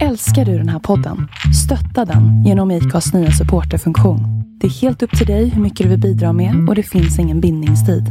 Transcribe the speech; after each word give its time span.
Älskar 0.00 0.44
du 0.44 0.58
den 0.58 0.68
här 0.68 0.78
podden? 0.78 1.28
Stötta 1.64 2.12
den 2.12 2.44
genom 2.44 2.70
IKAs 2.70 3.14
nya 3.14 3.30
supporterfunktion. 3.30 4.20
Det 4.60 4.66
är 4.66 4.70
helt 4.70 5.02
upp 5.02 5.18
till 5.18 5.26
dig 5.26 5.48
hur 5.48 5.62
mycket 5.62 5.84
du 5.84 5.88
vill 5.90 6.00
bidra 6.00 6.32
med 6.32 6.68
och 6.68 6.74
det 6.74 6.82
finns 6.82 7.18
ingen 7.18 7.40
bindningstid. 7.40 8.04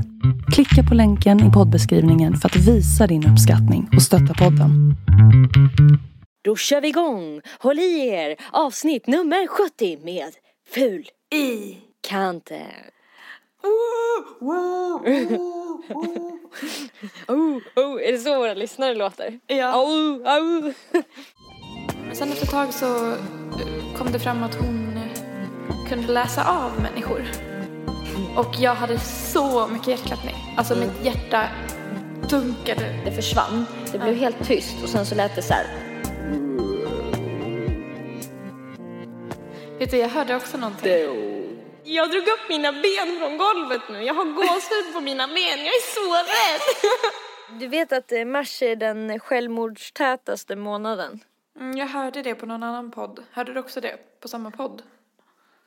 Klicka 0.53 0.89
på 0.89 0.95
länken 0.95 1.49
i 1.49 1.51
poddbeskrivningen 1.51 2.35
för 2.35 2.49
att 2.49 2.55
visa 2.55 3.07
din 3.07 3.27
uppskattning 3.31 3.89
och 3.95 4.01
stötta 4.01 4.33
podden. 4.33 4.95
Då 6.41 6.55
kör 6.55 6.81
vi 6.81 6.87
igång! 6.87 7.41
Håll 7.59 7.79
i 7.79 8.07
er! 8.07 8.35
Avsnitt 8.51 9.07
nummer 9.07 9.47
70 9.47 10.05
med 10.05 10.31
Ful 10.73 11.05
I. 11.33 11.77
kanten. 12.07 12.91
Wow, 13.63 14.49
wow, 14.49 15.01
wow. 15.03 16.39
Oh, 17.27 17.57
oh, 17.75 18.01
är 18.01 18.11
det 18.11 18.17
så 18.17 18.39
våra 18.39 18.53
lyssnare 18.53 18.95
låter? 18.95 19.39
Ja. 19.47 19.81
Oh, 19.83 20.15
oh. 20.15 20.73
Men 22.11 22.17
sen 22.17 22.31
efter 22.31 22.45
ett 22.45 22.51
tag 22.51 22.73
så 22.73 23.11
eh, 23.11 23.97
kom 23.97 24.11
det 24.11 24.19
fram 24.19 24.43
att 24.43 24.55
hon 24.55 24.97
eh, 24.97 25.89
kunde 25.89 26.13
läsa 26.13 26.43
av 26.45 26.81
människor. 26.81 27.25
Och 28.35 28.55
jag 28.59 28.75
hade 28.75 28.99
så 28.99 29.67
mycket 29.67 29.87
hjärtklappning. 29.87 30.35
Alltså 30.57 30.75
mitt 30.75 31.05
hjärta 31.05 31.47
dunkade. 32.29 33.01
Det 33.05 33.11
försvann, 33.11 33.65
det 33.91 33.99
blev 33.99 34.15
helt 34.15 34.47
tyst 34.47 34.83
och 34.83 34.89
sen 34.89 35.05
så 35.05 35.15
lät 35.15 35.35
det 35.35 35.41
så 35.41 35.53
här. 35.53 35.65
Vet 39.79 39.91
du, 39.91 39.97
jag 39.97 40.09
hörde 40.09 40.35
också 40.35 40.57
någonting. 40.57 40.91
Jag 41.83 42.11
drog 42.11 42.23
upp 42.23 42.49
mina 42.49 42.71
ben 42.71 43.19
från 43.19 43.37
golvet 43.37 43.81
nu. 43.89 44.03
Jag 44.03 44.13
har 44.13 44.25
gåshud 44.25 44.93
på 44.93 45.01
mina 45.01 45.27
ben. 45.27 45.65
Jag 45.65 45.75
är 45.75 45.93
så 45.93 46.13
rädd. 46.15 46.61
Du 47.59 47.67
vet 47.67 47.91
att 47.91 48.11
eh, 48.11 48.25
mars 48.25 48.61
är 48.61 48.75
den 48.75 49.19
självmordstätaste 49.19 50.55
månaden? 50.55 51.19
Mm, 51.55 51.77
jag 51.77 51.87
hörde 51.87 52.21
det 52.21 52.35
på 52.35 52.45
någon 52.45 52.63
annan 52.63 52.91
podd. 52.91 53.23
Hörde 53.31 53.53
du 53.53 53.59
också 53.59 53.81
det? 53.81 54.19
På 54.19 54.27
samma 54.27 54.51
podd? 54.51 54.83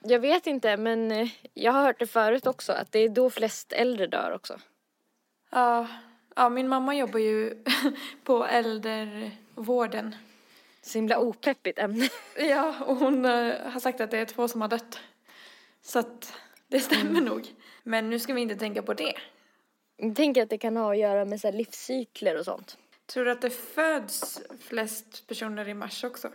Jag 0.07 0.21
vet 0.21 0.47
inte, 0.47 0.77
men 0.77 1.13
eh, 1.13 1.29
jag 1.55 1.73
har 1.73 1.83
hört 1.83 1.99
det 1.99 2.07
förut 2.07 2.47
också, 2.47 2.73
att 2.73 2.93
det 2.93 2.99
är 2.99 3.09
då 3.09 3.31
flest 3.31 3.73
äldre 3.73 4.07
dör 4.07 4.33
också. 4.35 4.61
Ja, 5.51 5.87
ja 6.37 6.49
min 6.49 6.69
mamma 6.69 6.95
jobbar 6.95 7.19
ju 7.19 7.65
på 8.25 8.47
äldrevården. 8.47 10.15
Så 10.83 10.99
himla 10.99 11.19
opeppigt 11.19 11.79
ämne. 11.79 12.09
Ja, 12.37 12.75
och 12.87 12.97
hon 12.97 13.25
eh, 13.25 13.71
har 13.71 13.81
sagt 13.81 14.01
att 14.01 14.11
det 14.11 14.19
är 14.19 14.25
två 14.25 14.49
som 14.49 14.61
har 14.61 14.69
dött. 14.69 15.01
Så 15.83 15.99
att 15.99 16.33
det 16.69 16.81
stämmer 16.81 17.21
nog. 17.21 17.55
Men 17.83 18.11
nu 18.11 18.19
ska 18.19 18.35
vi 18.35 18.41
inte 18.41 18.57
tänka 18.57 18.83
på 18.83 18.95
det. 18.95 19.15
Jag 19.97 20.17
tänker 20.17 20.43
att 20.43 20.51
det 20.51 20.59
kan 20.59 20.77
ha 20.77 20.93
att 20.93 20.99
göra 20.99 21.25
med 21.25 21.41
så 21.41 21.51
livscykler 21.51 22.39
och 22.39 22.45
sånt. 22.45 22.79
Tror 23.07 23.25
du 23.25 23.31
att 23.31 23.43
det 23.43 23.51
föds 23.51 24.41
flest 24.61 25.27
personer 25.27 25.69
i 25.69 25.75
mars 25.75 26.05
också? 26.05 26.31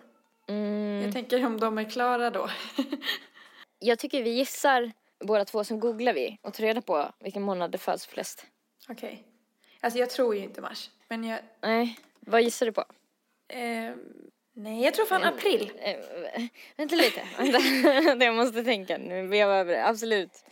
Mm. 0.48 1.02
Jag 1.04 1.14
tänker 1.14 1.46
om 1.46 1.60
de 1.60 1.78
är 1.78 1.90
klara 1.90 2.30
då. 2.30 2.50
Jag 3.80 4.00
tycker 4.00 4.24
vi 4.24 4.30
gissar, 4.30 4.92
båda 5.20 5.46
två, 5.46 5.64
som 5.64 5.80
googlar 5.80 6.14
vi 6.14 6.38
och 6.42 6.54
tar 6.54 6.64
reda 6.64 6.82
på 6.82 7.12
vilken 7.20 7.42
månad 7.42 7.72
det 7.72 7.78
föds 7.78 8.08
flest. 8.08 8.46
Okej. 8.90 9.24
Alltså 9.80 10.00
jag 10.00 10.10
tror 10.10 10.36
ju 10.36 10.44
inte 10.44 10.62
mars. 10.62 10.90
Men 11.08 11.24
jag... 11.24 11.40
Nej, 11.62 12.00
vad 12.20 12.42
gissar 12.42 12.66
du 12.66 12.72
på? 12.72 12.86
Eh, 13.48 13.94
nej, 14.54 14.84
jag 14.84 14.94
tror 14.94 15.06
fan 15.06 15.24
april. 15.24 15.72
Eh, 15.80 15.96
vänta 16.76 16.96
lite, 16.96 17.22
vänta. 17.38 18.26
jag 18.26 18.36
måste 18.36 18.64
tänka 18.64 18.98
nu, 18.98 19.28
veva 19.28 19.56
över 19.56 19.74
det. 19.74 19.88
Absolut. 19.88 20.46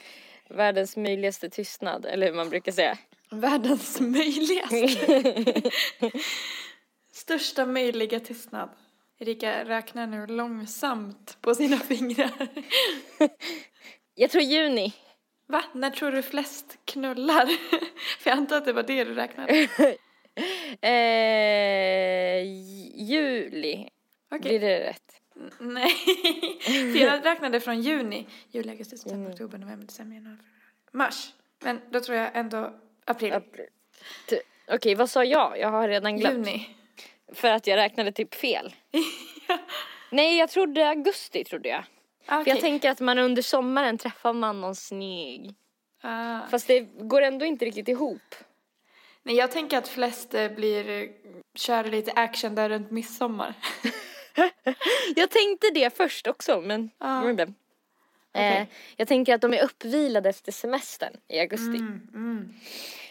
Världens 0.49 0.97
möjligaste 0.97 1.49
tystnad, 1.49 2.05
eller 2.05 2.27
hur 2.27 2.33
man 2.33 2.49
brukar 2.49 2.71
säga. 2.71 2.97
Världens 3.29 3.99
möjligaste. 4.01 5.71
Största 7.11 7.65
möjliga 7.65 8.19
tystnad. 8.19 8.69
Erika 9.19 9.65
räknar 9.65 10.07
nu 10.07 10.27
långsamt 10.27 11.37
på 11.41 11.55
sina 11.55 11.77
fingrar. 11.77 12.31
Jag 14.15 14.31
tror 14.31 14.43
juni. 14.43 14.93
Va? 15.47 15.63
När 15.73 15.89
tror 15.89 16.11
du 16.11 16.21
flest 16.21 16.77
knullar? 16.85 17.45
För 18.19 18.29
jag 18.29 18.37
antar 18.37 18.57
att 18.57 18.65
det 18.65 18.73
var 18.73 18.83
det 18.83 19.03
du 19.03 19.13
räknade. 19.13 19.67
Eh, 20.81 22.43
juli. 22.95 23.89
Okej. 24.31 24.41
Blir 24.41 24.59
det 24.59 24.79
rätt? 24.79 25.21
Nej, 25.59 25.91
för 26.65 26.99
jag 26.99 27.25
räknade 27.25 27.59
från 27.59 27.81
juni. 27.81 28.27
Juli, 28.51 28.69
augusti, 28.69 28.97
september, 28.97 29.31
oktober, 29.31 29.57
november, 29.57 29.85
december, 29.85 30.15
januari, 30.15 30.37
februari. 30.37 30.77
Mars. 30.91 31.33
Men 31.59 31.81
då 31.91 31.99
tror 31.99 32.17
jag 32.17 32.37
ändå 32.37 32.73
april. 33.07 33.33
April. 33.33 33.65
Okej, 34.71 34.95
vad 34.95 35.09
sa 35.09 35.23
jag? 35.23 35.59
Jag 35.59 35.69
har 35.69 35.87
redan 35.87 36.17
glömt. 36.17 36.47
Juni. 36.47 36.69
För 37.33 37.51
att 37.51 37.67
jag 37.67 37.77
räknade 37.77 38.11
typ 38.11 38.35
fel. 38.35 38.75
Nej, 40.11 40.37
jag 40.37 40.49
trodde 40.49 40.89
augusti 40.89 41.43
trodde 41.43 41.69
jag. 41.69 41.83
Ah, 42.25 42.43
För 42.43 42.51
jag 42.51 42.59
tänker 42.59 42.89
att 42.91 42.99
man 42.99 43.17
under 43.19 43.41
sommaren 43.41 43.97
träffar 43.97 44.33
man 44.33 44.61
någon 44.61 44.75
snygg. 44.75 45.55
Ah. 46.01 46.39
Fast 46.51 46.67
det 46.67 46.79
går 46.81 47.21
ändå 47.21 47.45
inte 47.45 47.65
riktigt 47.65 47.87
ihop. 47.87 48.35
Nej, 49.23 49.35
jag 49.35 49.51
tänker 49.51 49.77
att 49.77 49.87
flest 49.87 50.33
eh, 50.33 50.51
blir, 50.51 50.89
eh, 50.89 51.09
kör 51.55 51.83
lite 51.83 52.11
action 52.11 52.55
där 52.55 52.69
runt 52.69 52.91
midsommar. 52.91 53.53
Jag 55.15 55.29
tänkte 55.29 55.67
det 55.73 55.97
först 55.97 56.27
också, 56.27 56.61
men 56.61 56.89
Ja. 56.99 57.45
Inte. 58.37 58.57
Eh, 58.57 58.67
jag 58.97 59.07
tänker 59.07 59.35
att 59.35 59.41
de 59.41 59.53
är 59.53 59.63
uppvilade 59.63 60.29
efter 60.29 60.51
semestern 60.51 61.13
i 61.27 61.39
augusti. 61.39 61.77
Mm, 61.77 62.07
mm. 62.13 62.53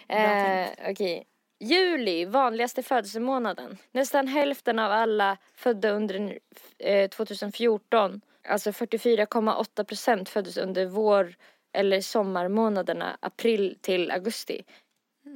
Eh, 0.09 0.91
Okej. 0.91 1.27
Juli, 1.61 2.25
vanligaste 2.25 2.83
födelsemånaden. 2.83 3.79
Nästan 3.93 4.27
hälften 4.29 4.79
av 4.79 4.93
alla 4.93 5.37
födda 5.55 5.91
under 5.91 6.39
eh, 6.79 7.09
2014, 7.09 8.21
alltså 8.49 8.71
44,8 8.71 9.85
procent 9.85 10.29
föddes 10.29 10.57
under 10.57 10.87
vår 10.87 11.35
eller 11.73 12.01
sommarmånaderna 12.01 13.17
april 13.21 13.79
till 13.81 14.11
augusti. 14.11 14.65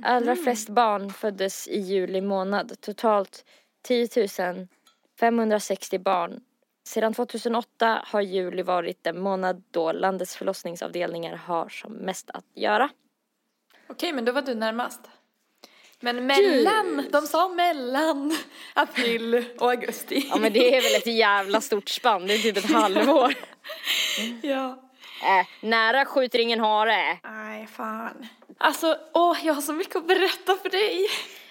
Allra 0.02 0.36
flest 0.36 0.68
barn 0.68 1.10
föddes 1.10 1.68
i 1.68 1.80
juli 1.80 2.20
månad, 2.20 2.80
totalt 2.80 3.44
10 3.82 4.08
560 5.20 5.98
barn. 5.98 6.40
Sedan 6.84 7.14
2008 7.14 8.02
har 8.06 8.20
juli 8.20 8.62
varit 8.62 9.04
den 9.04 9.20
månad 9.20 9.62
då 9.70 9.92
landets 9.92 10.36
förlossningsavdelningar 10.36 11.36
har 11.36 11.68
som 11.68 11.92
mest 11.92 12.30
att 12.30 12.44
göra. 12.54 12.88
Okej, 13.88 14.12
men 14.12 14.24
då 14.24 14.32
var 14.32 14.42
du 14.42 14.54
närmast. 14.54 15.00
Men 16.00 16.26
mellan, 16.26 17.06
de 17.12 17.22
sa 17.22 17.48
mellan 17.48 18.32
april 18.74 19.44
och 19.58 19.70
augusti. 19.70 20.26
Ja 20.30 20.36
men 20.36 20.52
det 20.52 20.76
är 20.76 20.82
väl 20.82 20.94
ett 20.94 21.06
jävla 21.18 21.60
stort 21.60 21.88
spann, 21.88 22.26
det 22.26 22.34
är 22.34 22.38
typ 22.38 22.56
ett 22.56 22.70
halvår. 22.72 23.34
ja. 24.42 24.90
Äh, 25.22 25.46
nära 25.68 26.04
skjuter 26.04 26.38
ingen 26.38 26.60
hare. 26.60 27.18
Nej, 27.24 27.66
fan. 27.66 28.26
Alltså, 28.58 28.98
åh, 29.14 29.36
jag 29.42 29.54
har 29.54 29.62
så 29.62 29.72
mycket 29.72 29.96
att 29.96 30.06
berätta 30.06 30.56
för 30.56 30.70
dig. 30.70 31.06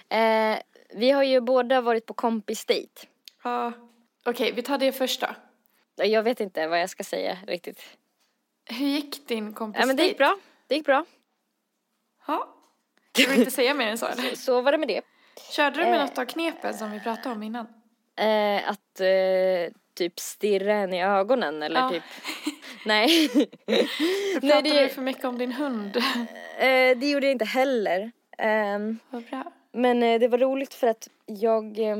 Eh, 0.10 0.60
vi 0.96 1.12
har 1.12 1.24
ju 1.24 1.42
båda 1.42 1.82
varit 1.82 2.06
på 2.06 2.14
kompisdejt. 2.14 3.08
Ja. 3.44 3.74
Okej, 4.26 4.52
vi 4.52 4.62
tar 4.62 4.78
det 4.78 4.92
först 4.92 5.22
då. 5.22 6.04
Jag 6.06 6.24
vet 6.24 6.40
inte 6.40 6.68
vad 6.68 6.82
jag 6.82 6.90
ska 6.90 7.04
säga 7.04 7.38
riktigt. 7.48 7.82
Hur 8.70 8.86
gick 8.88 9.28
din 9.28 9.54
kompis 9.54 9.80
Ja 9.80 9.86
men 9.86 9.96
det 9.96 10.04
gick 10.04 10.18
bra, 10.18 10.38
det 10.68 10.76
gick 10.76 10.86
bra. 10.86 11.06
Ja. 12.28 12.56
Du 13.12 13.26
vill 13.28 13.40
inte 13.40 13.52
säga 13.52 13.74
mer 13.74 13.88
än 13.88 13.98
så 13.98 14.06
eller? 14.06 14.36
Så 14.36 14.62
var 14.62 14.72
det 14.72 14.78
med 14.78 14.88
det. 14.88 15.02
Körde 15.52 15.76
du 15.80 15.84
med 15.86 15.96
Eh. 16.00 16.02
något 16.06 16.18
av 16.18 16.26
knepen 16.26 16.74
som 16.78 16.92
vi 16.92 17.00
pratade 17.00 17.36
om 17.36 17.44
innan? 17.44 17.68
Eh, 18.16 18.70
att 18.70 19.00
eh, 19.00 19.74
typ 19.94 20.20
stirra 20.20 20.74
en 20.74 20.94
i 20.94 21.04
ögonen 21.04 21.64
eller 21.64 21.80
Ja. 21.80 21.90
typ. 21.90 22.04
Nej. 22.86 23.30
Pratade 23.30 23.52
Nej 24.42 24.62
du 24.62 24.70
det, 24.70 24.90
för 24.90 25.02
mycket 25.02 25.26
om 25.26 25.38
din 25.38 25.52
hund? 25.52 25.98
eh, 26.58 26.98
det 26.98 27.10
gjorde 27.10 27.26
jag 27.26 27.32
inte 27.32 27.46
heller. 27.46 28.12
Ehm, 28.38 29.00
Vad 29.10 29.24
bra. 29.24 29.44
Men 29.72 30.04
eh, 30.04 30.20
det 30.20 30.28
var 30.28 30.38
roligt 30.38 30.74
för 30.74 30.88
att 30.88 31.08
jag 31.26 31.80
eh, 31.80 31.98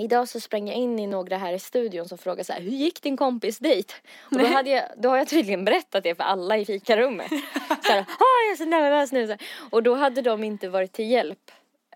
Idag 0.00 0.28
så 0.28 0.40
sprang 0.40 0.68
jag 0.68 0.76
in 0.76 0.98
i 0.98 1.06
några 1.06 1.36
här 1.36 1.52
i 1.52 1.58
studion 1.58 2.08
som 2.08 2.18
frågade 2.18 2.44
så 2.44 2.52
här, 2.52 2.60
hur 2.60 2.70
gick 2.70 3.02
din 3.02 3.16
kompis 3.16 3.58
dejt? 3.58 3.94
Och 4.20 4.36
då, 4.36 4.42
Nej. 4.42 4.52
hade 4.52 4.70
jag, 4.70 4.84
då 4.96 5.08
har 5.08 5.16
jag 5.16 5.28
tydligen 5.28 5.64
berättat 5.64 6.02
det 6.04 6.14
för 6.14 6.24
alla 6.24 6.56
i 6.58 6.64
fikarummet. 6.64 7.28
så 7.82 7.92
här, 7.92 8.00
"Ah, 8.00 8.44
jag 8.46 8.52
är 8.52 8.56
så 8.56 8.64
nervös 8.64 9.12
nu. 9.12 9.26
Så 9.26 9.30
här. 9.32 9.40
Och 9.70 9.82
då 9.82 9.94
hade 9.94 10.22
de 10.22 10.44
inte 10.44 10.68
varit 10.68 10.92
till 10.92 11.10
hjälp. 11.10 11.50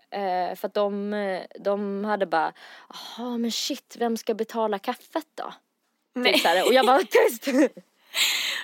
Eh, 0.09 0.55
för 0.55 0.65
att 0.67 0.73
de, 0.73 1.41
de 1.59 2.05
hade 2.05 2.25
bara, 2.25 2.53
jaha 2.89 3.37
men 3.37 3.51
shit, 3.51 3.95
vem 3.99 4.17
ska 4.17 4.33
betala 4.33 4.79
kaffet 4.79 5.27
då? 5.35 5.53
Nej. 6.13 6.33
Typ 6.33 6.41
så 6.41 6.47
här, 6.47 6.67
och 6.67 6.73
jag 6.73 6.85
bara, 6.85 6.99
tyst! 6.99 7.47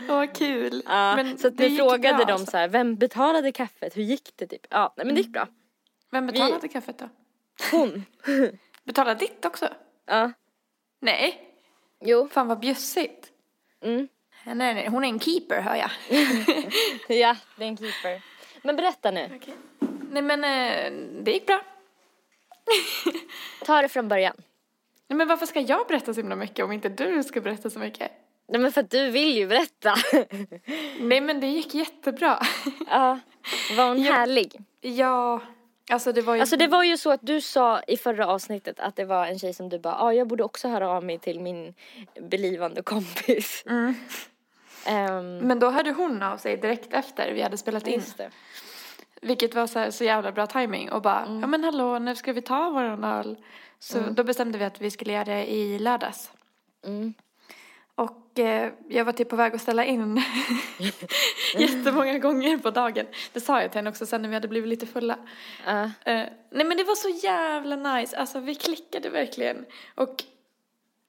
Åh, 0.01 0.07
vad 0.15 0.35
kul. 0.35 0.83
ja, 0.85 1.15
Men 1.15 1.37
så 1.37 1.47
att 1.47 1.53
vi 1.53 1.77
frågade 1.77 2.15
bra, 2.17 2.25
dem 2.25 2.33
alltså. 2.33 2.51
så 2.51 2.57
här, 2.57 2.67
vem 2.67 2.95
betalade 2.95 3.51
kaffet? 3.51 3.97
Hur 3.97 4.03
gick 4.03 4.29
det 4.35 4.47
typ? 4.47 4.67
Ja, 4.69 4.93
nej, 4.97 5.05
men 5.05 5.15
det 5.15 5.21
gick 5.21 5.29
bra. 5.33 5.47
Vem 6.11 6.27
betalade 6.27 6.67
kaffet 6.67 6.99
då? 6.99 7.09
Hon. 7.71 8.05
Betalade 8.91 9.19
ditt 9.19 9.45
också? 9.45 9.69
Ja, 10.05 10.31
Nej. 10.99 11.41
jo. 11.99 12.27
Fan 12.31 12.47
vad 12.47 12.59
bjussigt. 12.59 13.31
Mm. 13.81 14.07
Nej, 14.45 14.55
nej, 14.73 14.87
hon 14.87 15.03
är 15.03 15.07
en 15.07 15.19
keeper 15.19 15.61
hör 15.61 15.75
jag. 15.75 15.91
Ja, 17.17 17.35
det 17.55 17.63
är 17.63 17.67
en 17.67 17.77
keeper. 17.77 18.21
Men 18.61 18.75
berätta 18.75 19.11
nu. 19.11 19.29
Okej. 19.35 19.53
Nej 20.11 20.21
men 20.21 20.43
eh, 20.43 20.91
det 21.23 21.31
gick 21.31 21.45
bra. 21.45 21.61
Ta 23.65 23.81
det 23.81 23.89
från 23.89 24.07
början. 24.07 24.35
Nej 25.07 25.17
men 25.17 25.27
varför 25.27 25.45
ska 25.45 25.59
jag 25.59 25.87
berätta 25.87 26.13
så 26.13 26.19
himla 26.19 26.35
mycket 26.35 26.65
om 26.65 26.71
inte 26.71 26.89
du 26.89 27.23
ska 27.23 27.41
berätta 27.41 27.69
så 27.69 27.79
mycket? 27.79 28.11
Nej 28.47 28.61
men 28.61 28.71
för 28.71 28.81
att 28.81 28.89
du 28.91 29.09
vill 29.09 29.37
ju 29.37 29.47
berätta. 29.47 29.95
Nej 30.99 31.21
men 31.21 31.39
det 31.39 31.47
gick 31.47 31.73
jättebra. 31.73 32.39
ja. 32.87 33.19
Var 33.77 33.87
hon 33.87 33.99
härlig? 34.03 34.59
ja, 34.81 35.41
alltså 35.91 36.11
det 36.11 36.21
var 36.21 36.35
ju... 36.35 36.41
Alltså 36.41 36.57
det 36.57 36.67
var 36.67 36.83
ju 36.83 36.97
så 36.97 37.11
att 37.11 37.19
du 37.23 37.41
sa 37.41 37.81
i 37.87 37.97
förra 37.97 38.27
avsnittet 38.27 38.79
att 38.79 38.95
det 38.95 39.05
var 39.05 39.25
en 39.25 39.39
tjej 39.39 39.53
som 39.53 39.69
du 39.69 39.79
bara, 39.79 39.93
ja 39.93 40.03
ah, 40.03 40.13
jag 40.13 40.27
borde 40.27 40.43
också 40.43 40.67
höra 40.67 40.89
av 40.89 41.03
mig 41.03 41.19
till 41.19 41.39
min 41.39 41.73
belivande 42.21 42.81
kompis. 42.81 43.63
Mm. 43.67 43.95
Ehm, 44.85 45.37
Men 45.37 45.59
då 45.59 45.69
hörde 45.69 45.91
hon 45.91 46.23
av 46.23 46.37
sig 46.37 46.57
direkt 46.57 46.93
efter 46.93 47.31
vi 47.33 47.41
hade 47.41 47.57
spelat 47.57 47.87
in. 47.87 47.93
just 47.93 48.17
det. 48.17 48.29
Vilket 49.21 49.55
var 49.55 49.67
så, 49.67 49.79
här, 49.79 49.91
så 49.91 50.03
jävla 50.03 50.31
bra 50.31 50.47
timing 50.47 50.91
och 50.91 51.01
bara, 51.01 51.25
Mm. 51.25 51.39
ja 51.41 51.47
men 51.47 51.63
hallå, 51.63 51.99
när 51.99 52.15
ska 52.15 52.33
vi 52.33 52.41
ta 52.41 52.69
våran 52.69 53.03
öl? 53.03 53.37
Så 53.79 53.99
då 53.99 54.23
bestämde 54.23 54.57
vi 54.57 54.65
att 54.65 54.81
vi 54.81 54.91
skulle 54.91 55.13
göra 55.13 55.23
det 55.25 55.51
i 55.51 55.79
lördags. 55.79 56.31
Och 58.31 58.39
eh, 58.39 58.71
jag 58.89 59.05
var 59.05 59.13
typ 59.13 59.29
på 59.29 59.35
väg 59.35 59.55
att 59.55 59.61
ställa 59.61 59.85
in 59.85 60.23
jättemånga 61.57 62.19
gånger 62.19 62.57
på 62.57 62.71
dagen. 62.71 63.05
Det 63.33 63.41
sa 63.41 63.61
jag 63.61 63.71
till 63.71 63.77
henne 63.77 63.89
också 63.89 64.05
sen 64.05 64.21
när 64.21 64.29
vi 64.29 64.35
hade 64.35 64.47
blivit 64.47 64.69
lite 64.69 64.85
fulla. 64.85 65.17
Ja. 65.65 65.83
Eh, 65.83 66.25
nej 66.51 66.65
men 66.65 66.77
det 66.77 66.83
var 66.83 66.95
så 66.95 67.09
jävla 67.09 67.75
nice, 67.75 68.17
alltså 68.17 68.39
vi 68.39 68.55
klickade 68.55 69.09
verkligen. 69.09 69.65
Och 69.95 70.23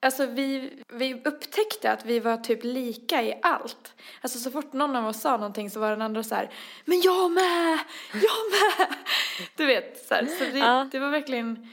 alltså 0.01 0.25
vi, 0.25 0.73
vi 0.93 1.13
upptäckte 1.13 1.91
att 1.91 2.05
vi 2.05 2.19
var 2.19 2.37
typ 2.37 2.63
lika 2.63 3.23
i 3.23 3.39
allt. 3.41 3.93
Alltså 4.21 4.39
så 4.39 4.51
fort 4.51 4.73
någon 4.73 4.95
av 4.95 5.07
oss 5.07 5.21
sa 5.21 5.37
någonting 5.37 5.69
så 5.69 5.79
var 5.79 5.89
den 5.89 6.01
andra 6.01 6.23
så 6.23 6.35
här, 6.35 6.49
men 6.85 7.01
jag 7.01 7.31
med, 7.31 7.79
jag 8.13 8.79
med. 8.79 8.87
Du 9.55 9.65
vet, 9.65 10.05
så, 10.07 10.13
här, 10.13 10.25
så 10.25 10.45
vi, 10.45 10.59
Ja. 10.59 10.87
det 10.91 10.99
var 10.99 11.09
verkligen 11.09 11.69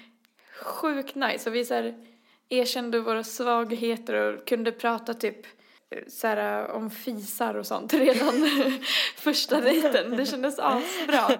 sjukt 0.63 1.15
nice. 1.15 1.51
Och 1.51 1.57
vi 1.57 1.65
så 1.65 1.75
här, 1.75 2.07
erkände 2.51 3.01
våra 3.01 3.25
svagheter 3.25 4.15
och 4.15 4.47
kunde 4.47 4.73
prata 4.73 5.15
typ 5.15 5.47
eh, 5.91 6.03
så 6.09 6.27
här, 6.27 6.71
om 6.71 6.91
fisar 6.91 7.55
och 7.55 7.67
sånt 7.67 7.93
redan 7.95 8.35
första 9.17 9.61
dejten. 9.61 10.17
Det 10.17 10.27
kändes 10.27 10.59
asbra. 10.59 11.27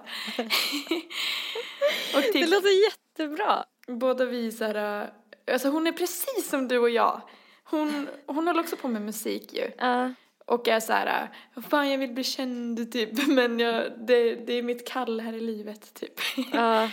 och 2.15 2.23
Det 2.23 2.33
typ, 2.33 2.51
låter 2.51 2.85
jättebra. 2.85 3.65
båda 3.87 4.25
vi 4.25 4.53
så 4.53 4.65
här, 4.65 5.11
alltså 5.53 5.69
hon 5.69 5.87
är 5.87 5.93
precis 5.93 6.49
som 6.49 6.69
du 6.69 6.79
och 6.79 6.91
jag. 6.91 7.21
Hon, 7.65 8.09
hon 8.27 8.47
håller 8.47 8.61
också 8.61 8.77
på 8.77 8.89
med 8.89 9.03
musik 9.03 9.53
ju. 9.53 9.71
Ja. 9.79 10.15
Och 10.47 10.69
är 10.69 10.81
så 10.81 10.93
här, 10.93 11.29
fan 11.71 11.91
jag 11.91 11.99
vill 11.99 12.11
bli 12.13 12.25
känd 12.25 12.93
typ, 12.93 13.27
men 13.29 13.61
jag, 13.61 13.93
det, 14.07 14.35
det 14.35 14.53
är 14.53 14.63
mitt 14.63 14.89
kall 14.89 15.21
här 15.21 15.33
i 15.33 15.41
livet 15.41 15.95
typ. 15.95 16.13
ja. 16.53 16.91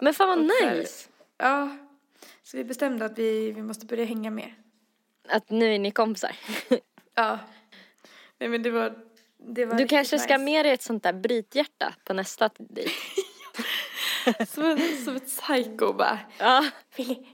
Men 0.00 0.14
fan 0.14 0.28
vad 0.28 0.38
Och 0.38 0.44
nice. 0.44 1.08
Ja, 1.38 1.76
så 2.50 2.56
vi 2.56 2.64
bestämde 2.64 3.04
att 3.04 3.18
vi, 3.18 3.52
vi 3.52 3.62
måste 3.62 3.86
börja 3.86 4.04
hänga 4.04 4.30
mer. 4.30 4.54
Att 5.28 5.50
nu 5.50 5.74
är 5.74 5.78
ni 5.78 5.90
kompisar. 5.90 6.36
Ja. 7.14 7.38
Nej 8.38 8.48
men 8.48 8.62
det 8.62 8.70
var, 8.70 8.98
det 9.36 9.66
var 9.66 9.74
Du 9.74 9.86
kanske 9.86 10.18
ska 10.18 10.38
nice. 10.38 10.44
med 10.44 10.64
dig 10.64 10.72
ett 10.72 10.82
sånt 10.82 11.02
där 11.02 11.12
brythjärta 11.12 11.94
på 12.04 12.12
nästa 12.12 12.50
dejt. 12.58 12.90
Som, 14.48 14.64
en, 14.64 15.04
som 15.04 15.16
ett 15.16 15.26
psycho 15.26 15.92
bara. 15.92 16.18
Ja. 16.38 16.70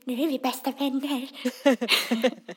Nu 0.04 0.22
är 0.22 0.28
vi 0.28 0.38
bästa 0.38 0.70
vänner. 0.70 1.28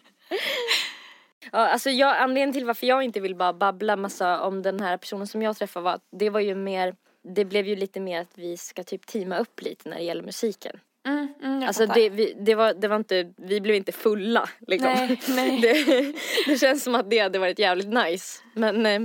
Ja, 1.51 1.59
alltså 1.67 1.89
jag, 1.89 2.17
anledningen 2.17 2.53
till 2.53 2.65
varför 2.65 2.87
jag 2.87 3.03
inte 3.03 3.19
vill 3.19 3.35
bara 3.35 3.53
babbla 3.53 3.95
massa 3.95 4.41
om 4.41 4.61
den 4.61 4.79
här 4.79 4.97
personen 4.97 5.27
som 5.27 5.41
jag 5.41 5.57
träffade 5.57 5.83
var 5.83 5.93
att 5.93 6.07
det 6.11 6.29
var 6.29 6.39
ju 6.39 6.55
mer, 6.55 6.95
det 7.23 7.45
blev 7.45 7.67
ju 7.67 7.75
lite 7.75 7.99
mer 7.99 8.21
att 8.21 8.37
vi 8.37 8.57
ska 8.57 8.83
typ 8.83 9.05
teama 9.05 9.37
upp 9.37 9.61
lite 9.61 9.89
när 9.89 9.97
det 9.97 10.03
gäller 10.03 10.23
musiken. 10.23 10.79
Mm, 11.07 11.27
mm, 11.43 11.63
Alltså 11.67 11.85
det, 11.85 12.09
vi, 12.09 12.33
det, 12.39 12.55
var, 12.55 12.73
det 12.73 12.87
var 12.87 12.95
inte, 12.95 13.33
vi 13.37 13.61
blev 13.61 13.75
inte 13.75 13.91
fulla 13.91 14.49
liksom. 14.67 14.89
Nej, 14.93 15.19
nej. 15.29 15.59
Det, 15.61 16.13
det 16.51 16.57
känns 16.57 16.83
som 16.83 16.95
att 16.95 17.09
det 17.09 17.19
hade 17.19 17.39
varit 17.39 17.59
jävligt 17.59 17.87
nice. 17.87 18.41
Men, 18.53 18.85
eh, 18.85 18.99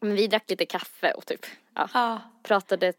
men 0.00 0.14
vi 0.14 0.26
drack 0.26 0.50
lite 0.50 0.66
kaffe 0.66 1.12
och 1.12 1.26
typ, 1.26 1.46
ja, 1.74 1.88
Ja, 1.94 2.20
pratade 2.42 2.86
eh, 2.88 2.94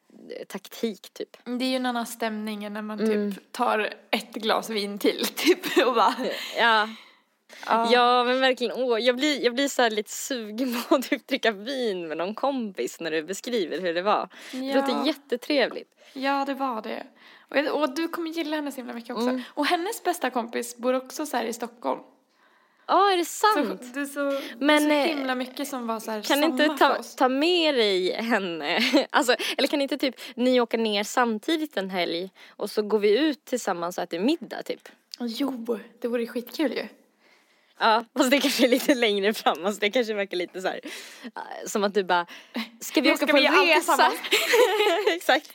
taktik 0.48 1.10
typ. 1.14 1.38
det 1.44 1.66
är 1.66 1.70
ju 1.70 1.76
en 1.76 1.86
annan 1.86 2.06
stämning 2.06 2.64
än 2.64 2.74
när 2.74 2.82
man 2.82 3.00
Mm. 3.00 3.32
typ 3.32 3.52
tar 3.52 3.94
ett 4.12 4.34
glas 4.34 4.70
vin 4.70 5.00
till 5.00 5.26
typ 5.36 5.60
och 5.88 5.94
bara. 5.96 6.16
Ja, 6.58 6.90
Ja. 7.66 7.90
ja 7.92 8.24
men 8.24 8.40
verkligen, 8.40 8.74
åh, 8.84 9.00
jag 9.00 9.16
blir, 9.16 9.44
jag 9.44 9.54
blir 9.56 9.68
så 9.68 9.90
lite 9.90 10.12
sugen 10.12 10.76
på 10.90 10.96
att 10.96 11.10
typ 11.10 11.28
dricka 11.28 11.52
vin 11.52 12.08
med 12.08 12.18
någon 12.18 12.36
kompis 12.36 13.00
när 13.00 13.12
du 13.12 13.24
beskriver 13.24 13.80
hur 13.82 13.94
det 13.94 14.02
var. 14.02 14.30
Det 14.52 14.58
Ja. 14.58 14.76
låter 14.76 15.06
jättetrevligt. 15.08 15.96
Ja, 16.14 16.44
det 16.46 16.54
var 16.54 16.82
det. 16.82 17.04
Och, 17.50 17.58
jag- 17.58 17.76
och 17.82 17.96
du 17.96 18.08
kommer 18.08 18.30
gilla 18.30 18.56
henne 18.56 18.72
så 18.72 18.78
himla 18.78 18.94
mycket 18.94 19.16
också. 19.16 19.30
Mm. 19.30 19.42
Och 19.50 19.66
hennes 19.66 20.04
bästa 20.04 20.30
kompis 20.30 20.78
bor 20.78 20.94
också 20.94 21.26
så 21.26 21.38
här 21.38 21.46
i 21.46 21.54
Stockholm. 21.54 22.02
Ja, 22.88 23.12
är 23.12 23.18
det 23.18 23.26
Så 23.26 23.48
sant? 23.56 23.94
det 23.94 24.00
är 24.02 24.06
så, 24.06 24.42
Men, 24.60 24.90
det 24.90 24.96
är 24.96 25.00
eh, 25.00 25.12
så 25.12 25.16
himla 25.18 25.36
mycket 25.36 25.68
som 25.68 25.88
var 25.88 26.00
så 26.00 26.12
här 26.12 26.22
Kan 26.22 26.42
samma 26.42 26.46
inte 26.46 26.68
ta, 26.78 27.04
ta 27.18 27.30
med 27.30 27.76
dig 27.76 28.14
henne? 28.14 28.80
Alltså, 29.10 29.36
eller 29.58 29.68
kan 29.68 29.82
inte 29.82 29.98
typ 29.98 30.16
ni 30.36 30.62
åka 30.62 30.78
ner 30.78 31.04
samtidigt 31.04 31.78
en 31.78 31.90
helg 31.90 32.30
och 32.50 32.70
så 32.70 32.82
går 32.82 33.00
vi 33.00 33.18
ut 33.20 33.46
tillsammans 33.46 33.98
och 33.98 34.04
äter 34.04 34.20
middag 34.20 34.64
typ? 34.64 34.90
Jo, 35.20 35.80
det 36.02 36.08
vore 36.08 36.28
skitkul 36.28 36.72
ju. 36.74 36.88
Ja, 37.80 38.06
fast 38.18 38.32
det 38.32 38.40
kanske 38.42 38.66
är 38.66 38.70
lite 38.70 38.96
längre 38.96 39.34
fram. 39.34 39.66
Alltså 39.66 39.80
det 39.80 39.90
kanske 39.90 40.14
verkar 40.14 40.38
lite 40.38 40.62
så 40.62 40.68
här, 40.68 40.80
äh, 41.24 41.68
som 41.68 41.84
att 41.84 41.94
du 41.94 42.04
bara, 42.04 42.26
ska 42.80 43.02
vi 43.02 43.14
åka 43.14 43.28
på 43.28 43.36
vi 43.38 43.46
en 43.46 43.54
resa? 43.68 44.12
exakt, 45.16 45.54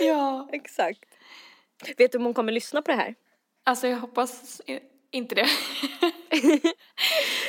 Ja. 0.00 0.48
exakt. 0.52 1.04
Vet 1.96 2.12
du 2.12 2.18
om 2.18 2.24
hon 2.24 2.34
kommer 2.34 2.52
lyssna 2.52 2.82
på 2.82 2.90
det 2.90 2.96
här? 2.96 3.14
Alltså 3.64 3.88
jag 3.88 3.96
hoppas 3.96 4.60
inte 5.10 5.34
det. 5.34 5.46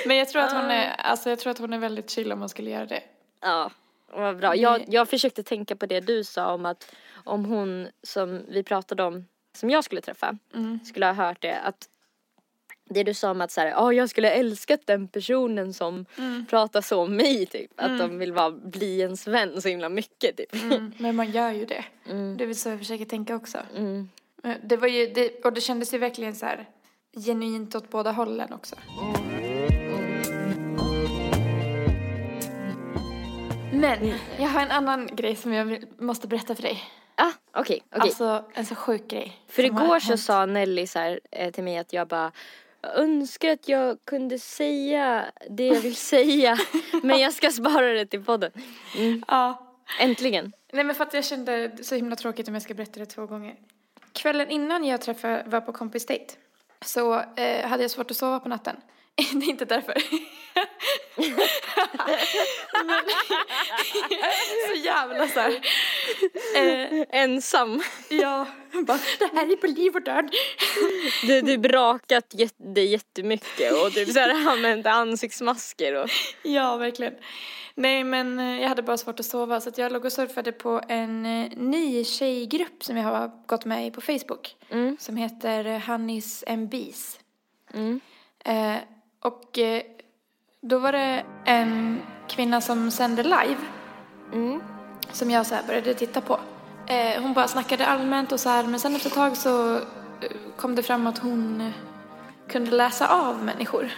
Men 0.06 0.18
jag 0.18 0.30
tror 0.30 0.42
att 0.42 0.52
hon 0.52 0.62
Ah. 0.66 0.74
är, 0.74 0.90
alltså 0.98 1.30
jag 1.30 1.40
tror 1.40 1.52
att 1.52 1.58
hon 1.58 1.74
är 1.74 1.78
väldigt 1.78 2.10
chill 2.10 2.32
om 2.32 2.40
hon 2.40 2.50
skulle 2.50 2.70
göra 2.70 2.86
det. 2.86 3.04
Ja, 3.42 3.72
vad 4.12 4.38
bra. 4.38 4.56
Jag, 4.56 4.84
jag 4.88 5.10
försökte 5.10 5.44
tänka 5.44 5.76
på 5.76 5.86
det 5.86 6.00
du 6.00 6.24
sa 6.24 6.54
om 6.54 6.66
att 6.66 6.96
om 7.26 7.46
hon 7.46 7.88
som 8.04 8.46
vi 8.48 8.64
pratade 8.64 9.04
om, 9.04 9.26
som 9.58 9.70
jag 9.70 9.84
skulle 9.84 10.02
träffa, 10.02 10.38
Mm. 10.56 10.80
skulle 10.86 11.06
ha 11.06 11.14
hört 11.14 11.42
det. 11.42 11.56
Att 11.60 11.88
det 12.90 13.04
du 13.04 13.14
sa 13.14 13.32
om 13.32 13.42
att 13.42 13.52
så 13.52 13.62
här, 13.62 13.68
"Ja, 13.68 13.94
jag 13.94 14.10
skulle 14.10 14.30
älskat 14.32 14.80
den 14.86 15.08
personen 15.08 15.74
som 15.74 16.06
Mm. 16.18 16.46
pratar 16.50 16.82
så 16.82 17.02
om 17.02 17.16
mig 17.16 17.46
typ. 17.46 17.72
Att 17.76 18.00
de 18.00 18.20
vill 18.20 18.34
vara, 18.34 18.52
bli 18.52 19.00
ens 19.00 19.28
vän 19.28 19.62
så 19.62 19.68
himla 19.70 19.90
mycket 19.90 20.38
typ. 20.38 20.56
Mm. 20.64 20.92
Men 20.98 21.16
man 21.16 21.32
gör 21.32 21.52
ju 21.52 21.66
det. 21.66 21.86
Mm. 22.10 22.38
Det 22.38 22.44
är 22.44 22.46
väl 22.46 22.56
så 22.56 22.70
jag 22.70 22.80
försöker 22.80 23.06
tänka 23.06 23.36
också. 23.36 23.58
Mm. 23.76 24.10
Det 24.64 24.78
var 24.78 24.88
ju, 24.88 25.08
det, 25.08 25.46
och 25.46 25.54
det 25.54 25.62
kändes 25.62 25.94
ju 25.94 25.98
verkligen 25.98 26.36
så 26.36 26.46
här 26.46 26.66
genuint 27.26 27.76
åt 27.76 27.90
båda 27.90 28.12
hållen 28.12 28.54
också. 28.54 28.76
Men 33.74 34.14
jag 34.40 34.48
har 34.48 34.62
en 34.62 34.72
annan 34.72 35.10
grej 35.16 35.36
som 35.36 35.54
jag 35.54 35.66
vill, 35.66 35.86
måste 36.00 36.28
berätta 36.28 36.56
för 36.56 36.62
dig. 36.62 36.84
Ah, 37.16 37.32
okej, 37.52 37.82
okej. 37.90 38.02
Alltså 38.02 38.46
en 38.54 38.66
så 38.66 38.76
sjuk 38.76 39.08
grej. 39.08 39.38
För 39.48 39.64
igår 39.66 40.00
så 40.00 40.18
sa 40.18 40.46
Nelly 40.46 40.88
så 40.88 41.00
här, 41.00 41.20
eh, 41.32 41.52
till 41.52 41.64
mig 41.64 41.78
att 41.78 41.94
jag 41.94 42.08
bara 42.08 42.32
"Jag 42.82 42.96
önskar 42.96 43.52
att 43.52 43.70
jag 43.70 43.98
kunde 44.06 44.40
säga 44.40 45.26
det 45.50 45.68
jag 45.68 45.82
vill 45.82 45.96
säga 45.96 46.58
men 47.04 47.20
jag 47.20 47.34
ska 47.34 47.52
spara 47.52 47.94
det 47.94 48.06
till 48.06 48.24
podden. 48.24 48.52
Mm. 48.98 49.24
Ja. 49.28 49.64
Äntligen. 50.00 50.54
Nej 50.72 50.84
men 50.84 50.96
för 50.96 51.04
att 51.04 51.14
jag 51.14 51.26
kände 51.26 51.72
så 51.82 51.96
himla 51.96 52.16
tråkigt 52.16 52.48
om 52.48 52.54
jag 52.54 52.64
ska 52.64 52.74
berätta 52.74 53.00
det 53.00 53.06
två 53.06 53.26
gånger. 53.26 53.56
Kvällen 54.14 54.50
innan 54.50 54.84
jag 54.84 55.02
träffade, 55.02 55.44
var 55.46 55.62
på 55.62 55.74
kompis 55.74 56.06
dejt 56.06 56.34
så 56.82 57.20
eh, 57.36 57.68
hade 57.68 57.84
jag 57.84 57.92
svårt 57.92 58.12
att 58.12 58.18
sova 58.18 58.40
på 58.40 58.50
natten. 58.50 58.76
det 59.34 59.46
är 59.46 59.50
inte 59.50 59.66
därför. 59.66 59.94
men, 62.86 63.00
så 64.68 64.74
jävla 64.84 65.28
så 65.28 65.40
här. 65.40 65.62
Eh, 66.56 67.06
Ensam. 67.10 67.82
ja, 68.10 68.46
bara, 68.74 69.00
det 69.20 69.30
här 69.34 69.52
är 69.52 69.56
på 69.56 69.68
liv 69.68 69.96
och 69.96 70.02
död. 70.02 70.30
Du, 71.28 71.42
du 71.42 71.58
brakat 71.58 72.34
jät- 72.34 72.74
dig 72.74 72.86
jättemycket 72.92 73.74
och 73.74 73.94
typ 73.94 74.10
så 74.10 74.20
här 74.20 74.50
använt 74.52 74.86
ansiktsmasker 74.86 75.94
och 76.04 76.10
Ja, 76.44 76.78
verkligen. 76.78 77.14
Nej, 77.76 78.04
men 78.04 78.40
eh, 78.40 78.62
jag 78.62 78.70
hade 78.70 78.82
bara 78.84 78.98
svårt 78.98 79.20
att 79.20 79.26
sova 79.26 79.62
så 79.62 79.70
att 79.70 79.78
jag 79.78 79.92
låg 79.92 80.06
och 80.06 80.12
surfade 80.12 80.52
på 80.52 80.82
en 80.88 81.26
eh, 81.26 81.50
ny 81.58 82.04
tjejgrupp 82.04 82.84
som 82.84 82.98
jag 82.98 83.04
har 83.04 83.32
gått 83.48 83.66
med 83.66 83.88
i 83.88 83.92
på 83.92 84.02
Facebook. 84.02 84.56
Mm. 84.70 84.98
Som 85.00 85.18
heter 85.18 85.66
eh, 85.66 85.80
Honeys 85.80 86.44
and 86.48 86.70
Bees. 86.70 87.20
Mm. 87.74 88.00
Eh, 88.46 88.76
och 89.20 89.60
eh, 89.60 89.82
då 90.62 90.80
var 90.80 90.92
det 90.92 91.24
en 91.46 92.02
kvinna 92.28 92.62
som 92.62 92.92
sände 92.92 93.24
live 93.24 93.58
Mm. 94.34 94.62
som 95.12 95.32
jag 95.32 95.46
så 95.46 95.56
började 95.68 95.94
titta 95.94 96.22
på. 96.22 96.40
Eh, 96.88 97.22
hon 97.22 97.34
bara 97.34 97.48
snackade 97.48 97.86
allmänt 97.86 98.32
och 98.32 98.40
så 98.40 98.50
här, 98.50 98.64
men 98.64 98.80
sen 98.80 98.96
efter 98.96 99.10
ett 99.10 99.16
tag 99.16 99.38
så 99.38 99.76
eh, 99.76 99.82
kom 100.56 100.76
det 100.76 100.84
fram 100.84 101.08
att 101.08 101.18
hon 101.18 101.72
kunde 102.48 102.72
läsa 102.72 103.08
av 103.08 103.44
människor. 103.44 103.92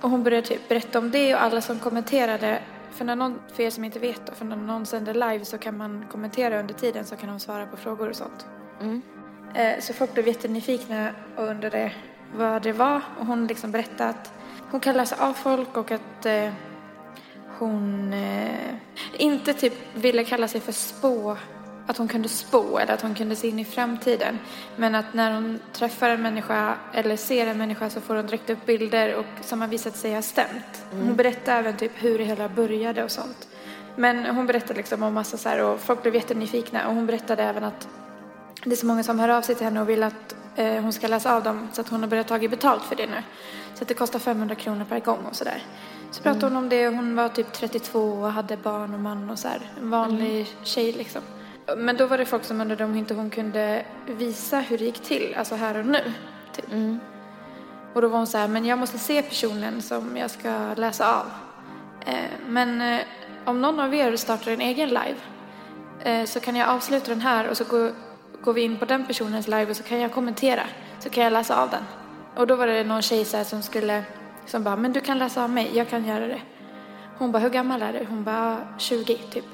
Och 0.00 0.10
hon 0.10 0.22
började 0.22 0.46
typ 0.46 0.68
berätta 0.68 0.98
om 0.98 1.10
det 1.10 1.34
och 1.34 1.42
alla 1.42 1.60
som 1.60 1.78
kommenterade, 1.78 2.62
för, 2.90 3.04
när 3.04 3.16
någon, 3.16 3.38
för 3.52 3.62
er 3.62 3.70
som 3.70 3.84
inte 3.84 3.98
vet 3.98 4.26
då, 4.26 4.32
för 4.32 4.44
när 4.44 4.56
någon 4.56 4.86
sänder 4.86 5.14
live 5.14 5.44
så 5.44 5.58
kan 5.58 5.76
man 5.76 6.06
kommentera 6.10 6.60
under 6.60 6.74
tiden 6.74 7.04
så 7.04 7.16
kan 7.16 7.28
de 7.28 7.40
svara 7.40 7.66
på 7.66 7.76
frågor 7.76 8.08
och 8.08 8.16
sånt. 8.16 8.46
Mm. 8.80 9.02
Eh, 9.54 9.80
så 9.80 9.92
folk 9.92 10.14
blev 10.14 10.28
jättenyfikna 10.28 11.10
och 11.36 11.44
undrade 11.44 11.92
vad 12.34 12.62
det 12.62 12.72
var. 12.72 13.00
Och 13.18 13.26
hon 13.26 13.46
liksom 13.46 13.70
berättade 13.70 14.10
att 14.10 14.32
hon 14.70 14.80
kan 14.80 14.96
läsa 14.96 15.16
av 15.28 15.32
folk 15.32 15.76
och 15.76 15.90
att 15.90 16.26
eh, 16.26 16.52
hon 17.58 18.12
eh, 18.12 18.74
inte 19.12 19.52
typ 19.54 19.74
ville 19.94 20.24
kalla 20.24 20.48
sig 20.48 20.60
för 20.60 20.72
spå, 20.72 21.36
att 21.86 21.96
hon 21.96 22.08
kunde 22.08 22.28
spå 22.28 22.78
eller 22.78 22.94
att 22.94 23.02
hon 23.02 23.14
kunde 23.14 23.36
se 23.36 23.48
in 23.48 23.58
i 23.58 23.64
framtiden. 23.64 24.38
Men 24.76 24.94
att 24.94 25.14
när 25.14 25.34
hon 25.34 25.60
träffar 25.72 26.10
en 26.10 26.22
människa 26.22 26.74
eller 26.94 27.16
ser 27.16 27.46
en 27.46 27.58
människa 27.58 27.90
så 27.90 28.00
får 28.00 28.14
hon 28.14 28.26
direkt 28.26 28.50
upp 28.50 28.66
bilder 28.66 29.14
och 29.14 29.26
som 29.40 29.60
har 29.60 29.68
visat 29.68 29.96
sig 29.96 30.14
ha 30.14 30.22
stämt. 30.22 30.86
Hon 30.90 31.16
berättade 31.16 31.58
även 31.58 31.76
typ 31.76 31.92
hur 31.94 32.18
det 32.18 32.24
hela 32.24 32.48
började 32.48 33.04
och 33.04 33.10
sånt. 33.10 33.48
Men 33.96 34.26
hon 34.26 34.46
berättade 34.46 34.74
liksom 34.74 35.02
om 35.02 35.14
massa 35.14 35.36
så 35.36 35.48
här 35.48 35.64
och 35.64 35.80
folk 35.80 36.02
blev 36.02 36.14
jättenyfikna 36.14 36.88
och 36.88 36.94
hon 36.94 37.06
berättade 37.06 37.42
även 37.42 37.64
att 37.64 37.88
det 38.64 38.72
är 38.72 38.76
så 38.76 38.86
många 38.86 39.02
som 39.02 39.18
hör 39.18 39.28
av 39.28 39.42
sig 39.42 39.54
till 39.54 39.64
henne 39.64 39.80
och 39.80 39.88
vill 39.88 40.02
att 40.02 40.36
eh, 40.56 40.82
hon 40.82 40.92
ska 40.92 41.08
läsa 41.08 41.36
av 41.36 41.42
dem 41.42 41.68
så 41.72 41.80
att 41.80 41.88
hon 41.88 42.00
har 42.00 42.08
börjat 42.08 42.28
ta 42.28 42.38
betalt 42.38 42.82
för 42.82 42.96
det 42.96 43.06
nu. 43.06 43.22
Så 43.74 43.82
att 43.82 43.88
det 43.88 43.94
kostar 43.94 44.18
500 44.18 44.54
kronor 44.54 44.84
per 44.84 45.00
gång 45.00 45.24
och 45.30 45.36
sådär. 45.36 45.62
Så 46.10 46.22
pratade 46.22 46.46
hon 46.46 46.56
om 46.56 46.68
det 46.68 46.88
hon 46.88 47.16
var 47.16 47.28
typ 47.28 47.52
32 47.52 47.98
och 48.00 48.32
hade 48.32 48.56
barn 48.56 48.94
och 48.94 49.00
man 49.00 49.30
och 49.30 49.38
så 49.38 49.48
här. 49.48 49.70
En 49.80 49.90
vanlig 49.90 50.48
tjej 50.62 50.92
liksom. 50.92 51.22
Men 51.76 51.96
då 51.96 52.06
var 52.06 52.18
det 52.18 52.24
folk 52.24 52.44
som 52.44 52.60
undrade 52.60 52.84
om 52.84 52.96
inte 52.96 53.14
hon 53.14 53.30
kunde 53.30 53.84
visa 54.06 54.60
hur 54.60 54.78
det 54.78 54.84
gick 54.84 55.00
till, 55.00 55.34
alltså 55.38 55.54
här 55.54 55.76
och 55.76 55.86
nu. 55.86 56.12
Typ. 56.56 56.64
Och 57.94 58.02
då 58.02 58.08
var 58.08 58.18
hon 58.18 58.26
så 58.26 58.38
här, 58.38 58.48
men 58.48 58.64
jag 58.64 58.78
måste 58.78 58.98
se 58.98 59.22
personen 59.22 59.82
som 59.82 60.16
jag 60.16 60.30
ska 60.30 60.74
läsa 60.74 61.14
av. 61.14 61.26
Eh, 62.06 62.30
men 62.48 62.80
eh, 62.80 63.00
om 63.44 63.60
någon 63.60 63.80
av 63.80 63.94
er 63.94 64.16
startar 64.16 64.50
en 64.52 64.60
egen 64.60 64.88
live 64.88 65.16
eh, 66.00 66.24
så 66.24 66.40
kan 66.40 66.56
jag 66.56 66.68
avsluta 66.68 67.10
den 67.10 67.20
här 67.20 67.48
och 67.48 67.56
så 67.56 67.64
går, 67.64 67.92
går 68.42 68.52
vi 68.52 68.60
in 68.60 68.76
på 68.76 68.84
den 68.84 69.06
personens 69.06 69.48
live 69.48 69.70
och 69.70 69.76
så 69.76 69.82
kan 69.82 70.00
jag 70.00 70.12
kommentera. 70.12 70.62
Så 70.98 71.10
kan 71.10 71.24
jag 71.24 71.32
läsa 71.32 71.62
av 71.62 71.70
den. 71.70 71.84
Och 72.36 72.46
då 72.46 72.56
var 72.56 72.66
det 72.66 72.84
någon 72.84 73.02
tjej 73.02 73.24
så 73.24 73.36
här 73.36 73.44
som 73.44 73.62
skulle, 73.62 74.04
som 74.46 74.64
bara, 74.64 74.76
men 74.76 74.92
du 74.92 75.00
kan 75.00 75.18
läsa 75.18 75.44
av 75.44 75.50
mig, 75.50 75.70
jag 75.74 75.88
kan 75.88 76.04
göra 76.04 76.26
det. 76.26 76.40
Hon 77.18 77.32
bara, 77.32 77.38
hur 77.38 77.50
gammal 77.50 77.82
är 77.82 77.92
du? 77.92 78.04
Hon 78.08 78.24
bara, 78.24 78.56
20 78.78 79.14
typ. 79.14 79.44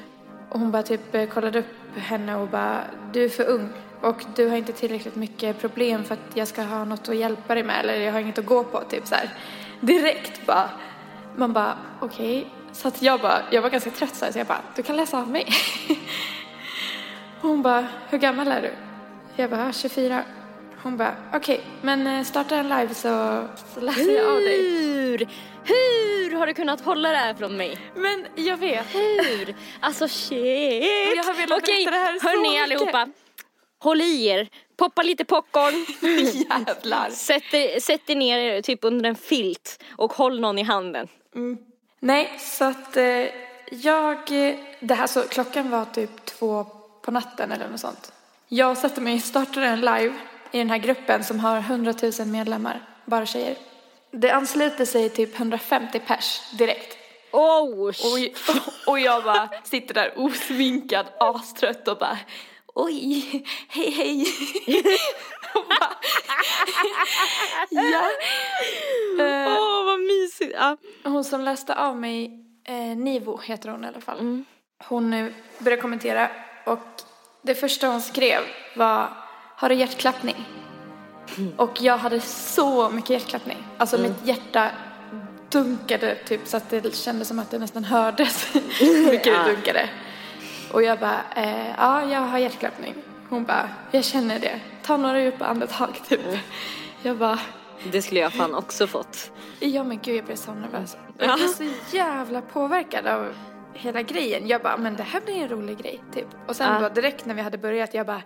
Och 0.49 0.61
hon 0.61 0.71
bara 0.71 0.83
typ 0.83 1.14
eh, 1.14 1.26
kollade 1.26 1.59
upp 1.59 1.97
henne 1.97 2.37
och 2.37 2.49
bara, 2.49 2.81
du 3.12 3.25
är 3.25 3.28
för 3.28 3.49
ung. 3.49 3.69
Och 4.00 4.25
du 4.37 4.49
har 4.49 4.57
inte 4.57 4.73
tillräckligt 4.73 5.16
mycket 5.16 5.61
problem 5.61 6.05
för 6.05 6.14
att 6.14 6.21
jag 6.35 6.49
ska 6.49 6.62
ha 6.62 6.85
något 6.85 7.09
att 7.09 7.16
hjälpa 7.16 7.55
dig 7.55 7.64
med. 7.64 7.81
Eller 7.81 8.00
jag 8.00 8.12
har 8.12 8.21
inget 8.21 8.38
att 8.38 8.47
gå 8.47 8.64
på, 8.64 8.81
typ 8.81 9.07
så 9.07 9.14
här. 9.14 9.31
Direkt 9.81 10.47
bara. 10.47 10.71
Man 11.37 11.52
bara, 11.52 11.78
okej. 12.00 12.47
Så 12.73 12.88
att 12.88 13.02
jag 13.02 13.21
bara, 13.21 13.38
jag 13.50 13.62
var 13.62 13.71
ganska 13.71 13.90
trött 13.90 14.14
så 14.14 14.25
här, 14.25 14.33
så 14.33 14.38
jag 14.38 14.47
bara, 14.47 14.61
du 14.76 14.83
kan 14.83 14.97
läsa 14.97 15.19
av 15.19 15.31
mig. 15.31 15.47
Hon 17.40 17.62
bara, 17.62 17.87
hur 18.11 18.19
gammal 18.19 18.49
är 18.49 18.62
du? 18.62 18.73
Jag 19.37 19.50
bara, 19.50 19.73
24. 19.73 20.25
Hon 20.83 20.97
bara, 20.97 21.14
okej, 21.35 21.61
men 21.83 22.07
eh, 22.07 22.25
starta 22.25 22.57
en 22.57 22.69
live 22.69 22.95
så, 22.95 23.45
så 23.75 23.81
läser 23.81 24.16
jag 24.16 24.26
av 24.26 24.40
dig. 24.40 24.59
Hur? 24.71 25.28
Hur 25.64 26.37
har 26.37 26.47
du 26.47 26.55
kunnat 26.55 26.81
hålla 26.81 27.09
det 27.11 27.16
här 27.16 27.35
från 27.35 27.57
mig? 27.57 27.78
Men 27.95 28.26
jag 28.35 28.57
vet. 28.57 28.95
Hur? 28.95 29.55
Alltså 29.81 30.09
shit. 30.09 30.85
Jag 31.16 31.25
har 31.25 31.35
velat 31.35 31.62
Okej, 31.62 31.85
berätta 31.85 31.90
det 31.90 32.05
här 32.05 32.19
så 32.19 32.28
hörni 32.28 32.49
mycket. 32.49 32.62
allihopa. 32.62 33.09
Håll 33.78 34.00
i 34.00 34.26
er. 34.26 34.49
Poppa 34.76 35.02
lite 35.02 35.25
popcorn. 35.25 35.87
Jävlar. 36.50 37.11
Sätt 37.11 37.55
er, 37.55 37.81
sätt 37.81 38.11
er 38.11 38.16
ner 38.16 38.62
typ 38.62 38.78
under 38.85 39.09
en 39.09 39.14
filt 39.16 39.83
och 39.97 40.12
håll 40.12 40.40
någon 40.40 40.59
i 40.59 40.62
handen. 40.62 41.09
Nej, 42.00 42.33
så 42.38 42.64
att 42.64 42.97
eh, 42.97 43.25
jag, 43.71 44.19
det 44.81 44.95
här 44.95 45.07
så 45.07 45.23
klockan 45.23 45.71
var 45.71 45.85
typ 45.85 46.25
två 46.25 46.66
på 47.06 47.12
natten 47.12 47.52
eller 47.52 47.68
något 47.68 47.80
sånt. 47.80 48.12
Jag 48.48 48.78
satte 48.78 49.00
mig, 49.00 49.20
startade 49.20 49.66
en 49.66 49.80
live 49.80 50.14
i 50.52 50.58
den 50.58 50.70
här 50.70 50.78
gruppen 50.78 51.25
som 51.25 51.40
har 51.40 51.58
100 51.58 51.94
000 52.18 52.28
medlemmar, 52.28 52.80
bara 53.04 53.26
tjejer. 53.26 53.56
Det 54.10 54.30
ansluter 54.30 54.84
sig 54.84 55.10
typ 55.10 55.38
150 55.38 56.00
pers 56.06 56.40
direkt. 56.58 56.96
Oh, 57.32 57.88
Och, 57.88 57.92
och 58.86 59.00
jag 59.00 59.25
bara 59.25 59.48
sitter 59.64 59.94
där 59.94 60.12
osminkad, 60.16 61.06
astrött 61.20 61.88
och 61.88 61.98
bara 61.98 62.18
oj, 62.75 63.44
hej 63.68 63.90
hej. 63.90 64.26
och 65.54 65.64
bara, 65.68 65.90
ja. 67.70 68.10
Eh, 69.25 69.52
Åh, 69.58 69.84
vad 69.84 70.00
mysigt. 70.00 70.52
Ja. 70.54 70.76
Hon 71.04 71.25
som 71.25 71.40
läste 71.40 71.75
av 71.75 71.96
mig, 71.96 72.44
eh, 72.68 72.75
Nivo 72.96 73.40
heter 73.44 73.68
hon 73.68 73.84
i 73.84 73.88
alla 73.88 74.00
fall. 74.00 74.44
Hon 74.84 75.12
eh, 75.12 75.26
började 75.58 75.82
kommentera 75.82 76.30
och 76.66 77.02
det 77.42 77.54
första 77.54 77.88
hon 77.88 78.02
skrev 78.02 78.40
var 78.76 79.08
Har 79.56 79.68
du 79.68 79.75
hjärtklappning? 79.75 80.49
Och 81.56 81.82
jag 81.82 81.99
hade 81.99 82.20
så 82.20 82.90
mycket 82.90 83.11
hjärtklappning. 83.11 83.58
Alltså 83.78 83.99
mitt 83.99 84.26
hjärta 84.26 84.70
dunkade 85.49 86.14
typ 86.14 86.40
så 86.44 86.56
att 86.56 86.70
det 86.70 86.94
kändes 86.94 87.28
som 87.28 87.38
att 87.38 87.50
det 87.50 87.58
nästan 87.58 87.85
hördes 87.85 88.54
hur 88.80 89.06
mycket 89.11 89.25
det 89.25 89.52
dunkade. 89.52 89.88
Och 90.73 90.82
jag 90.82 90.99
bara, 90.99 91.20
eh, 91.37 91.70
ja 91.78 92.04
jag 92.04 92.20
har 92.20 92.38
hjärtklappning. 92.38 92.94
Hon 93.28 93.44
bara, 93.44 93.68
jag 93.90 94.04
känner 94.04 94.38
det. 94.38 94.61
Ta 94.82 94.96
några 94.96 95.20
djupa 95.23 95.44
andetag 95.46 96.00
typ. 96.08 96.20
Jag 97.02 97.16
bara, 97.16 97.38
Det 97.92 98.02
skulle 98.02 98.20
jag 98.20 98.32
fan 98.32 98.54
också 98.54 98.87
fått. 98.87 99.30
Ja 99.61 99.85
men 99.85 99.99
gud 100.02 100.16
jag 100.16 100.25
blev 100.25 100.37
så 100.37 100.54
nervös. 100.54 100.96
Jag 101.18 101.37
blev 101.38 101.49
så 101.49 101.96
jävla 101.96 102.40
påverkad 102.40 103.06
av 103.06 103.35
hela 103.76 104.02
grejen. 104.02 104.49
Jag 104.49 104.62
bara, 104.62 104.76
men 104.76 104.97
det 104.97 105.02
här 105.02 105.21
blir 105.21 105.35
en 105.35 105.49
rolig 105.49 105.78
grej 105.78 106.00
typ. 106.14 106.26
Och 106.49 106.56
sen 106.56 106.73
Ja. 106.73 106.80
bara 106.80 106.88
direkt 106.88 107.26
när 107.26 107.35
vi 107.35 107.40
hade 107.42 107.59
börjat, 107.59 107.95
jag 107.95 108.06
bara, 108.06 108.23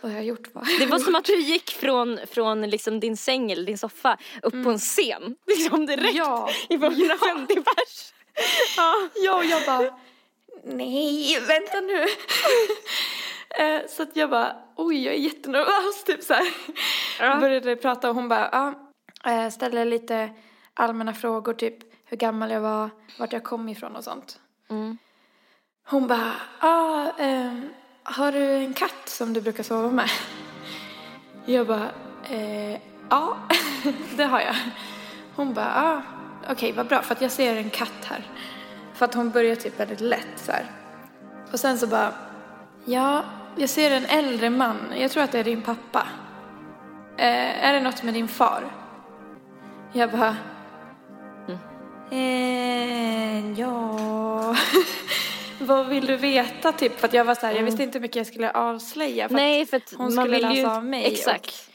vad 0.00 0.10
har 0.12 0.18
jag 0.18 0.26
gjort? 0.26 0.48
Vad? 0.52 0.64
har 0.66 0.72
Det 0.78 0.84
jag 0.84 0.90
var 0.90 0.98
gjort?" 0.98 1.04
som 1.04 1.14
att 1.14 1.24
du 1.24 1.40
gick 1.40 1.70
från, 1.70 2.18
från 2.30 2.62
liksom 2.70 3.00
din 3.00 3.16
säng 3.16 3.52
eller 3.52 3.66
din 3.66 3.78
soffa 3.78 4.18
upp 4.42 4.64
på 4.64 4.70
en 4.70 4.78
scen. 4.78 5.36
Liksom 5.46 5.86
direkt. 5.86 6.14
Ja. 6.14 6.48
Inför 6.68 6.86
150 6.86 7.54
pers. 7.54 8.12
Ja. 8.76 8.94
Ja, 9.14 9.36
och 9.36 9.44
jag 9.44 9.62
bara, 9.66 9.98
nej, 10.64 11.40
vänta 11.48 11.80
nu. 11.80 12.06
Eh, 13.58 13.80
så 13.88 14.02
att 14.02 14.16
jag 14.16 14.30
bara, 14.30 14.56
oj, 14.76 15.04
jag 15.04 15.14
är 15.14 15.18
jättenervös, 15.18 16.04
typ 16.06 16.22
så 16.22 16.34
här. 16.34 16.46
Ja. 17.20 17.36
Började 17.40 17.76
prata 17.76 18.08
och 18.08 18.14
hon 18.14 18.28
bara, 18.28 18.48
ja, 18.52 18.74
eh, 19.32 19.50
ställde 19.50 19.84
lite 19.84 20.30
allmänna 20.74 21.14
frågor, 21.14 21.54
typ 21.54 21.76
hur 22.04 22.16
gammal 22.16 22.50
jag 22.50 22.60
var, 22.60 22.90
vart 23.18 23.32
jag 23.32 23.44
kom 23.44 23.68
ifrån 23.68 23.96
och 23.96 24.04
sånt. 24.04 24.40
Mm. 24.72 24.98
Hon 25.84 26.06
bara, 26.06 26.32
ah, 26.60 27.06
eh, 27.18 27.52
har 28.02 28.32
du 28.32 28.52
en 28.52 28.74
katt 28.74 29.02
som 29.08 29.32
du 29.32 29.40
brukar 29.40 29.62
sova 29.62 29.90
med? 29.90 30.10
Jag 31.44 31.66
bara, 31.66 31.90
eh, 32.30 32.80
ja, 33.10 33.36
det 34.16 34.24
har 34.24 34.40
jag. 34.40 34.54
Hon 35.36 35.54
bara, 35.54 35.74
ah, 35.74 36.02
okej, 36.50 36.72
vad 36.72 36.86
bra, 36.86 37.02
för 37.02 37.14
att 37.14 37.20
jag 37.20 37.30
ser 37.30 37.56
en 37.56 37.70
katt 37.70 38.04
här. 38.04 38.26
För 38.94 39.04
att 39.04 39.14
hon 39.14 39.30
börjar 39.30 39.56
typ 39.56 39.80
väldigt 39.80 40.00
lätt 40.00 40.36
så 40.36 40.52
här. 40.52 40.70
Och 41.52 41.60
sen 41.60 41.78
så 41.78 41.86
bara, 41.86 42.12
ja, 42.84 43.24
jag 43.56 43.68
ser 43.68 43.90
en 43.90 44.06
äldre 44.06 44.50
man, 44.50 44.76
jag 44.96 45.10
tror 45.10 45.22
att 45.22 45.32
det 45.32 45.38
är 45.38 45.44
din 45.44 45.62
pappa. 45.62 46.06
Eh, 47.16 47.64
är 47.64 47.72
det 47.72 47.80
något 47.80 48.02
med 48.02 48.14
din 48.14 48.28
far? 48.28 48.64
Jag 49.92 50.10
bara, 50.10 50.36
eh, 52.12 53.60
ja. 53.60 54.56
Vad 55.58 55.88
vill 55.88 56.06
du 56.06 56.16
veta 56.16 56.72
typ? 56.72 57.00
För 57.00 57.10
jag 57.12 57.24
var 57.24 57.34
så 57.34 57.46
här, 57.46 57.54
jag 57.54 57.62
visste 57.62 57.82
inte 57.82 57.98
hur 57.98 58.02
mycket 58.02 58.16
jag 58.16 58.26
skulle 58.26 58.50
avslöja. 58.50 59.28
För 59.28 59.34
Nej, 59.34 59.66
för 59.66 59.76
att 59.76 59.92
hon 59.96 60.14
man 60.14 60.24
skulle 60.24 60.36
vill 60.36 60.42
läsa 60.42 60.54
ju... 60.54 60.66
av 60.66 60.84
mig. 60.84 61.12
Exakt. 61.12 61.70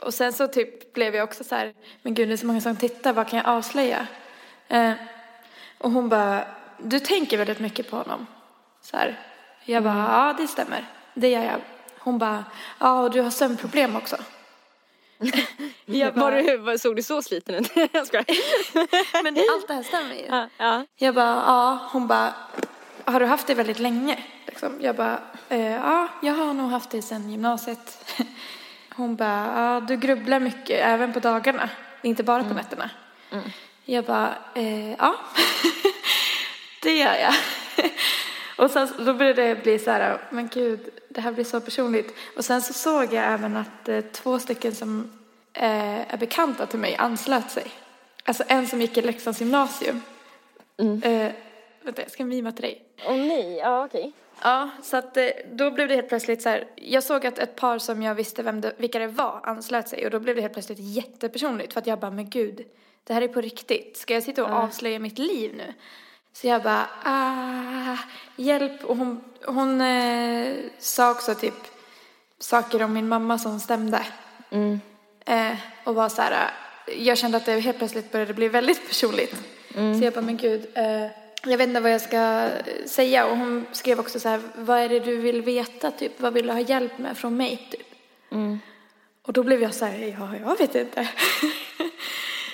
Och, 0.00 0.06
och 0.06 0.14
sen 0.14 0.32
så 0.32 0.48
typ 0.48 0.92
blev 0.92 1.14
jag 1.14 1.24
också 1.24 1.44
så 1.44 1.54
här, 1.54 1.74
men 2.02 2.14
gud 2.14 2.28
det 2.28 2.32
är 2.32 2.36
så 2.36 2.46
många 2.46 2.60
som 2.60 2.76
tittar, 2.76 3.12
vad 3.12 3.28
kan 3.28 3.36
jag 3.36 3.48
avslöja? 3.48 4.06
Eh, 4.68 4.92
och 5.78 5.90
hon 5.90 6.08
bara, 6.08 6.44
du 6.78 7.00
tänker 7.00 7.38
väldigt 7.38 7.60
mycket 7.60 7.90
på 7.90 7.96
honom. 7.96 8.26
Så 8.82 8.96
här. 8.96 9.18
Jag 9.64 9.82
bara, 9.82 9.94
ja 9.96 10.34
det 10.38 10.46
stämmer. 10.46 10.84
Det 11.14 11.28
gör 11.28 11.44
jag. 11.44 11.60
Hon 11.98 12.18
bara, 12.18 12.44
ja 12.78 13.02
och 13.02 13.10
du 13.10 13.20
har 13.20 13.30
sömnproblem 13.30 13.96
också. 13.96 14.16
Jag 15.84 16.12
Var 16.14 16.20
bara, 16.20 16.42
du, 16.42 16.56
var, 16.56 16.76
såg 16.76 16.96
du 16.96 17.02
så 17.02 17.22
sliten 17.22 17.54
ut? 17.54 17.70
jag 17.92 18.06
skojar. 18.06 18.26
men 19.22 19.36
allt 19.54 19.68
det 19.68 19.74
här 19.74 19.82
stämmer 19.82 20.14
ju. 20.14 20.26
Ja, 20.28 20.48
ja. 20.58 20.86
Jag 20.96 21.14
bara, 21.14 21.42
ja. 21.46 21.88
Hon 21.92 22.06
bara, 22.06 22.34
har 23.04 23.20
du 23.20 23.26
haft 23.26 23.46
det 23.46 23.54
väldigt 23.54 23.78
länge? 23.78 24.18
Liksom. 24.46 24.78
Jag 24.80 24.96
bara, 24.96 25.20
eh, 25.48 25.72
ja, 25.72 26.08
jag 26.22 26.34
har 26.34 26.54
nog 26.54 26.70
haft 26.70 26.90
det 26.90 27.02
sedan 27.02 27.30
gymnasiet. 27.30 28.16
Hon 28.94 29.16
bara, 29.16 29.52
ja, 29.56 29.80
du 29.80 29.96
grubblar 29.96 30.40
mycket, 30.40 30.80
även 30.86 31.12
på 31.12 31.20
dagarna, 31.20 31.68
inte 32.02 32.22
bara 32.22 32.44
på 32.44 32.54
nätterna. 32.54 32.90
Jag 33.84 34.04
bara, 34.04 34.34
eh, 34.54 34.90
ja, 34.90 35.14
det 36.82 36.96
gör 36.96 37.14
jag. 37.14 37.34
Och 38.60 38.70
sen 38.70 38.88
då 38.98 39.14
började 39.14 39.48
det 39.48 39.62
bli 39.62 39.78
så 39.78 39.90
här, 39.90 40.18
men 40.30 40.48
gud, 40.48 40.80
det 41.08 41.20
här 41.20 41.32
blir 41.32 41.44
så 41.44 41.60
personligt. 41.60 42.14
Och 42.36 42.44
sen 42.44 42.62
så 42.62 42.72
såg 42.72 43.12
jag 43.12 43.24
även 43.24 43.56
att 43.56 43.88
eh, 43.88 44.00
två 44.00 44.38
stycken 44.38 44.74
som 44.74 45.10
eh, 45.52 46.14
är 46.14 46.16
bekanta 46.16 46.66
till 46.66 46.78
mig 46.78 46.96
anslöt 46.96 47.50
sig. 47.50 47.66
Alltså 48.24 48.44
en 48.46 48.66
som 48.66 48.80
gick 48.80 48.96
i 48.96 49.02
Leksands 49.02 49.40
gymnasium. 49.40 50.02
Eh, 51.02 51.32
vänta, 51.82 52.02
jag 52.02 52.10
ska 52.10 52.24
mima 52.24 52.52
till 52.52 52.62
dig. 52.62 52.84
Åh 53.06 53.16
nej, 53.16 53.56
ja 53.56 53.84
okej. 53.84 54.12
Ja, 54.42 54.70
så 54.82 54.96
att 54.96 55.16
eh, 55.16 55.28
då 55.52 55.70
blev 55.70 55.88
det 55.88 55.94
helt 55.94 56.08
plötsligt 56.08 56.42
så 56.42 56.48
här. 56.48 56.68
Jag 56.76 57.02
såg 57.02 57.26
att 57.26 57.38
ett 57.38 57.56
par 57.56 57.78
som 57.78 58.02
jag 58.02 58.14
visste 58.14 58.42
vem 58.42 58.60
det, 58.60 58.72
vilka 58.76 58.98
det 58.98 59.06
var 59.06 59.40
anslöt 59.42 59.88
sig 59.88 60.04
och 60.04 60.10
då 60.10 60.20
blev 60.20 60.36
det 60.36 60.42
helt 60.42 60.54
plötsligt 60.54 60.78
jättepersonligt 60.80 61.72
för 61.72 61.80
att 61.80 61.86
jag 61.86 61.98
bara, 61.98 62.10
men 62.10 62.30
gud, 62.30 62.64
det 63.04 63.14
här 63.14 63.22
är 63.22 63.28
på 63.28 63.40
riktigt. 63.40 63.96
Ska 63.96 64.14
jag 64.14 64.22
sitta 64.22 64.44
och 64.44 64.50
avslöja 64.50 64.98
mitt 64.98 65.18
liv 65.18 65.54
nu? 65.56 65.74
Så 66.32 66.46
jag 66.46 66.62
bara, 66.62 66.88
ah, 67.04 67.96
hjälp. 68.36 68.84
Och 68.84 68.96
hon, 68.96 69.20
hon 69.44 69.80
eh, 69.80 70.56
sa 70.78 71.10
också 71.10 71.34
typ 71.34 71.54
saker 72.38 72.82
om 72.82 72.92
min 72.92 73.08
mamma 73.08 73.38
som 73.38 73.60
stämde. 73.60 74.06
Eh, 75.26 75.56
och 75.84 75.94
var 75.94 76.08
så 76.08 76.22
här, 76.22 76.50
jag 76.98 77.18
kände 77.18 77.36
att 77.36 77.46
det 77.46 77.60
helt 77.60 77.78
plötsligt 77.78 78.12
började 78.12 78.34
bli 78.34 78.48
väldigt 78.48 78.88
personligt. 78.88 79.34
Så 79.98 80.04
jag 80.04 80.12
bara, 80.12 80.20
men 80.20 80.36
gud, 80.36 80.66
eh, 80.74 81.06
jag 81.44 81.58
vet 81.58 81.68
inte 81.68 81.80
vad 81.80 81.92
jag 81.92 82.00
ska 82.00 82.48
säga. 82.86 83.26
Och 83.26 83.36
hon 83.36 83.66
skrev 83.72 84.00
också 84.00 84.20
så 84.20 84.28
här, 84.28 84.40
vad 84.54 84.78
är 84.78 84.88
det 84.88 85.00
du 85.00 85.16
vill 85.16 85.42
veta 85.42 85.90
typ? 85.90 86.20
Vad 86.20 86.32
vill 86.32 86.46
du 86.46 86.52
ha 86.52 86.60
hjälp 86.60 86.98
med 86.98 87.18
från 87.18 87.36
mig 87.36 87.68
typ? 87.70 87.86
Och 89.22 89.32
då 89.32 89.42
blev 89.42 89.62
jag 89.62 89.74
så 89.74 89.84
här, 89.84 90.16
ja, 90.18 90.36
jag 90.40 90.58
vet 90.58 90.74
inte. 90.74 91.08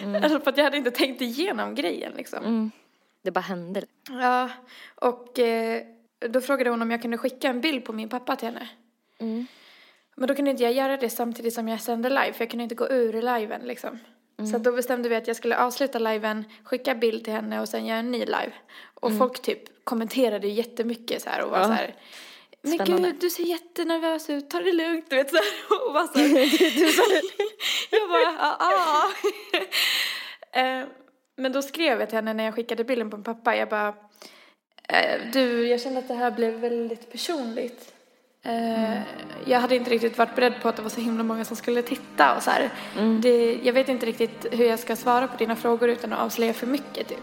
alltså 0.22 0.40
för 0.40 0.50
att 0.50 0.56
jag 0.56 0.64
hade 0.64 0.76
inte 0.76 0.90
tänkt 0.90 1.20
igenom 1.20 1.74
grejen 1.74 2.12
liksom. 2.16 2.70
Det 3.26 3.32
bara 3.32 3.40
hände. 3.40 3.82
Ja, 4.10 4.50
och 4.94 5.38
eh, 5.38 5.82
då 6.28 6.40
frågade 6.40 6.70
hon 6.70 6.82
om 6.82 6.90
jag 6.90 7.02
kunde 7.02 7.18
skicka 7.18 7.48
en 7.48 7.60
bild 7.60 7.84
på 7.84 7.92
min 7.92 8.08
pappa 8.08 8.36
till 8.36 8.48
henne. 8.48 8.68
Men 10.16 10.28
då 10.28 10.34
kunde 10.34 10.50
inte 10.50 10.62
jag 10.62 10.72
göra 10.72 10.96
det 10.96 11.10
samtidigt 11.10 11.54
som 11.54 11.68
jag 11.68 11.80
sände 11.80 12.08
live, 12.08 12.32
för 12.32 12.44
jag 12.44 12.50
kunde 12.50 12.62
inte 12.62 12.74
gå 12.74 12.88
ur 12.88 13.12
liven 13.12 13.60
liksom. 13.64 13.98
Så 14.50 14.56
att 14.56 14.64
då 14.64 14.72
bestämde 14.72 15.08
vi 15.08 15.14
att 15.16 15.26
jag 15.26 15.36
skulle 15.36 15.56
avsluta 15.58 15.98
liven, 15.98 16.44
skicka 16.64 16.94
bild 16.94 17.24
till 17.24 17.32
henne 17.32 17.60
och 17.60 17.68
sen 17.68 17.86
göra 17.86 17.98
en 17.98 18.10
ny 18.10 18.18
live. 18.18 18.52
Och 18.94 19.18
folk 19.18 19.42
typ 19.42 19.84
kommenterade 19.84 20.48
jättemycket 20.48 21.22
så 21.22 21.30
här 21.30 21.44
och 21.44 21.50
var 21.50 21.58
Ja. 21.58 21.64
så 21.64 21.72
här. 21.72 21.94
Men 22.62 22.72
Spännande. 22.74 23.08
gud, 23.10 23.20
du 23.20 23.30
ser 23.30 23.42
jättenervös 23.44 24.30
ut, 24.30 24.50
ta 24.50 24.60
det 24.60 24.72
lugnt, 24.72 25.10
du 25.10 25.16
vet 25.16 25.30
så 25.30 25.36
här. 25.36 25.86
Och 25.86 25.92
bara 25.92 26.06
så 26.06 26.18
här. 26.18 26.28
jag 28.00 28.08
bara, 28.08 28.20
ja, 28.38 28.56
ja. 28.60 29.10
Eh, 30.60 30.84
Men 31.36 31.52
då 31.52 31.62
skrev 31.62 32.00
jag 32.00 32.08
till 32.08 32.16
henne 32.16 32.34
när 32.34 32.44
jag 32.44 32.54
skickade 32.54 32.84
bilden 32.84 33.10
på 33.10 33.16
min 33.16 33.24
pappa, 33.24 33.56
jag 33.56 33.68
bara, 33.68 33.88
eh, 34.88 35.20
du, 35.32 35.68
jag 35.68 35.80
kände 35.80 35.98
att 35.98 36.08
det 36.08 36.14
här 36.14 36.30
blev 36.30 36.54
väldigt 36.54 37.12
personligt. 37.12 37.92
Eh, 38.42 38.98
Jag 39.44 39.60
hade 39.60 39.76
inte 39.76 39.90
riktigt 39.90 40.18
varit 40.18 40.34
beredd 40.34 40.54
på 40.62 40.68
att 40.68 40.76
det 40.76 40.82
var 40.82 40.90
så 40.90 41.00
himla 41.00 41.22
många 41.22 41.44
som 41.44 41.56
skulle 41.56 41.82
titta 41.82 42.36
och 42.36 42.42
så 42.42 42.50
här. 42.50 42.70
Det, 43.20 43.54
jag 43.62 43.72
vet 43.72 43.88
inte 43.88 44.06
riktigt 44.06 44.46
hur 44.50 44.64
jag 44.64 44.78
ska 44.78 44.96
svara 44.96 45.28
på 45.28 45.36
dina 45.36 45.56
frågor 45.56 45.88
utan 45.88 46.12
att 46.12 46.18
avslöja 46.20 46.52
för 46.54 46.66
mycket 46.66 47.08
typ. 47.08 47.22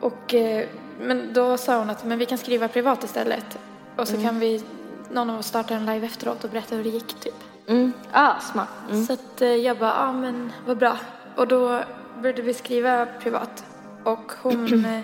Och, 0.00 0.34
eh, 0.34 0.66
men 1.00 1.32
då 1.32 1.56
sa 1.56 1.78
hon 1.78 1.90
att 1.90 2.04
men 2.04 2.18
vi 2.18 2.26
kan 2.26 2.38
skriva 2.38 2.68
privat 2.68 3.04
istället. 3.04 3.58
Och 3.96 4.08
så 4.08 4.22
kan 4.22 4.38
vi, 4.40 4.62
någon 5.10 5.30
av 5.30 5.38
oss 5.38 5.46
starta 5.46 5.74
en 5.74 5.86
live 5.86 6.06
efteråt 6.06 6.44
och 6.44 6.50
berätta 6.50 6.74
hur 6.74 6.84
det 6.84 6.90
gick 6.90 7.14
typ. 7.20 7.34
Mm. 7.66 7.92
Ah, 8.12 8.40
smart. 8.40 8.68
Mm. 8.90 9.04
Så 9.04 9.12
att 9.12 9.40
jag 9.40 9.78
bara, 9.78 9.90
ja 9.90 10.12
men 10.12 10.52
vad 10.66 10.78
bra. 10.78 10.98
Och 11.36 11.48
då 11.48 11.82
började 12.22 12.42
vi 12.42 12.54
skriva 12.54 13.06
privat. 13.06 13.64
Och 14.04 14.32
hon 14.42 14.84
eh, 14.84 15.00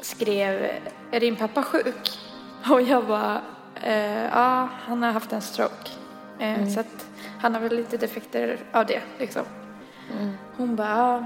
skrev, 0.00 0.70
är 1.10 1.20
din 1.20 1.36
pappa 1.36 1.62
sjuk? 1.62 2.18
Och 2.70 2.82
jag 2.82 3.06
bara, 3.06 3.40
eh, 3.82 4.24
ja 4.24 4.68
han 4.86 5.02
har 5.02 5.12
haft 5.12 5.32
en 5.32 5.40
stroke. 5.40 5.90
Eh, 6.38 6.68
Så 6.68 6.80
att 6.80 7.06
han 7.40 7.54
har 7.54 7.60
väl 7.60 7.76
lite 7.76 7.96
defekter 7.96 8.58
av 8.72 8.86
det 8.86 9.00
liksom. 9.18 9.42
Hon 10.56 10.76
bara, 10.76 10.88
ja. 10.88 11.24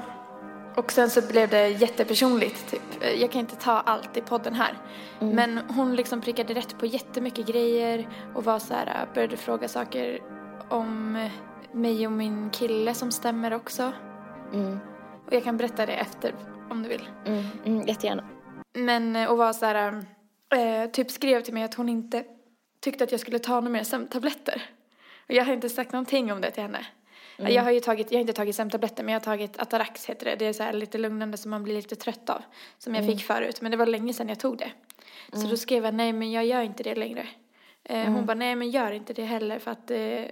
Och 0.76 0.92
sen 0.92 1.10
så 1.10 1.20
blev 1.32 1.48
det 1.48 1.68
jättepersonligt 1.68 2.70
typ. 2.70 2.82
Eh, 3.02 3.10
Jag 3.20 3.30
kan 3.32 3.40
inte 3.40 3.56
ta 3.56 3.72
allt 3.72 4.16
i 4.16 4.20
podden 4.20 4.54
här. 4.54 4.74
Men 5.18 5.58
hon 5.68 5.96
liksom 5.96 6.20
prickade 6.20 6.54
rätt 6.54 6.78
på 6.78 6.86
jättemycket 6.86 7.46
grejer 7.46 8.08
och 8.34 8.44
var 8.44 8.58
så 8.58 8.74
här, 8.74 8.86
eh, 8.86 9.14
började 9.14 9.36
fråga 9.36 9.68
saker 9.68 10.18
om 10.68 11.12
mig 11.72 12.06
och 12.06 12.12
min 12.12 12.50
kille 12.50 12.94
som 12.94 13.10
stämmer 13.10 13.54
också. 13.54 13.92
Och 15.26 15.32
jag 15.32 15.44
kan 15.44 15.56
berätta 15.56 15.86
det 15.86 15.92
efter 15.92 16.34
om 16.70 16.82
du 16.82 16.88
vill. 16.88 17.08
Mm. 17.26 17.44
Mm. 17.64 17.86
Jättegärna. 17.86 18.24
Men, 18.72 19.16
eh, 19.16 19.30
och 19.30 19.38
var 19.38 19.52
så 19.52 19.66
här, 19.66 20.04
eh, 20.54 20.90
typ 20.90 21.10
skrev 21.10 21.40
till 21.40 21.54
mig 21.54 21.62
att 21.62 21.74
hon 21.74 21.88
inte 21.88 22.24
tyckte 22.80 23.04
att 23.04 23.10
jag 23.12 23.20
skulle 23.20 23.38
ta 23.38 23.54
några 23.54 23.68
mer 23.68 23.82
sömntabletter. 23.84 24.62
Och 25.28 25.34
jag 25.34 25.44
har 25.44 25.52
inte 25.52 25.68
sagt 25.68 25.92
någonting 25.92 26.32
om 26.32 26.40
det 26.40 26.50
till 26.50 26.62
henne. 26.62 26.86
Jag 27.36 27.62
har 27.62 27.70
ju 27.70 27.80
tagit, 27.80 28.10
jag 28.10 28.18
har 28.18 28.20
inte 28.20 28.32
tagit 28.32 28.56
sömntabletter 28.56 29.04
men 29.04 29.12
jag 29.12 29.20
har 29.20 29.24
tagit 29.24 29.58
Atarax 29.58 30.06
heter 30.06 30.24
det. 30.24 30.36
Det 30.36 30.46
är 30.46 30.52
så 30.52 30.62
här 30.62 30.72
lite 30.72 30.98
lugnande 30.98 31.36
som 31.36 31.50
man 31.50 31.62
blir 31.62 31.74
lite 31.74 31.96
trött 31.96 32.30
av. 32.30 32.42
Som 32.78 32.94
jag 32.94 33.06
fick 33.06 33.22
förut 33.22 33.60
men 33.60 33.70
det 33.70 33.76
var 33.76 33.86
länge 33.86 34.12
sedan 34.12 34.28
jag 34.28 34.38
tog 34.38 34.58
det. 34.58 34.72
Så 35.32 35.46
då 35.46 35.56
skrev 35.56 35.84
jag 35.84 35.94
nej 35.94 36.12
men 36.12 36.32
jag 36.32 36.46
gör 36.46 36.62
inte 36.62 36.82
det 36.82 36.94
längre. 36.94 37.26
Eh, 37.84 38.04
Hon 38.04 38.26
bara 38.26 38.34
nej 38.34 38.56
men 38.56 38.70
gör 38.70 38.92
inte 38.92 39.12
det 39.12 39.24
heller 39.24 39.58
för 39.58 39.70
att 39.70 39.90
eh, 39.90 40.24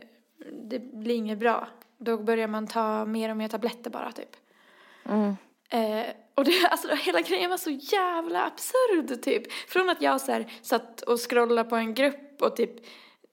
det 0.53 0.79
blir 0.79 1.14
inget 1.14 1.38
bra. 1.38 1.69
Då 1.99 2.19
börjar 2.19 2.49
man 2.49 2.67
ta 2.67 3.05
mer 3.05 3.31
och 3.31 3.37
mer 3.37 3.49
tabletter 3.49 3.90
bara 3.90 4.12
typ. 4.12 4.37
Eh, 5.71 6.07
och 6.35 6.45
det, 6.45 6.67
alltså, 6.71 6.95
hela 6.95 7.21
grejen 7.21 7.51
var 7.51 7.57
så 7.57 7.71
jävla 7.71 8.45
absurd 8.45 9.23
typ. 9.23 9.53
Från 9.53 9.91
att 9.91 10.03
jag 10.03 10.21
så 10.21 10.33
här, 10.33 10.53
satt 10.62 11.01
och 11.01 11.31
scrollade 11.31 11.71
på 11.71 11.77
en 11.77 11.95
grupp 11.95 12.43
och 12.43 12.57
typ 12.57 12.71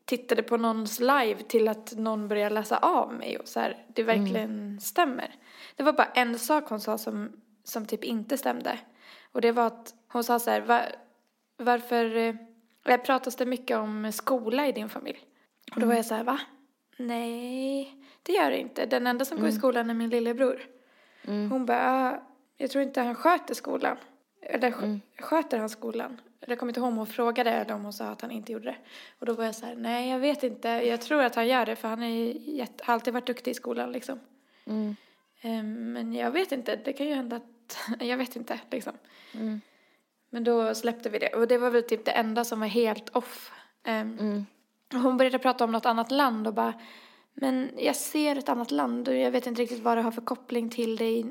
tittade 0.05 0.43
på 0.43 0.57
någons 0.57 0.99
live 0.99 1.35
till 1.47 1.67
att 1.67 1.93
någon 1.97 2.27
började 2.27 2.55
läsa 2.55 2.77
av 2.77 3.13
mig 3.13 3.37
och 3.37 3.47
så 3.47 3.59
här, 3.59 3.85
det 3.95 4.03
verkligen 4.03 4.81
stämmer. 4.81 5.35
Det 5.75 5.83
var 5.83 5.93
bara 5.93 6.11
en 6.15 6.39
sak 6.39 6.69
hon 6.69 6.79
sa 6.79 6.97
som, 6.97 7.31
som 7.63 7.85
typ 7.85 8.03
inte 8.03 8.37
stämde. 8.37 8.79
Och 9.31 9.41
det 9.41 9.51
var 9.51 9.67
att 9.67 9.93
hon 10.07 10.23
sa 10.23 10.39
så 10.39 10.49
här, 10.49 10.61
Va, 10.61 10.81
varför 11.57 12.15
eh, 12.85 12.97
pratas 12.97 13.35
det 13.35 13.45
mycket 13.45 13.77
om 13.77 14.11
skola 14.11 14.67
i 14.67 14.71
din 14.71 14.89
familj? 14.89 15.19
Och 15.75 15.81
då 15.81 15.87
var 15.87 15.93
jag 15.93 16.05
så 16.05 16.15
här, 16.15 16.23
va? 16.23 16.39
Nej, 16.97 17.95
det 18.23 18.33
gör 18.33 18.51
det 18.51 18.57
inte. 18.57 18.85
Den 18.85 19.07
enda 19.07 19.25
som 19.25 19.39
går 19.39 19.49
i 19.49 19.51
skolan 19.51 19.89
är 19.89 19.93
min 19.93 20.09
lillebror. 20.09 20.61
Hon 21.49 21.65
bara, 21.65 22.09
"Ah, 22.09 22.21
jag 22.57 22.69
tror 22.71 22.83
inte 22.83 23.01
han 23.01 23.15
sköter 23.15 23.53
skolan. 23.53 23.97
Eller 24.41 24.71
sk- 24.71 24.99
sköter 25.21 25.59
han 25.59 25.69
skolan? 25.69 26.21
Jag 26.47 26.59
kommer 26.59 26.69
inte 26.69 26.79
ihåg 26.79 26.87
om 26.87 26.97
hon 26.97 27.07
frågade 27.07 27.51
eller 27.51 27.73
om 27.75 27.83
hon 27.83 27.93
sa 27.93 28.05
att 28.05 28.21
han 28.21 28.31
inte 28.31 28.51
gjorde 28.51 28.65
det. 28.65 28.75
Och 29.19 29.25
då 29.25 29.33
var 29.33 29.45
jag 29.45 29.55
så 29.55 29.65
här, 29.65 29.75
nej 29.75 30.09
jag 30.09 30.19
vet 30.19 30.43
inte. 30.43 30.67
Jag 30.69 31.01
tror 31.01 31.23
att 31.23 31.35
han 31.35 31.47
gör 31.47 31.65
det 31.65 31.75
för 31.75 31.87
han 31.87 32.03
är 32.03 32.83
har 32.85 32.93
alltid 32.93 33.13
varit 33.13 33.27
duktig 33.27 33.51
i 33.51 33.53
skolan 33.53 33.91
liksom. 33.91 34.19
Ehm, 35.41 35.93
men 35.93 36.13
jag 36.13 36.31
vet 36.31 36.51
inte, 36.51 36.75
det 36.75 36.93
kan 36.93 37.07
ju 37.07 37.13
hända 37.13 37.35
att, 37.35 37.77
jag 37.99 38.17
vet 38.17 38.35
inte 38.35 38.59
liksom. 38.71 38.93
Men 40.29 40.43
då 40.43 40.75
släppte 40.75 41.09
vi 41.09 41.19
det. 41.19 41.27
Och 41.29 41.47
det 41.47 41.57
var 41.57 41.69
väl 41.69 41.83
typ 41.83 42.05
det 42.05 42.11
enda 42.11 42.43
som 42.43 42.59
var 42.59 42.67
helt 42.67 43.09
off. 43.09 43.51
Och 44.93 44.99
Hon 44.99 45.17
började 45.17 45.39
prata 45.39 45.63
om 45.63 45.71
något 45.71 45.85
annat 45.85 46.11
land 46.11 46.47
och 46.47 46.53
bara, 46.53 46.73
men 47.33 47.71
jag 47.77 47.95
ser 47.95 48.35
ett 48.35 48.49
annat 48.49 48.71
land 48.71 49.07
och 49.07 49.15
jag 49.15 49.31
vet 49.31 49.47
inte 49.47 49.61
riktigt 49.61 49.83
vad 49.83 49.97
det 49.97 50.01
har 50.01 50.11
för 50.11 50.21
koppling 50.21 50.69
till 50.69 50.95
dig. 50.95 51.25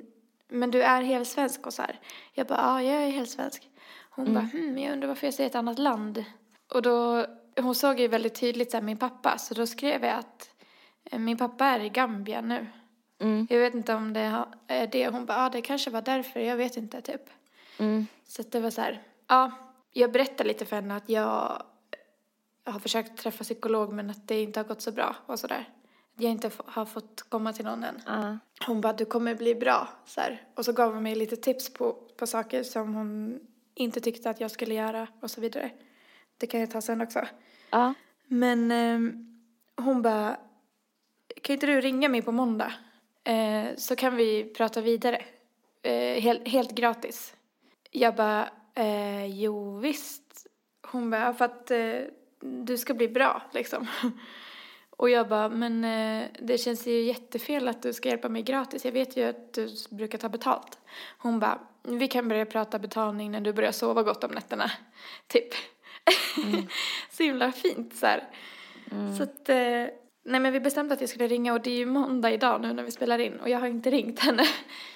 Men 0.48 0.70
du 0.70 0.82
är 0.82 1.02
helt 1.02 1.28
svensk 1.28 1.66
och 1.66 1.74
så 1.74 1.82
här. 1.82 2.00
Jag 2.32 2.46
bara, 2.46 2.58
ja 2.58 2.82
jag 2.82 3.02
är 3.02 3.10
helt 3.10 3.30
svensk. 3.30 3.68
Hon 4.10 4.34
bara, 4.34 4.44
hmm, 4.44 4.78
jag 4.78 4.92
undrar 4.92 5.08
varför 5.08 5.26
jag 5.26 5.34
ser 5.34 5.46
ett 5.46 5.54
annat 5.54 5.78
land. 5.78 6.24
Och 6.72 6.82
då, 6.82 7.26
hon 7.60 7.74
såg 7.74 8.00
ju 8.00 8.08
väldigt 8.08 8.34
tydligt 8.34 8.70
så 8.70 8.76
här, 8.76 8.84
min 8.84 8.96
pappa, 8.96 9.38
så 9.38 9.54
då 9.54 9.66
skrev 9.66 10.04
jag 10.04 10.18
att 10.18 10.50
eh, 11.04 11.18
min 11.18 11.38
pappa 11.38 11.66
är 11.66 11.80
i 11.80 11.88
Gambia 11.88 12.40
nu. 12.40 12.66
Jag 13.48 13.58
vet 13.58 13.74
inte 13.74 13.94
om 13.94 14.12
det 14.12 14.44
är 14.66 14.86
det. 14.86 15.08
Hon 15.08 15.26
bara, 15.26 15.42
ja 15.42 15.48
det 15.48 15.60
kanske 15.60 15.90
var 15.90 16.02
därför, 16.02 16.40
jag 16.40 16.56
vet 16.56 16.76
inte 16.76 17.00
typ. 17.00 17.22
Så 18.24 18.42
att 18.42 18.52
det 18.52 18.60
var 18.60 18.70
så 18.70 18.80
här, 18.80 19.02
ja, 19.26 19.50
jag 19.92 20.12
berättade 20.12 20.48
lite 20.48 20.66
för 20.66 20.76
henne 20.76 20.96
att 20.96 21.08
jag 21.08 21.62
har 22.64 22.80
försökt 22.80 23.18
träffa 23.18 23.44
psykolog 23.44 23.92
men 23.92 24.10
att 24.10 24.28
det 24.28 24.42
inte 24.42 24.60
har 24.60 24.64
gått 24.64 24.82
så 24.82 24.92
bra 24.92 25.16
och 25.26 25.38
sådär. 25.38 25.68
Jag 26.20 26.30
inte 26.30 26.50
har 26.64 26.84
fått 26.84 27.22
komma 27.28 27.52
till 27.52 27.64
någon 27.64 27.84
än. 27.84 28.02
Ja. 28.06 28.38
Hon 28.66 28.80
bara, 28.80 28.92
du 28.92 29.04
kommer 29.04 29.34
bli 29.34 29.54
bra. 29.54 29.88
Så 30.06 30.20
här. 30.20 30.42
Och 30.54 30.64
så 30.64 30.72
gav 30.72 30.94
hon 30.94 31.02
mig 31.02 31.14
lite 31.14 31.36
tips 31.36 31.72
på, 31.72 31.92
på 32.16 32.26
saker 32.26 32.62
som 32.62 32.94
hon 32.94 33.40
inte 33.74 34.00
tyckte 34.00 34.30
att 34.30 34.40
jag 34.40 34.50
skulle 34.50 34.74
göra 34.74 35.06
och 35.20 35.30
så 35.30 35.40
vidare. 35.40 35.70
Det 36.38 36.46
kan 36.46 36.60
jag 36.60 36.70
ta 36.70 36.80
sen 36.80 37.00
också. 37.00 37.26
Ja. 37.70 37.94
Men 38.26 38.70
ehm, 38.70 39.40
hon 39.76 40.02
bara, 40.02 40.36
kan 41.42 41.54
inte 41.54 41.66
du 41.66 41.80
ringa 41.80 42.08
mig 42.08 42.22
på 42.22 42.32
måndag? 42.32 42.72
Eh, 43.24 43.66
så 43.76 43.96
kan 43.96 44.16
vi 44.16 44.44
prata 44.44 44.80
vidare. 44.80 45.22
Eh, 45.82 46.20
helt, 46.22 46.48
helt 46.48 46.70
gratis. 46.70 47.34
Jag 47.90 48.14
bara, 48.16 48.48
eh, 48.74 49.26
jo 49.26 49.78
visst. 49.78 50.46
Hon 50.82 51.10
bara, 51.10 51.20
"Ja, 51.20 51.32
för 51.34 51.44
att 51.44 51.70
eh, 51.70 52.00
du 52.40 52.78
ska 52.78 52.94
bli 52.94 53.08
bra 53.08 53.42
liksom. 53.52 53.86
Och 54.98 55.10
jag 55.10 55.28
bara, 55.28 55.48
men 55.48 55.84
eh, 55.84 56.28
det 56.38 56.58
känns 56.58 56.86
ju 56.86 57.00
jättefel 57.02 57.68
att 57.68 57.82
du 57.82 57.92
ska 57.92 58.08
hjälpa 58.08 58.28
mig 58.28 58.42
gratis. 58.42 58.84
Jag 58.84 58.92
vet 58.92 59.16
ju 59.16 59.24
att 59.28 59.52
du 59.52 59.68
brukar 59.90 60.18
ta 60.18 60.28
betalt. 60.28 60.78
Hon 61.18 61.38
bara, 61.38 61.58
vi 61.82 62.08
kan 62.08 62.28
börja 62.28 62.46
prata 62.46 62.78
betalning 62.78 63.30
när 63.30 63.40
du 63.40 63.52
börjar 63.52 63.72
sova 63.72 64.02
gott 64.02 64.24
om 64.24 64.30
nätterna. 64.30 64.70
Typ. 65.26 65.48
så 67.10 67.22
himla 67.22 67.52
fint 67.52 67.96
så 67.96 68.06
här. 68.06 68.28
Så 69.16 69.22
att, 69.22 69.48
eh, 69.48 69.56
nej 70.24 70.40
men 70.40 70.52
vi 70.52 70.60
bestämde 70.60 70.94
att 70.94 71.00
jag 71.00 71.10
skulle 71.10 71.26
ringa 71.26 71.52
och 71.52 71.60
det 71.60 71.70
är 71.70 71.78
ju 71.78 71.86
måndag 71.86 72.30
idag 72.30 72.60
nu 72.60 72.72
när 72.72 72.82
vi 72.82 72.90
spelar 72.90 73.18
in 73.18 73.40
och 73.40 73.48
jag 73.48 73.58
har 73.58 73.66
inte 73.66 73.90
ringt 73.90 74.20
henne. 74.20 74.44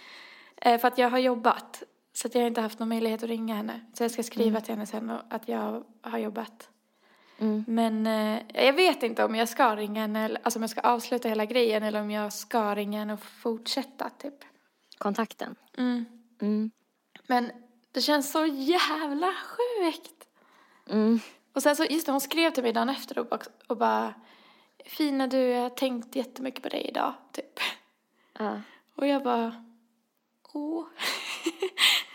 eh, 0.57 0.81
för 0.81 0.89
att 0.89 0.99
jag 0.99 1.11
har 1.11 1.19
jobbat. 1.19 1.83
Så 2.13 2.29
att 2.29 2.35
jag 2.35 2.43
har 2.43 2.49
inte 2.49 2.61
haft 2.61 2.79
någon 2.79 2.89
möjlighet 2.89 3.23
att 3.23 3.29
ringa 3.29 3.55
henne. 3.55 3.81
Så 3.95 4.05
jag 4.05 4.11
ska 4.11 4.23
skriva 4.23 4.49
Mm. 4.51 4.63
till 4.63 4.75
henne 4.75 4.87
sen 4.87 5.11
att 5.29 5.49
jag 5.49 5.85
har 6.03 6.19
jobbat. 6.19 6.69
Mm. 7.39 7.65
Men 7.69 8.07
eh, 8.07 8.65
jag 8.67 8.73
vet 8.73 9.03
inte 9.03 9.25
om 9.25 9.35
jag 9.35 9.49
ska 9.49 9.77
ringa 9.77 10.01
henne, 10.01 10.37
alltså 10.43 10.59
om 10.59 10.63
jag 10.63 10.71
ska 10.71 10.81
avsluta 10.81 11.29
hela 11.29 11.45
grejen 11.45 11.83
eller 11.83 12.01
om 12.01 12.11
jag 12.11 12.33
ska 12.33 12.75
ringa 12.75 12.99
henne 12.99 13.13
och 13.13 13.23
fortsätta 13.23 14.11
typ. 14.11 14.45
Kontakten. 14.99 15.57
Mm. 15.79 16.05
Mm. 16.41 16.71
Men 17.27 17.51
det 17.93 18.01
känns 18.01 18.33
så 18.33 18.47
jävla 18.47 19.33
sjukt. 19.33 20.29
Mm. 20.91 21.21
Och 21.53 21.63
sen 21.63 21.77
så, 21.77 21.85
just 21.85 22.07
det, 22.07 22.13
hon 22.13 22.21
skrev 22.21 22.51
till 22.51 22.63
mig 22.63 22.73
dagen 22.73 22.89
efter 22.89 23.19
och 23.19 23.45
och 23.67 23.77
bara 23.77 24.15
Fina 24.85 25.27
du, 25.27 25.39
jag 25.39 25.63
har 25.63 25.71
tänkt 25.71 26.17
jättemycket 26.17 26.63
på 26.63 26.69
dig 26.69 26.89
idag, 26.89 27.15
typ. 27.33 27.61
Ja. 28.39 28.61
Och 28.95 29.07
jag 29.07 29.23
bara, 29.23 29.65
åh. 30.53 30.85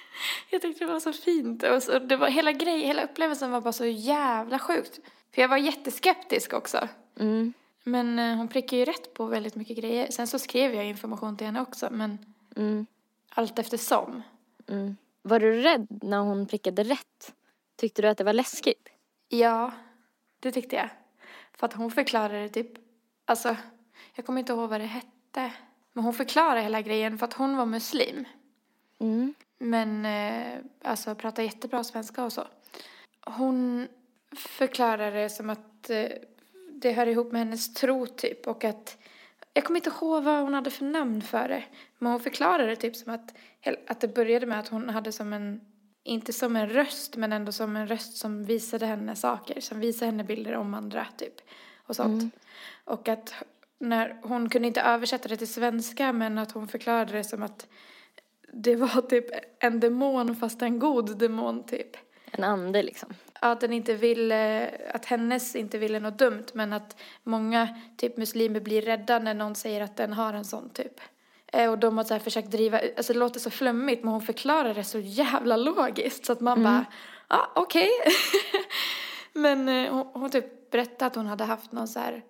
jag 0.49 0.61
tyckte 0.61 0.85
det 0.85 0.91
var 0.93 0.99
så 0.99 1.13
fint. 1.13 1.63
Och 1.63 1.83
så, 1.83 1.99
det 1.99 2.15
var 2.15 2.27
hela 2.27 2.51
grejen, 2.51 2.87
hela 2.87 3.03
upplevelsen 3.03 3.51
var 3.51 3.61
bara 3.61 3.73
så 3.73 3.85
jävla 3.85 4.59
sjukt. 4.59 4.99
För 5.35 5.41
jag 5.41 5.49
var 5.49 5.57
jätteskeptisk 5.57 6.53
också. 6.53 6.87
Mm. 7.19 7.53
Men 7.83 8.19
eh, 8.19 8.35
hon 8.35 8.47
prickade 8.47 8.77
ju 8.79 8.85
rätt 8.85 9.13
på 9.13 9.25
väldigt 9.25 9.55
mycket 9.55 9.77
grejer. 9.77 10.11
Sen 10.11 10.27
så 10.27 10.39
skrev 10.39 10.73
jag 10.75 10.85
information 10.85 11.37
till 11.37 11.45
henne 11.47 11.61
också, 11.61 11.87
men 11.91 12.17
Mm. 12.55 12.85
allt 13.29 13.59
eftersom. 13.59 14.21
Mm. 14.67 14.97
Var 15.21 15.39
du 15.39 15.61
rädd 15.61 15.87
när 16.03 16.17
hon 16.19 16.47
prickade 16.47 16.83
rätt? 16.83 17.33
Tyckte 17.75 18.01
du 18.01 18.07
att 18.07 18.17
det 18.17 18.23
var 18.23 18.33
läskigt? 18.33 18.89
Ja, 19.29 19.71
det 20.39 20.51
tyckte 20.51 20.75
jag. 20.75 20.89
För 21.57 21.65
att 21.65 21.73
hon 21.73 21.91
förklarade 21.91 22.49
typ, 22.49 22.71
alltså, 23.25 23.55
jag 24.15 24.25
kommer 24.25 24.39
inte 24.39 24.53
ihåg 24.53 24.69
vad 24.69 24.81
det 24.81 24.85
hette. 24.85 25.53
Men 25.93 26.03
hon 26.03 26.13
förklarade 26.13 26.61
hela 26.61 26.81
grejen 26.81 27.17
för 27.17 27.25
att 27.25 27.33
hon 27.33 27.57
var 27.57 27.65
muslim. 27.65 28.25
Mm. 28.99 29.33
Men 29.59 30.05
eh, 30.05 30.59
alltså 30.81 31.15
pratar 31.15 31.43
jättebra 31.43 31.83
svenska 31.83 32.23
och 32.23 32.33
så. 32.33 32.47
Hon 33.21 33.87
förklarade 34.35 35.21
det 35.21 35.29
som 35.29 35.49
att 35.49 35.89
eh, 35.89 36.09
det 36.71 36.91
hör 36.91 37.07
ihop 37.07 37.31
med 37.31 37.41
hennes 37.41 37.73
tro 37.73 38.07
typ 38.07 38.47
och 38.47 38.63
att 38.63 38.97
jag 39.53 39.63
kommer 39.63 39.79
inte 39.79 39.89
ihåg 39.89 40.23
vad 40.23 40.41
hon 40.41 40.53
hade 40.53 40.71
för 40.71 40.85
namn 40.85 41.21
för 41.21 41.49
det. 41.49 41.63
Men 41.97 42.11
hon 42.11 42.21
förklarade 42.21 42.69
det 42.69 42.75
typ 42.75 42.95
som 42.95 43.13
att, 43.13 43.33
att 43.87 44.01
det 44.01 44.07
började 44.07 44.45
med 44.45 44.59
att 44.59 44.67
hon 44.67 44.89
hade 44.89 45.11
som 45.11 45.33
en, 45.33 45.61
inte 46.03 46.33
som 46.33 46.55
en 46.55 46.69
röst 46.69 47.15
men 47.15 47.33
ändå 47.33 47.51
som 47.51 47.75
en 47.75 47.87
röst 47.87 48.17
som 48.17 48.43
visade 48.43 48.85
henne 48.85 49.15
saker. 49.15 49.61
Som 49.61 49.79
visade 49.79 50.11
henne 50.11 50.23
bilder 50.23 50.55
om 50.55 50.73
andra 50.73 51.07
typ. 51.17 51.33
Och 51.87 51.95
sånt. 51.95 52.35
Och 52.85 53.07
att 53.07 53.33
när 53.79 54.19
hon 54.23 54.49
kunde 54.49 54.67
inte 54.67 54.81
översätta 54.81 55.27
det 55.27 55.37
till 55.37 55.53
svenska 55.53 56.13
men 56.13 56.37
att 56.37 56.51
hon 56.51 56.67
förklarade 56.67 57.13
det 57.13 57.23
som 57.23 57.43
att 57.43 57.67
det 58.53 58.75
var 58.75 59.01
typ 59.01 59.25
en 59.59 59.79
demon 59.79 60.35
fast 60.35 60.61
en 60.61 60.79
god 60.79 61.17
demon 61.17 61.63
typ. 61.63 61.97
En 62.31 62.43
ande 62.43 62.83
liksom. 62.83 63.09
Att 63.39 63.61
den 63.61 63.73
inte 63.73 63.93
ville, 63.93 64.71
att 64.93 65.05
hennes 65.05 65.55
inte 65.55 65.77
ville 65.77 65.99
något 65.99 66.19
dumt 66.19 66.45
men 66.53 66.73
att 66.73 66.97
många 67.23 67.67
typ 67.97 68.17
muslimer 68.17 68.59
blir 68.59 68.81
rädda 68.81 69.19
när 69.19 69.33
någon 69.33 69.55
säger 69.55 69.81
att 69.81 69.97
den 69.97 70.13
har 70.13 70.33
en 70.33 70.45
sån 70.45 70.69
typ. 70.69 71.01
Eh, 71.53 71.71
Och 71.71 71.77
de 71.77 71.97
har 71.97 72.05
så 72.05 72.19
försökt 72.19 72.51
driva, 72.51 72.79
alltså 72.97 73.13
det 73.13 73.19
låter 73.19 73.39
så 73.39 73.49
flummigt 73.49 74.03
men 74.03 74.11
hon 74.11 74.21
förklarar 74.21 74.73
det 74.73 74.83
så 74.83 74.99
jävla 74.99 75.57
logiskt 75.57 76.25
så 76.25 76.33
att 76.33 76.39
man 76.39 76.63
bara, 76.63 76.85
ja 77.29 77.35
ah, 77.35 77.61
okej. 77.61 77.89
men 79.33 79.69
eh, 79.69 79.93
hon, 79.93 80.07
hon 80.13 80.29
typ 80.29 80.71
berättade 80.71 81.05
att 81.05 81.15
hon 81.15 81.27
hade 81.27 81.43
haft 81.43 81.71
någon 81.71 81.87
så 81.87 81.99
här 81.99 82.23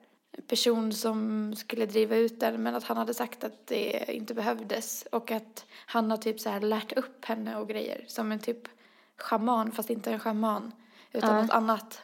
person 0.47 0.93
som 0.93 1.53
skulle 1.55 1.85
driva 1.85 2.15
ut 2.15 2.39
den 2.39 2.63
men 2.63 2.75
att 2.75 2.83
han 2.83 2.97
hade 2.97 3.13
sagt 3.13 3.43
att 3.43 3.67
det 3.67 4.13
inte 4.15 4.33
behövdes 4.33 5.07
och 5.11 5.31
att 5.31 5.65
han 5.85 6.11
har 6.11 6.17
typ 6.17 6.39
så 6.39 6.49
här 6.49 6.61
lärt 6.61 6.91
upp 6.91 7.25
henne 7.25 7.55
och 7.57 7.67
grejer 7.67 8.05
som 8.07 8.31
en 8.31 8.39
typ 8.39 8.67
schaman 9.17 9.71
fast 9.71 9.89
inte 9.89 10.11
en 10.11 10.19
schaman 10.19 10.71
utan 11.11 11.35
Ja. 11.35 11.41
något 11.41 11.51
annat. 11.51 12.01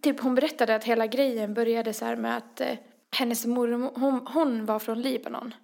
Typ 0.00 0.20
hon 0.20 0.34
berättade 0.34 0.74
att 0.74 0.84
hela 0.84 1.06
grejen 1.06 1.54
började 1.54 1.92
så 1.94 2.04
här 2.04 2.16
med 2.16 2.36
att 2.36 2.60
eh, 2.60 2.78
hennes 3.10 3.46
mormor, 3.46 3.92
hon, 3.94 4.26
hon 4.26 4.66
var 4.66 4.78
från 4.78 5.00
Libanon 5.02 5.54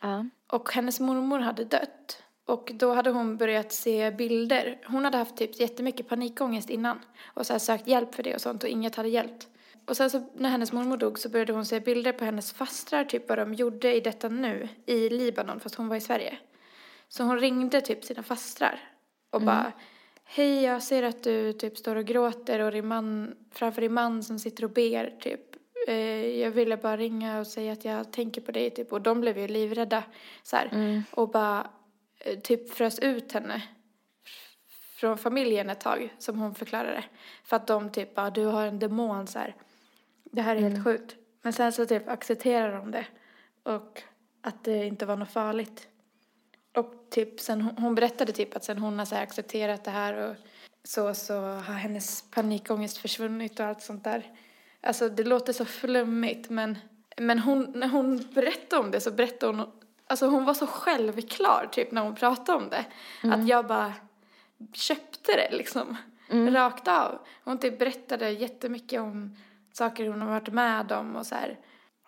Ja. 0.00 0.26
och 0.46 0.72
hennes 0.72 1.00
mormor 1.00 1.38
hade 1.38 1.64
dött. 1.64 2.22
Och 2.44 2.70
då 2.74 2.94
hade 2.94 3.10
hon 3.10 3.36
börjat 3.36 3.72
se 3.72 4.10
bilder. 4.10 4.78
Hon 4.86 5.04
hade 5.04 5.18
haft 5.18 5.36
typ 5.36 5.60
jättemycket 5.60 6.08
panikångest 6.08 6.70
innan. 6.70 6.98
Och 7.34 7.46
så 7.46 7.58
sökt 7.58 7.86
hjälp 7.86 8.14
för 8.14 8.22
det 8.22 8.34
och 8.34 8.40
sånt 8.40 8.62
och 8.62 8.68
inget 8.68 8.94
hade 8.96 9.08
hjälpt. 9.08 9.48
Och 9.90 9.96
sen 9.96 10.10
så 10.10 10.22
när 10.34 10.48
hennes 10.50 10.72
mormor 10.72 10.96
dog 10.96 11.18
så 11.18 11.28
började 11.28 11.52
hon 11.52 11.66
se 11.66 11.80
bilder 11.80 12.12
på 12.12 12.24
hennes 12.24 12.52
fastrar, 12.52 13.04
typ 13.04 13.28
vad 13.28 13.38
de 13.38 13.54
gjorde 13.54 13.94
i 13.94 14.00
detta 14.00 14.28
nu 14.28 14.68
i 14.86 15.08
Libanon 15.08 15.60
fast 15.60 15.74
hon 15.74 15.88
var 15.88 15.96
i 15.96 16.00
Sverige. 16.00 16.38
Så 17.08 17.24
hon 17.24 17.38
ringde 17.38 17.80
typ 17.80 18.04
sina 18.04 18.22
fastrar 18.22 18.80
och 19.30 19.42
bara 19.42 19.72
Hej, 20.24 20.62
jag 20.62 20.82
ser 20.82 21.02
att 21.02 21.22
du 21.22 21.52
typ 21.52 21.78
står 21.78 21.96
och 21.96 22.04
gråter 22.04 22.60
och 22.60 22.72
din 22.72 22.86
man, 22.86 23.34
framför 23.52 23.82
din 23.82 23.92
man 23.92 24.22
som 24.22 24.38
sitter 24.38 24.64
och 24.64 24.70
ber 24.70 25.16
typ. 25.20 25.40
Eh, 25.88 26.40
jag 26.40 26.50
ville 26.50 26.76
bara 26.76 26.96
ringa 26.96 27.40
och 27.40 27.46
säga 27.46 27.72
att 27.72 27.84
jag 27.84 28.12
tänker 28.12 28.40
på 28.40 28.52
dig 28.52 28.70
typ. 28.70 28.92
Och 28.92 29.00
de 29.00 29.20
blev 29.20 29.38
ju 29.38 29.48
livrädda 29.48 30.02
så 30.42 30.56
här. 30.56 31.02
Och 31.10 31.30
bara 31.30 31.70
eh, 32.18 32.38
typ 32.38 32.70
frös 32.70 32.98
ut 32.98 33.32
henne 33.32 33.62
från 34.96 35.18
familjen 35.18 35.70
ett 35.70 35.80
tag, 35.80 36.14
som 36.18 36.38
hon 36.38 36.54
förklarade. 36.54 37.04
För 37.44 37.56
att 37.56 37.66
de 37.66 37.90
typ 37.90 38.14
bara, 38.14 38.30
du 38.30 38.44
har 38.44 38.66
en 38.66 38.78
demon 38.78 39.26
så 39.26 39.38
här. 39.38 39.54
Det 40.30 40.42
här 40.42 40.56
är 40.56 40.60
helt 40.60 40.84
sjukt. 40.84 41.16
Men 41.42 41.52
sen 41.52 41.72
så 41.72 41.86
typ 41.86 42.08
accepterar 42.08 42.76
de 42.78 42.90
det. 42.90 43.06
Och 43.62 44.02
att 44.42 44.64
det 44.64 44.86
inte 44.86 45.06
var 45.06 45.16
något 45.16 45.30
farligt. 45.32 45.88
Och 46.76 46.94
typ 47.10 47.40
sen, 47.40 47.60
hon- 47.62 47.76
hon 47.78 47.94
berättade 47.94 48.32
typ 48.32 48.56
att 48.56 48.64
sen 48.64 48.78
hon 48.78 48.98
har 48.98 49.06
så 49.06 49.16
accepterat 49.16 49.84
det 49.84 49.90
här 49.90 50.14
och 50.30 50.36
så, 50.84 51.14
så 51.14 51.34
har 51.40 51.74
hennes 51.74 52.22
panikångest 52.30 52.98
försvunnit 52.98 53.60
och 53.60 53.66
allt 53.66 53.82
sånt 53.82 54.04
där. 54.04 54.32
Alltså 54.80 55.08
det 55.08 55.24
låter 55.24 55.52
så 55.52 55.64
flummigt 55.64 56.50
men, 56.50 56.78
men 57.16 57.38
hon, 57.38 57.72
när 57.74 57.88
hon 57.88 58.16
berättade 58.34 58.82
om 58.82 58.90
det 58.90 59.00
så 59.00 59.10
berättade 59.10 59.56
hon, 59.56 59.70
alltså 60.06 60.26
hon 60.26 60.44
var 60.44 60.54
så 60.54 60.66
självklar 60.66 61.68
typ 61.72 61.92
när 61.92 62.02
hon 62.02 62.14
pratade 62.14 62.58
om 62.58 62.68
det. 62.68 62.84
Att 63.32 63.48
jag 63.48 63.66
bara 63.66 63.92
köpte 64.72 65.32
det 65.32 65.56
liksom. 65.56 65.96
Rakt 66.54 66.88
av. 66.88 67.18
Hon 67.44 67.58
typ 67.58 67.78
berättade 67.78 68.30
jättemycket 68.30 69.00
om 69.00 69.36
saker 69.72 70.08
hon 70.08 70.20
har 70.20 70.30
varit 70.30 70.52
med 70.52 70.92
om 70.92 71.16
och 71.16 71.26
så 71.26 71.34
här. 71.34 71.58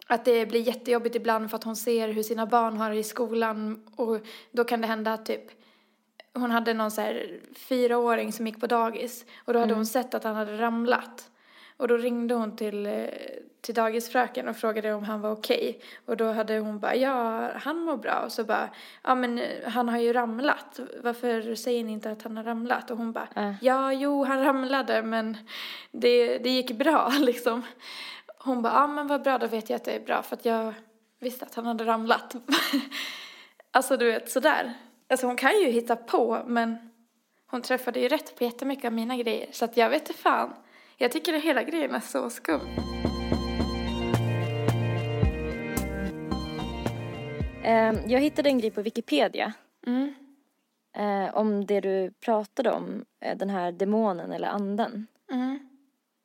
Att 0.06 0.24
det 0.24 0.46
blir 0.46 0.60
jättejobbigt 0.60 1.16
ibland 1.16 1.50
för 1.50 1.56
att 1.56 1.64
hon 1.64 1.76
ser 1.76 2.08
hur 2.08 2.22
sina 2.22 2.46
barn 2.46 2.76
har 2.76 2.90
det 2.90 2.96
i 2.96 3.02
skolan 3.02 3.84
och 3.96 4.18
då 4.52 4.64
kan 4.64 4.80
det 4.80 4.86
hända 4.86 5.12
att 5.12 5.26
typ 5.26 5.62
hon 6.34 6.50
hade 6.50 6.74
någon 6.74 6.90
så 6.90 7.00
här 7.00 7.40
fyraåring 7.54 8.32
som 8.32 8.46
gick 8.46 8.60
på 8.60 8.66
dagis 8.66 9.24
och 9.44 9.52
då 9.52 9.58
hade 9.58 9.74
hon 9.74 9.86
sett 9.86 10.14
att 10.14 10.24
han 10.24 10.36
hade 10.36 10.58
ramlat. 10.58 11.30
Och 11.76 11.88
då 11.88 11.96
ringde 11.96 12.34
hon 12.34 12.56
till, 12.56 12.86
eh, 12.86 13.04
till 13.60 13.74
dagisfröken 13.74 14.48
och 14.48 14.56
frågade 14.56 14.92
om 14.94 15.04
han 15.04 15.20
var 15.20 15.30
okej. 15.30 15.80
Och 16.06 16.16
då 16.16 16.32
hade 16.32 16.58
hon 16.58 16.78
bara, 16.78 16.96
ja, 16.96 17.50
han 17.54 17.78
mår 17.78 17.96
bra. 17.96 18.22
Och 18.24 18.32
så 18.32 18.44
bara, 18.44 18.68
ja 19.02 19.14
men 19.14 19.38
eh, 19.38 19.68
han 19.68 19.88
har 19.88 19.98
ju 19.98 20.12
ramlat. 20.12 20.80
Varför 21.02 21.54
säger 21.54 21.84
ni 21.84 21.92
inte 21.92 22.10
att 22.10 22.22
han 22.22 22.36
har 22.36 22.44
ramlat? 22.44 22.90
Och 22.90 22.96
hon 22.96 23.12
bara, 23.12 23.28
Äh. 23.36 23.52
ja, 23.60 23.92
jo, 23.92 24.24
han 24.24 24.44
ramlade 24.44 25.02
men 25.02 25.36
det, 25.90 26.38
det 26.38 26.50
gick 26.50 26.72
bra 26.72 27.12
liksom. 27.20 27.62
Hon 28.38 28.62
bara, 28.62 28.72
ja 28.72 28.86
men 28.86 29.06
vad 29.06 29.22
bra, 29.22 29.38
då 29.38 29.46
vet 29.46 29.70
jag 29.70 29.76
att 29.76 29.84
det 29.84 29.92
är 29.92 30.00
bra 30.00 30.22
för 30.22 30.36
att 30.36 30.44
jag 30.44 30.74
visste 31.20 31.44
att 31.44 31.54
han 31.54 31.66
hade 31.66 31.84
ramlat. 31.84 32.34
alltså 33.70 33.96
du 33.96 34.06
vet, 34.06 34.30
sådär. 34.30 34.72
Alltså 35.10 35.26
hon 35.26 35.36
kan 35.36 35.60
ju 35.60 35.70
hitta 35.70 35.96
på 35.96 36.42
men 36.46 36.90
hon 37.46 37.62
träffade 37.62 38.00
ju 38.00 38.08
rätt 38.08 38.38
på 38.38 38.44
jättemycket 38.44 38.84
av 38.84 38.92
mina 38.92 39.16
grejer. 39.16 39.48
Så 39.52 39.64
att 39.64 39.76
jag 39.76 39.90
vet 39.90 40.08
inte 40.08 40.20
fan. 40.22 40.54
Jag 41.02 41.12
tycker 41.12 41.34
att 41.34 41.42
hela 41.42 41.62
grejen 41.62 41.94
är 41.94 42.00
så 42.00 42.30
skum. 42.30 42.60
Eh, 47.62 47.92
jag 48.06 48.20
hittade 48.20 48.48
en 48.48 48.58
grej 48.58 48.70
på 48.70 48.82
Wikipedia. 48.82 49.52
Mm. 49.86 50.14
Eh, 50.96 51.34
om 51.34 51.66
det 51.66 51.80
du 51.80 52.10
pratade 52.10 52.70
om, 52.70 53.04
eh, 53.20 53.36
den 53.36 53.50
här 53.50 53.72
demonen 53.72 54.32
eller 54.32 54.48
anden. 54.48 55.06
Mm. 55.32 55.58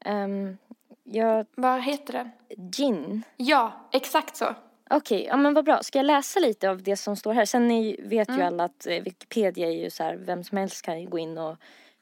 Ehm, 0.05 0.57
jag, 1.03 1.45
Vad 1.55 1.81
heter 1.83 2.13
den? 2.13 2.29
gin. 2.71 3.23
Ja, 3.37 3.71
exakt 3.91 4.35
så. 4.35 4.55
Okej, 4.89 5.25
ja 5.29 5.37
men 5.37 5.53
vad 5.53 5.65
bra. 5.65 5.83
Ska 5.83 5.99
jag 5.99 6.05
läsa 6.05 6.39
lite 6.39 6.69
av 6.69 6.83
det 6.83 6.97
som 6.97 7.15
står 7.15 7.33
här? 7.33 7.45
Sen 7.45 7.67
ni 7.67 7.99
vet 8.03 8.27
Mm. 8.29 8.39
ju 8.39 8.45
alla 8.47 8.63
att 8.63 8.87
eh, 8.87 9.03
Wikipedia 9.03 9.67
är 9.67 9.83
ju 9.83 9.89
så 9.89 10.03
här, 10.03 10.15
vem 10.15 10.43
som 10.43 10.57
helst 10.57 10.81
kan 10.81 11.09
gå 11.09 11.19
in 11.19 11.37
och 11.37 11.57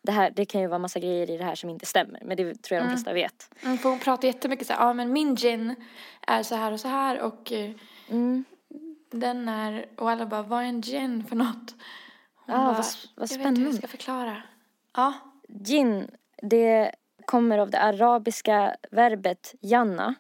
det 0.06 0.12
här, 0.12 0.32
det 0.36 0.46
kan 0.46 0.62
ju 0.62 0.68
vara 0.68 0.80
massa 0.80 1.00
grejer 1.00 1.30
i 1.30 1.38
det 1.38 1.44
här 1.44 1.56
som 1.56 1.70
inte 1.70 1.86
stämmer. 1.86 2.20
Men 2.26 2.38
det 2.38 2.62
tror 2.64 2.76
jag 2.78 2.86
de 2.88 2.90
flesta 2.90 3.14
vet. 3.14 3.50
Mm, 3.64 3.78
för 3.78 3.90
hon 3.90 4.00
pratar 4.00 4.28
jättemycket 4.28 4.68
så 4.68 4.74
här, 4.74 4.86
ja 4.88 4.94
men 4.94 5.14
min 5.14 5.36
gin 5.36 5.76
är 6.28 6.44
så 6.44 6.56
här 6.56 6.72
och 6.72 6.80
så 6.80 6.88
här 6.88 7.22
och 7.22 7.52
eh, 7.52 7.72
Mm. 8.10 8.44
den 9.12 9.50
är, 9.50 9.86
och 9.98 10.12
alla 10.12 10.26
bara, 10.26 10.42
vad 10.42 10.60
är 10.64 10.66
en 10.68 10.82
gin 10.82 11.24
för 11.30 11.36
något? 11.36 11.76
Hon 12.36 12.56
Ja, 12.56 12.58
bara, 12.58 12.74
vad 12.74 12.86
vad 13.16 13.32
Jag 13.32 13.38
vet 13.38 13.48
inte 13.48 13.62
hur 13.62 13.68
jag 13.68 13.74
spännande. 13.74 13.78
ska 13.78 13.88
förklara. 13.88 14.42
Ja. 14.96 15.14
Gin, 15.50 16.12
det 16.42 16.92
kommer 17.26 17.58
av 17.58 17.70
det 17.70 17.80
arabiska 17.80 18.76
verbet 18.92 19.56
janna 19.62 20.16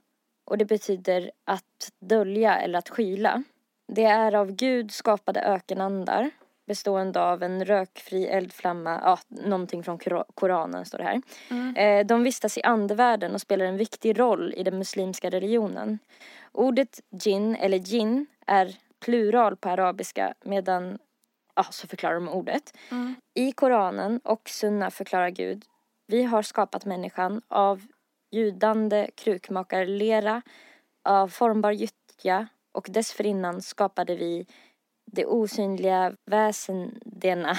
och 0.45 0.57
det 0.57 0.65
betyder 0.65 1.31
att 1.45 1.91
dölja 1.99 2.57
eller 2.57 2.79
att 2.79 2.89
skyla. 2.89 3.43
Det 3.87 4.03
är 4.03 4.35
av 4.35 4.51
Gud 4.51 4.91
skapade 4.91 5.41
ökenandar 5.41 6.29
bestående 6.65 7.21
av 7.21 7.43
en 7.43 7.65
rökfri 7.65 8.28
eldflamma, 8.28 8.99
ja, 9.04 9.19
någonting 9.30 9.84
från 9.84 9.97
Kora- 9.97 10.25
Koranen 10.36 10.86
står 10.86 10.97
det 10.97 11.04
här. 11.04 11.21
Mm. 11.49 11.75
Eh, 11.75 12.06
de 12.06 12.23
vistas 12.23 12.58
i 12.58 12.63
andevärlden 12.63 13.34
och 13.34 13.41
spelar 13.41 13.65
en 13.65 13.78
viktig 13.78 14.19
roll 14.19 14.54
i 14.58 14.63
den 14.63 14.78
muslimska 14.78 15.30
religionen. 15.30 15.99
Ordet 16.51 16.99
jinn, 17.23 17.56
eller 17.56 17.78
jinn, 17.78 18.25
är 18.47 18.75
plural 19.06 19.58
på 19.58 19.69
arabiska 19.69 20.34
medan, 20.45 20.97
ja 21.56 21.63
så 21.63 21.88
förklarar 21.88 22.15
de 22.15 22.30
ordet. 22.30 22.78
Mm. 22.91 23.15
I 23.34 23.51
Koranen 23.51 24.19
och 24.23 24.49
Sunna 24.49 24.91
förklarar 24.91 25.30
Gud, 25.30 25.65
vi 26.08 26.23
har 26.23 26.41
skapat 26.41 26.86
människan 26.86 27.41
av 27.47 27.82
ljudande 28.32 29.10
krukmakarlera, 29.15 30.41
av 31.04 31.28
formbar 31.28 31.71
gyttja 31.71 32.47
och 32.71 32.88
dessförinnan 32.89 33.62
skapade 33.62 34.15
vi 34.15 34.47
de 35.05 35.25
osynliga 35.25 36.13
väsendena 36.25 37.57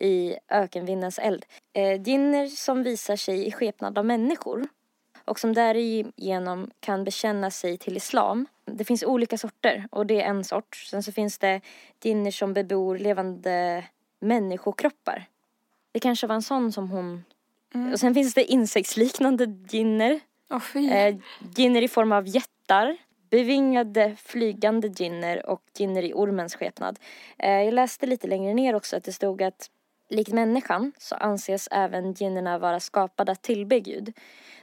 i 0.00 0.36
ökenvindens 0.48 1.18
eld. 1.18 1.44
Eh, 1.72 2.02
jinner 2.02 2.46
som 2.46 2.82
visar 2.82 3.16
sig 3.16 3.46
i 3.46 3.52
skepnad 3.52 3.98
av 3.98 4.04
människor 4.04 4.68
och 5.24 5.40
som 5.40 5.54
därigenom 5.54 6.70
kan 6.80 7.04
bekänna 7.04 7.50
sig 7.50 7.78
till 7.78 7.96
islam. 7.96 8.46
Det 8.64 8.84
finns 8.84 9.02
olika 9.02 9.38
sorter 9.38 9.88
och 9.90 10.06
det 10.06 10.22
är 10.22 10.26
en 10.30 10.44
sort. 10.44 10.76
Sen 10.76 11.02
så 11.02 11.12
finns 11.12 11.38
det 11.38 11.60
jinner 12.02 12.30
som 12.30 12.54
bebor 12.54 12.98
levande 12.98 13.84
människokroppar. 14.20 15.26
Det 15.92 16.00
kanske 16.00 16.26
var 16.26 16.34
en 16.34 16.42
sån 16.42 16.72
som 16.72 16.90
hon... 16.90 17.24
Mm. 17.74 17.92
Och 17.92 18.00
sen 18.00 18.14
finns 18.14 18.34
det 18.34 18.44
insektsliknande 18.44 19.44
jinner. 19.68 20.20
Åh 20.50 20.60
fy. 20.60 20.88
Eh, 20.88 21.16
jinner 21.56 21.82
i 21.82 21.88
form 21.88 22.12
av 22.12 22.28
jättar. 22.28 22.96
Bevingade 23.30 24.16
flygande 24.16 24.88
jinner 24.88 25.46
och 25.46 25.62
jinner 25.78 26.02
i 26.02 26.12
ormens 26.14 26.54
skepnad. 26.56 26.98
Eh, 27.38 27.50
jag 27.62 27.74
läste 27.74 28.06
lite 28.06 28.26
längre 28.26 28.54
ner 28.54 28.74
också 28.74 28.96
att 28.96 29.04
det 29.04 29.12
stod 29.12 29.42
att 29.42 29.70
likt 30.08 30.32
människan 30.32 30.92
så 30.98 31.14
anses 31.14 31.68
även 31.70 32.12
jinnerna 32.12 32.58
vara 32.58 32.80
skapade 32.80 33.32
att 33.32 33.42
tillbe 33.42 33.80
Gud. 33.80 34.12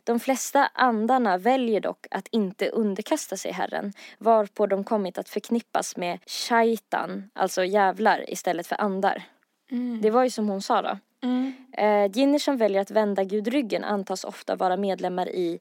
De 0.04 0.19
flesta 0.19 0.69
andarna 0.73 1.38
väljer 1.38 1.82
dock 1.82 2.06
att 2.12 2.28
inte 2.32 2.69
underkasta 2.69 3.38
sig 3.38 3.52
Herren, 3.52 3.93
varpå 4.17 4.67
de 4.67 4.84
kommit 4.84 5.17
att 5.17 5.30
förknippas 5.30 5.97
med 5.97 6.19
shaitan, 6.26 7.30
alltså 7.34 7.63
jävlar, 7.63 8.30
istället 8.30 8.67
för 8.67 8.82
andar. 8.82 9.23
Mm. 9.71 10.02
Det 10.02 10.10
var 10.10 10.23
ju 10.23 10.30
som 10.30 10.49
hon 10.49 10.62
sa 10.62 10.82
då. 10.82 10.97
Mm. 11.23 11.54
Eh, 11.71 12.17
jinner 12.17 12.39
som 12.39 12.58
väljer 12.58 12.82
att 12.82 12.91
vända 12.91 13.23
Gud 13.23 13.47
ryggen 13.47 13.84
antas 13.84 14.23
ofta 14.23 14.56
vara 14.56 14.78
medlemmar 14.78 15.30
i 15.30 15.60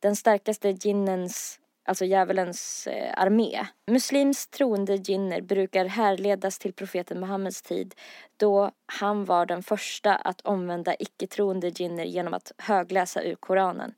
den 0.00 0.16
starkaste 0.16 0.68
jinnens, 0.68 1.58
alltså 1.84 2.04
djävulens 2.04 2.86
eh, 2.86 3.12
armé. 3.16 3.66
Muslims 3.90 4.46
troende 4.46 4.94
jinner 4.94 5.40
brukar 5.40 5.84
härledas 5.84 6.58
till 6.58 6.72
profeten 6.72 7.20
Muhammeds 7.20 7.62
tid 7.62 7.94
då 8.36 8.70
han 8.86 9.24
var 9.24 9.46
den 9.46 9.62
första 9.62 10.14
att 10.14 10.40
omvända 10.40 10.94
icke-troende 10.98 11.68
jinner 11.68 12.04
genom 12.04 12.34
att 12.34 12.52
högläsa 12.58 13.22
ur 13.22 13.34
Koranen. 13.34 13.94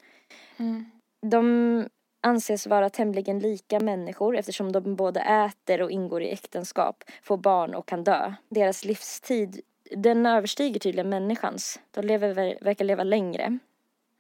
Mm. 0.57 0.91
De 1.27 1.89
anses 2.23 2.67
vara 2.67 2.91
tämligen 2.91 3.39
lika 3.39 3.81
människor 3.81 4.37
eftersom 4.37 4.73
de 4.73 4.97
både 4.97 5.21
äter 5.21 5.83
och 5.83 5.91
ingår 5.91 6.23
i 6.23 6.33
äktenskap, 6.33 7.05
får 7.23 7.37
barn 7.37 7.75
och 7.75 7.87
kan 7.87 8.05
dö. 8.05 8.35
Deras 8.49 8.85
livstid, 8.85 9.61
den 9.97 10.27
överstiger 10.27 10.81
tydligen 10.81 11.09
människans. 11.09 11.81
De 11.91 12.03
lever, 12.03 12.59
verkar 12.61 12.85
leva 12.85 13.05
längre, 13.05 13.59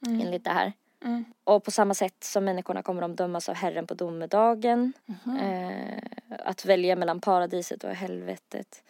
Mm. 0.06 0.20
enligt 0.20 0.44
det 0.44 0.50
här. 0.50 0.72
Mm. 1.04 1.24
Och 1.44 1.64
på 1.64 1.70
samma 1.70 1.94
sätt 1.94 2.24
som 2.24 2.44
människorna 2.44 2.82
kommer 2.82 3.02
de 3.02 3.16
dömas 3.16 3.48
av 3.48 3.54
Herren 3.54 3.86
på 3.86 3.94
domedagen. 3.94 4.92
Mhm. 5.06 5.36
Eh, 5.36 6.02
att 6.38 6.64
välja 6.64 6.96
mellan 6.96 7.20
paradiset 7.20 7.84
och 7.84 7.90
helvetet. 7.90 8.82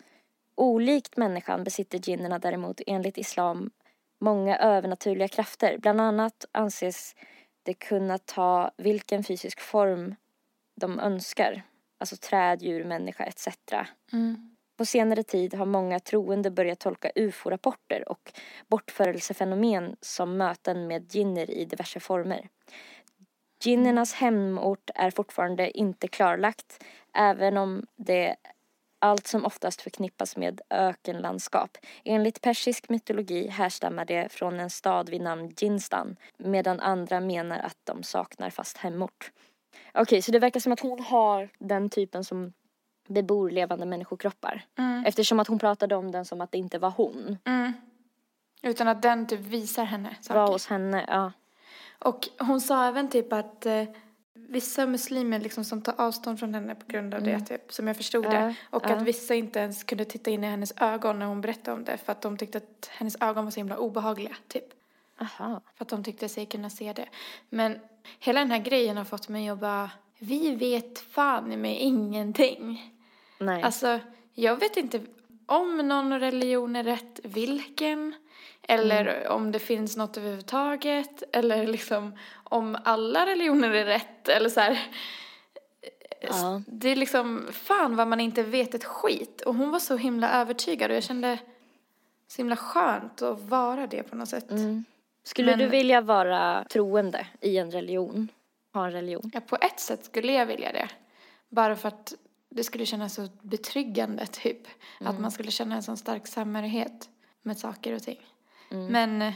Olikt 0.57 1.17
människan 1.17 1.65
besitter 1.65 2.09
jinnerna 2.09 2.39
däremot 2.39 2.81
enligt 2.87 3.19
islam 3.19 3.71
många 4.21 4.59
övernaturliga 4.59 5.29
krafter. 5.29 5.79
Bland 5.79 6.01
annat 6.01 6.45
anses 6.53 7.15
det 7.63 7.75
kunna 7.75 8.19
ta 8.19 8.71
vilken 8.77 9.25
fysisk 9.25 9.61
form 9.61 10.15
de 10.81 11.01
önskar. 11.01 11.63
Alltså 11.99 12.17
träd, 12.17 12.63
djur, 12.63 12.85
människa 12.85 13.25
etc. 13.25 13.49
Mm. 14.13 14.54
På 14.77 14.85
senare 14.85 15.23
tid 15.23 15.55
har 15.55 15.67
många 15.67 16.01
troende 16.01 16.51
börjat 16.51 16.79
tolka 16.79 17.11
ufo-rapporter 17.15 18.09
och 18.09 18.33
bortförelsefenomen 18.69 19.97
som 20.01 20.37
möten 20.37 20.87
med 20.87 21.15
jinner 21.15 21.51
i 21.51 21.65
diverse 21.65 22.01
former. 22.01 22.49
Jinnernas 23.63 24.15
hemort 24.15 24.91
är 24.95 25.11
fortfarande 25.11 25.79
inte 25.79 26.09
klarlagt, 26.09 26.85
även 27.15 27.57
om 27.57 27.87
det 27.97 28.37
allt 28.99 29.27
som 29.27 29.45
oftast 29.45 29.83
förknippas 29.83 30.37
med 30.37 30.61
ökenlandskap. 30.71 31.79
Enligt 32.05 32.41
persisk 32.41 32.89
mytologi 32.89 33.49
härstammar 33.49 34.05
det 34.05 34.33
från 34.33 34.61
en 34.61 34.71
stad 34.71 35.09
vid 35.09 35.21
namn 35.21 35.53
Jinstan, 35.59 36.17
medan 36.39 36.81
andra 36.81 37.21
menar 37.21 37.59
att 37.59 37.79
de 37.85 38.03
saknar 38.03 38.51
fast 38.51 38.77
hemort. 38.77 39.33
Okej, 39.95 40.23
så 40.23 40.33
det 40.33 40.39
verkar 40.39 40.61
som 40.61 40.73
att 40.73 40.81
hon 40.81 41.01
har 41.01 41.49
den 41.59 41.91
typen 41.91 42.25
som 42.25 42.53
bebor 43.07 43.51
levande 43.51 43.87
människokroppar. 43.87 44.65
Mm. 44.79 45.05
Eftersom 45.07 45.41
att 45.41 45.49
hon 45.49 45.59
pratade 45.59 45.95
om 45.97 46.11
den 46.11 46.25
som 46.25 46.41
att 46.41 46.53
det 46.53 46.59
inte 46.59 46.79
var 46.79 46.91
hon. 46.91 47.39
Mm. 47.45 47.73
Utan 48.63 48.89
att 48.89 49.03
den 49.03 49.27
typ 49.27 49.41
visar 49.41 49.85
henne 49.85 50.17
saker. 50.21 50.41
Var 50.41 50.49
hos 50.49 50.67
henne, 50.67 51.05
ja. 51.09 51.33
Och 51.99 52.29
hon 52.39 52.61
sa 52.61 52.85
även 52.85 53.09
typ 53.09 53.33
att 53.33 53.67
eh, 53.67 53.85
vissa 54.35 54.87
muslimer 54.87 55.39
liksom 55.39 55.65
som 55.65 55.83
tar 55.83 55.95
avstånd 55.99 56.39
från 56.39 56.55
henne 56.55 56.75
på 56.75 56.87
grund 56.87 57.15
av 57.15 57.23
det, 57.23 57.41
typ, 57.41 57.73
som 57.73 57.87
jag 57.87 57.97
förstod 57.97 58.25
det. 58.25 58.35
Ja, 58.35 58.55
Och 58.71 58.83
ja. 58.87 58.95
att 58.95 59.03
vissa 59.03 59.35
inte 59.35 59.59
ens 59.59 59.85
kunde 59.85 60.05
titta 60.05 60.31
in 60.31 60.45
i 60.45 60.47
hennes 60.47 60.73
ögon 60.77 61.19
när 61.19 61.27
hon 61.27 61.41
berättade 61.41 61.77
om 61.77 61.85
det 61.85 61.97
för 61.97 62.13
att 62.13 62.23
de 62.23 62.37
tyckte 62.37 62.59
att 62.59 62.91
hennes 62.91 63.17
ögon 63.21 63.45
var 63.45 63.51
så 63.51 63.61
himla 63.61 63.77
obehagliga, 63.77 64.37
typ. 64.49 64.65
Aha. 65.21 65.61
För 65.77 65.85
att 65.85 65.89
de 65.89 66.05
tyckte 66.05 66.29
sig 66.29 66.47
kunna 66.47 66.71
se 66.71 66.93
det. 66.93 67.09
Men 67.49 67.79
hela 68.19 68.41
den 68.41 68.51
här 68.51 68.59
grejen 68.59 68.97
har 68.97 69.05
fått 69.05 69.29
mig 69.29 69.49
att 69.49 69.59
bara, 69.59 69.91
vi 70.19 70.55
vet 70.55 70.99
fan 70.99 71.61
med 71.61 71.81
ingenting. 71.81 72.94
Nej. 73.39 73.63
Alltså, 73.63 74.01
jag 74.35 74.57
vet 74.57 74.77
inte 74.77 75.01
om 75.47 75.77
någon 75.89 76.21
religion 76.21 76.77
är 76.77 76.85
rätt, 76.85 77.21
vilken. 77.25 78.15
Eller 78.63 79.07
Mm. 79.07 79.33
om 79.33 79.53
det 79.53 79.59
finns 79.59 79.97
något 79.97 80.17
överhuvudtaget. 80.17 81.23
Eller 81.33 81.67
liksom 81.67 82.19
om 82.45 82.79
alla 82.85 83.27
religioner 83.27 83.71
är 83.71 83.85
rätt. 83.85 84.29
Eller 84.29 84.49
så 84.49 84.61
här. 84.61 84.79
Ja. 86.21 86.63
Det 86.67 86.89
är 86.89 86.97
liksom, 86.97 87.47
fan 87.53 87.97
vad 87.97 88.09
man 88.09 88.21
inte 88.21 88.43
vet 88.43 88.75
ett 88.75 88.85
skit. 88.85 89.41
Och 89.41 89.55
hon 89.55 89.71
var 89.71 89.79
så 89.79 89.97
himla 89.97 90.33
övertygad 90.41 90.91
och 90.91 90.97
jag 90.97 91.03
kände 91.05 91.39
så 92.29 92.37
himla 92.37 92.57
skönt 92.57 93.23
att 93.23 93.41
vara 93.41 93.87
det 93.87 94.03
på 94.03 94.17
något 94.17 94.29
sätt. 94.29 94.51
Mm. 94.51 94.85
Skulle 95.25 95.51
Men- 95.51 95.59
du 95.59 95.67
vilja 95.69 96.01
vara 96.01 96.65
troende 96.71 97.27
i 97.41 97.59
en 97.59 97.71
religion? 97.71 98.29
Ha 98.73 98.87
en 98.87 98.93
religion? 98.93 99.31
Ja, 99.35 99.41
på 99.41 99.57
ett 99.61 99.81
sätt 99.81 100.05
skulle 100.05 100.33
jag 100.33 100.47
vilja 100.47 100.73
det. 100.73 100.89
Bara 101.49 101.77
för 101.77 101.89
att 101.89 102.15
det 102.55 102.65
skulle 102.65 102.87
kännas 102.87 103.15
så 103.15 103.29
betryggande 103.43 104.27
typ. 104.27 104.67
Att 105.01 105.21
man 105.21 105.31
skulle 105.31 105.51
känna 105.51 105.75
en 105.75 105.83
sån 105.83 105.97
stark 105.97 106.27
samhörighet 106.27 107.09
med 107.43 107.59
saker 107.59 107.93
och 107.93 108.03
ting. 108.03 108.21
Men 108.69 109.23
eh, 109.23 109.35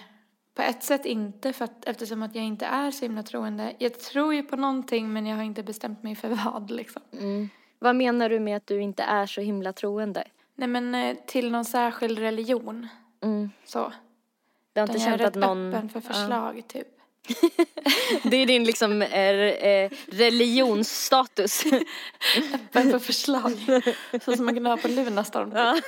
på 0.54 0.62
ett 0.62 0.82
sätt 0.82 1.06
inte 1.06 1.52
för 1.52 1.64
att 1.64 1.84
eftersom 1.84 2.22
att 2.22 2.34
jag 2.34 2.44
inte 2.44 2.66
är 2.66 2.90
så 2.90 3.04
himla 3.04 3.22
troende. 3.22 3.74
Jag 3.78 3.98
tror 4.00 4.34
ju 4.34 4.42
på 4.42 4.56
någonting 4.56 5.12
men 5.12 5.26
jag 5.26 5.36
har 5.36 5.42
inte 5.42 5.62
bestämt 5.62 6.02
mig 6.02 6.14
för 6.14 6.28
vad 6.44 6.70
liksom. 6.70 7.02
Mm. 7.12 7.48
Vad 7.78 7.96
menar 7.96 8.28
du 8.28 8.40
med 8.40 8.56
att 8.56 8.66
du 8.66 8.80
inte 8.82 9.02
är 9.02 9.26
så 9.26 9.40
himla 9.40 9.72
troende? 9.72 10.24
Nej 10.54 10.68
men 10.68 10.94
eh, 10.94 11.16
till 11.26 11.50
någon 11.50 11.64
särskild 11.64 12.18
religion. 12.18 12.88
Mm. 13.20 13.50
Så. 13.64 13.92
Du 14.72 14.80
har 14.80 14.88
inte 14.88 14.98
jag 14.98 15.06
är 15.06 15.18
känt 15.18 15.20
att 15.20 15.36
rätt 15.36 15.40
någon... 15.40 15.74
öppen 15.74 15.88
för 15.88 16.00
förslag 16.00 16.62
typ. 16.68 16.88
Det 18.22 18.36
är 18.36 18.46
din 18.46 18.64
liksom 18.64 19.02
eh, 19.02 19.40
eh, 19.40 19.90
religionsstatus. 20.06 21.64
Öppen 22.54 22.90
för 22.90 22.98
förslag. 22.98 23.52
så 24.24 24.36
som 24.36 24.44
man 24.44 24.54
kan 24.54 24.66
ha 24.66 24.76
på 24.76 24.88
Lunarstorm. 24.88 25.52
Ja. 25.54 25.80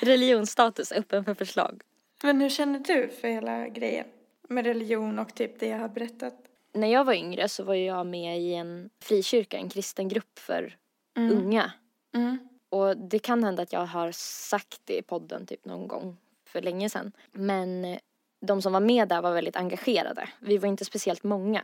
religionsstatus, 0.00 0.92
öppen 0.92 1.24
för 1.24 1.34
förslag. 1.34 1.82
Men 2.22 2.40
hur 2.40 2.48
känner 2.48 2.78
du 2.78 3.08
för 3.20 3.28
hela 3.28 3.68
grejen? 3.68 4.06
Med 4.48 4.66
religion 4.66 5.18
och 5.18 5.34
typ 5.34 5.60
det 5.60 5.66
jag 5.66 5.78
har 5.78 5.88
berättat. 5.88 6.34
När 6.72 6.88
jag 6.88 7.04
var 7.04 7.14
yngre 7.14 7.48
så 7.48 7.64
var 7.64 7.74
jag 7.74 8.06
med 8.06 8.40
i 8.40 8.54
en 8.54 8.90
frikyrka, 9.02 9.56
en 9.56 9.68
kristen 9.68 10.08
grupp 10.08 10.38
för 10.38 10.76
unga. 11.16 11.72
Mm. 12.14 12.38
Och 12.70 12.96
det 12.96 13.18
kan 13.18 13.44
hända 13.44 13.62
att 13.62 13.72
jag 13.72 13.86
har 13.86 14.12
sagt 14.12 14.80
det 14.84 14.98
i 14.98 15.02
podden 15.02 15.46
typ 15.46 15.64
någon 15.64 15.88
gång 15.88 16.16
för 16.44 16.62
länge 16.62 16.90
sedan. 16.90 17.12
Men 17.32 17.98
de 18.40 18.62
som 18.62 18.72
var 18.72 18.80
med 18.80 19.08
där 19.08 19.22
var 19.22 19.32
väldigt 19.34 19.56
engagerade. 19.56 20.28
Vi 20.38 20.58
var 20.58 20.68
inte 20.68 20.84
speciellt 20.84 21.22
många. 21.22 21.62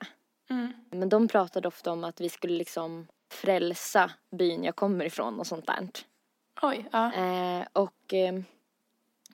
Mm. 0.51 0.73
Men 0.91 1.09
de 1.09 1.29
pratade 1.29 1.69
ofta 1.69 1.93
om 1.93 2.05
att 2.05 2.21
vi 2.21 2.29
skulle 2.29 2.59
liksom 2.59 3.07
frälsa 3.31 4.11
byn 4.31 4.65
jag 4.65 4.77
kommer 4.77 5.05
ifrån 5.05 5.41
och 5.41 5.47
sånt 5.47 5.67
där. 5.67 5.89
Oj, 6.63 6.89
ja. 6.93 7.13
Eh, 7.13 7.67
och 7.73 8.15
eh, 8.15 8.41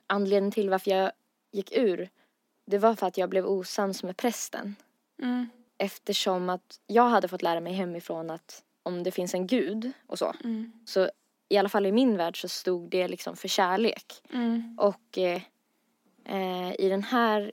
anledningen 0.07 0.53
till 0.53 0.70
varför 0.70 0.90
jag 0.90 1.12
gick 1.53 1.72
ur 1.72 2.09
det 2.66 2.79
var 2.79 2.94
för 2.94 3.07
att 3.07 3.18
jag 3.18 3.31
blev 3.31 3.46
osams 3.46 4.03
med 4.03 4.16
prästen. 4.16 4.76
Mm. 5.22 5.48
Eftersom 5.79 6.50
att 6.50 6.81
jag 6.87 7.09
hade 7.09 7.29
fått 7.29 7.42
lära 7.42 7.61
mig 7.61 7.72
hemifrån 7.72 8.31
att 8.31 8.62
om 8.83 9.03
det 9.03 9.11
finns 9.11 9.35
en 9.35 9.46
gud 9.46 9.92
och 10.07 10.18
så, 10.18 10.35
Mm. 10.44 10.72
så 10.87 11.11
i 11.48 11.57
alla 11.57 11.68
fall 11.68 11.87
i 11.87 11.92
min 11.92 12.16
värld 12.16 12.40
så 12.40 12.48
stod 12.48 12.90
det 12.90 13.09
liksom 13.09 13.37
för 13.37 13.48
kärlek. 13.48 14.22
Mm. 14.33 14.76
Och 14.81 15.18
eh, 15.18 15.42
eh, 16.24 16.72
i 16.78 16.88
den 16.88 17.02
här 17.02 17.52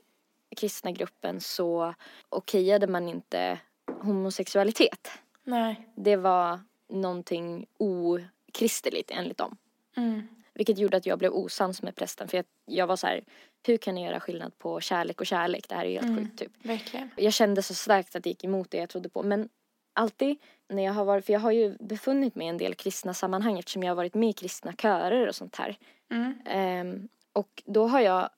kristna 0.56 0.90
gruppen 0.92 1.40
så 1.40 1.94
okejade 2.28 2.86
man 2.86 3.08
inte 3.08 3.58
homosexualitet. 4.02 5.10
Nej. 5.44 5.88
Det 5.94 6.16
var 6.16 6.60
någonting 6.88 7.66
okristeligt 7.78 9.10
enligt 9.10 9.38
dem. 9.38 9.56
Mm. 9.96 10.28
Vilket 10.54 10.78
gjorde 10.78 10.96
att 10.96 11.06
jag 11.06 11.18
blev 11.18 11.32
osams 11.32 11.82
med 11.82 11.96
prästen 11.96 12.28
för 12.28 12.36
jag, 12.38 12.44
jag 12.66 12.86
var 12.86 12.96
så 12.96 13.06
här, 13.06 13.24
hur 13.66 13.76
kan 13.76 13.94
ni 13.94 14.04
göra 14.04 14.20
skillnad 14.20 14.58
på 14.58 14.80
kärlek 14.80 15.20
och 15.20 15.26
kärlek? 15.26 15.68
Det 15.68 15.74
här 15.74 15.84
är 15.84 15.90
helt 15.90 16.06
Mm. 16.06 16.16
sjukt 16.24 16.38
typ. 16.38 16.52
Verkligen. 16.66 17.10
Jag 17.16 17.32
kände 17.32 17.62
så 17.62 17.74
starkt 17.74 18.16
att 18.16 18.22
det 18.22 18.28
gick 18.30 18.44
emot 18.44 18.70
det 18.70 18.78
jag 18.78 18.88
trodde 18.88 19.08
på. 19.08 19.22
Men 19.22 19.48
alltid 19.92 20.36
när 20.68 20.82
jag 20.82 20.92
har 20.92 21.04
varit, 21.04 21.24
för 21.26 21.32
jag 21.32 21.40
har 21.40 21.50
ju 21.52 21.76
befunnit 21.80 22.34
mig 22.34 22.46
i 22.46 22.50
en 22.50 22.58
del 22.58 22.74
kristna 22.74 23.14
sammanhang 23.14 23.58
eftersom 23.58 23.82
jag 23.82 23.90
har 23.90 23.96
varit 23.96 24.14
med 24.14 24.28
i 24.30 24.32
kristna 24.32 24.72
körer 24.72 25.28
och 25.28 25.34
sånt 25.34 25.56
här. 25.56 25.78
Mm. 26.10 26.38
Ehm, 26.46 27.08
och 27.32 27.62
då 27.66 27.86
har 27.86 28.00
jag 28.00 28.30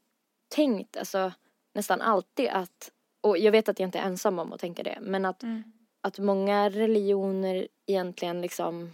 tänkt, 0.51 0.97
alltså 0.97 1.33
nästan 1.75 2.01
alltid 2.01 2.49
att, 2.49 2.91
och 3.21 3.39
jag 3.39 3.53
vet 3.53 3.69
att 3.69 3.81
jag 3.81 3.87
inte 3.87 3.99
är 3.99 4.03
ensam 4.03 4.39
om 4.39 4.53
att 4.53 4.61
tänka 4.61 4.83
det, 4.83 4.99
men 5.01 5.25
att, 5.25 5.43
Mm. 5.43 5.63
att 6.01 6.19
många 6.19 6.69
religioner 6.71 7.69
egentligen 7.87 8.41
liksom, 8.41 8.93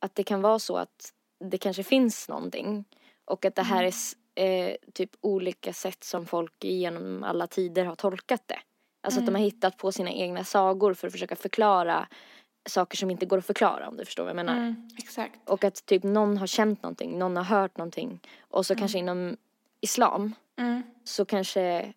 att 0.00 0.14
det 0.14 0.22
kan 0.24 0.42
vara 0.42 0.58
så 0.58 0.76
att 0.76 1.12
det 1.44 1.58
kanske 1.58 1.82
finns 1.82 2.28
någonting 2.28 2.84
och 3.24 3.44
att 3.44 3.54
det 3.54 3.62
här 3.62 3.84
är 3.84 3.88
s- 3.88 4.16
eh, 4.34 4.76
typ 4.92 5.10
olika 5.20 5.72
sätt 5.72 6.04
som 6.04 6.26
folk 6.26 6.64
genom 6.64 7.24
alla 7.24 7.46
tider 7.46 7.84
har 7.84 7.94
tolkat 7.94 8.42
det. 8.46 8.58
Alltså 9.00 9.20
att 9.20 9.26
de 9.26 9.34
har 9.34 9.42
hittat 9.42 9.76
på 9.76 9.92
sina 9.92 10.10
egna 10.12 10.44
sagor 10.44 10.94
för 10.94 11.06
att 11.06 11.12
försöka 11.12 11.36
förklara 11.36 12.08
saker 12.68 12.96
som 12.96 13.10
inte 13.10 13.26
går 13.26 13.38
att 13.38 13.46
förklara 13.46 13.88
om 13.88 13.96
du 13.96 14.04
förstår 14.04 14.22
vad 14.24 14.30
jag 14.30 14.36
menar. 14.36 14.56
Mm. 14.56 14.88
Exakt. 14.98 15.48
Och 15.48 15.64
att 15.64 15.86
typ 15.86 16.02
någon 16.02 16.36
har 16.38 16.46
känt 16.46 16.82
någonting, 16.82 17.18
någon 17.18 17.36
har 17.36 17.44
hört 17.44 17.76
någonting. 17.76 18.20
Och 18.40 18.66
så 18.66 18.74
kanske 18.74 18.98
inom 18.98 19.36
islam 19.80 20.34
Mm. 20.58 20.82
så 21.04 21.24
kanske 21.24 21.92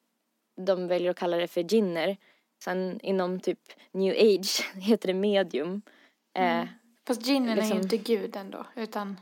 de 0.58 0.88
väljer 0.88 1.12
att 1.12 1.18
kalla 1.18 1.38
det 1.38 1.48
för 1.48 1.74
jinner. 1.74 2.18
Sen 2.64 3.00
inom 3.04 3.40
typ 3.40 3.60
new 3.92 4.14
age 4.14 4.72
heter 4.76 5.08
det 5.08 5.14
medium. 5.14 5.82
Eh, 6.34 6.64
Fast 7.08 7.22
ginen 7.28 7.50
är 7.50 7.56
Liksom- 7.56 7.78
ju 7.78 7.84
inte 7.84 7.98
gud 7.98 8.36
ändå. 8.36 8.66
Utan 8.76 9.20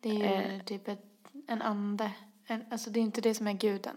det 0.00 0.08
är 0.08 0.14
ju 0.14 0.24
Eh. 0.56 0.62
typ 0.62 0.88
ett, 0.88 1.02
en 1.48 1.62
ande. 1.62 2.10
En, 2.46 2.64
alltså 2.70 2.90
det 2.90 3.00
är 3.00 3.02
inte 3.02 3.20
det 3.20 3.34
som 3.34 3.46
är 3.46 3.52
guden. 3.52 3.96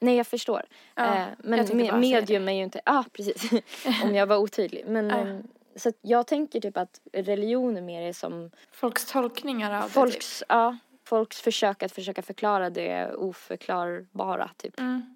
nej 0.00 0.16
jag 0.16 0.26
förstår. 0.26 0.62
Ja, 0.94 1.14
eh, 1.16 1.26
men 1.38 1.58
jag 1.58 1.68
me- 1.70 1.98
medium 2.00 2.48
är 2.48 2.52
ju 2.52 2.62
inte, 2.62 2.80
ja 2.84 2.98
ah, 2.98 3.04
precis. 3.12 3.50
Om 4.04 4.14
jag 4.14 4.26
var 4.26 4.36
otydlig. 4.36 4.84
Men 4.86 5.08
Ja. 5.10 5.18
eh, 5.28 5.38
så 5.76 5.92
jag 6.00 6.26
tänker 6.26 6.60
typ 6.60 6.76
att 6.76 7.00
religion 7.12 7.76
är 7.76 7.82
mer 7.82 8.12
som 8.12 8.50
Folks 8.72 9.04
tolkningar 9.12 9.70
av 9.72 9.80
det. 9.82 9.86
Typ. 9.86 9.92
folks, 9.94 10.42
ja, 10.48 10.76
folks 11.08 11.40
försök 11.40 11.82
att 11.82 11.92
försöka 11.92 12.22
förklara 12.22 12.70
det 12.70 13.14
oförklarbara 13.14 14.50
typ. 14.56 14.78
Mm. 14.80 15.14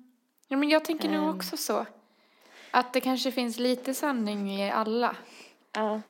Ja, 0.48 0.57
men 0.57 0.68
jag 0.68 0.85
tänker 0.85 1.09
nog 1.09 1.22
Ehm. 1.28 1.37
också 1.37 1.57
så. 1.57 1.87
Att 2.70 2.92
det 2.92 3.00
kanske 3.00 3.33
finns 3.33 3.59
lite 3.59 3.94
sanning 3.94 4.61
i 4.61 4.70
alla. 4.70 5.16
Ja. 5.72 6.00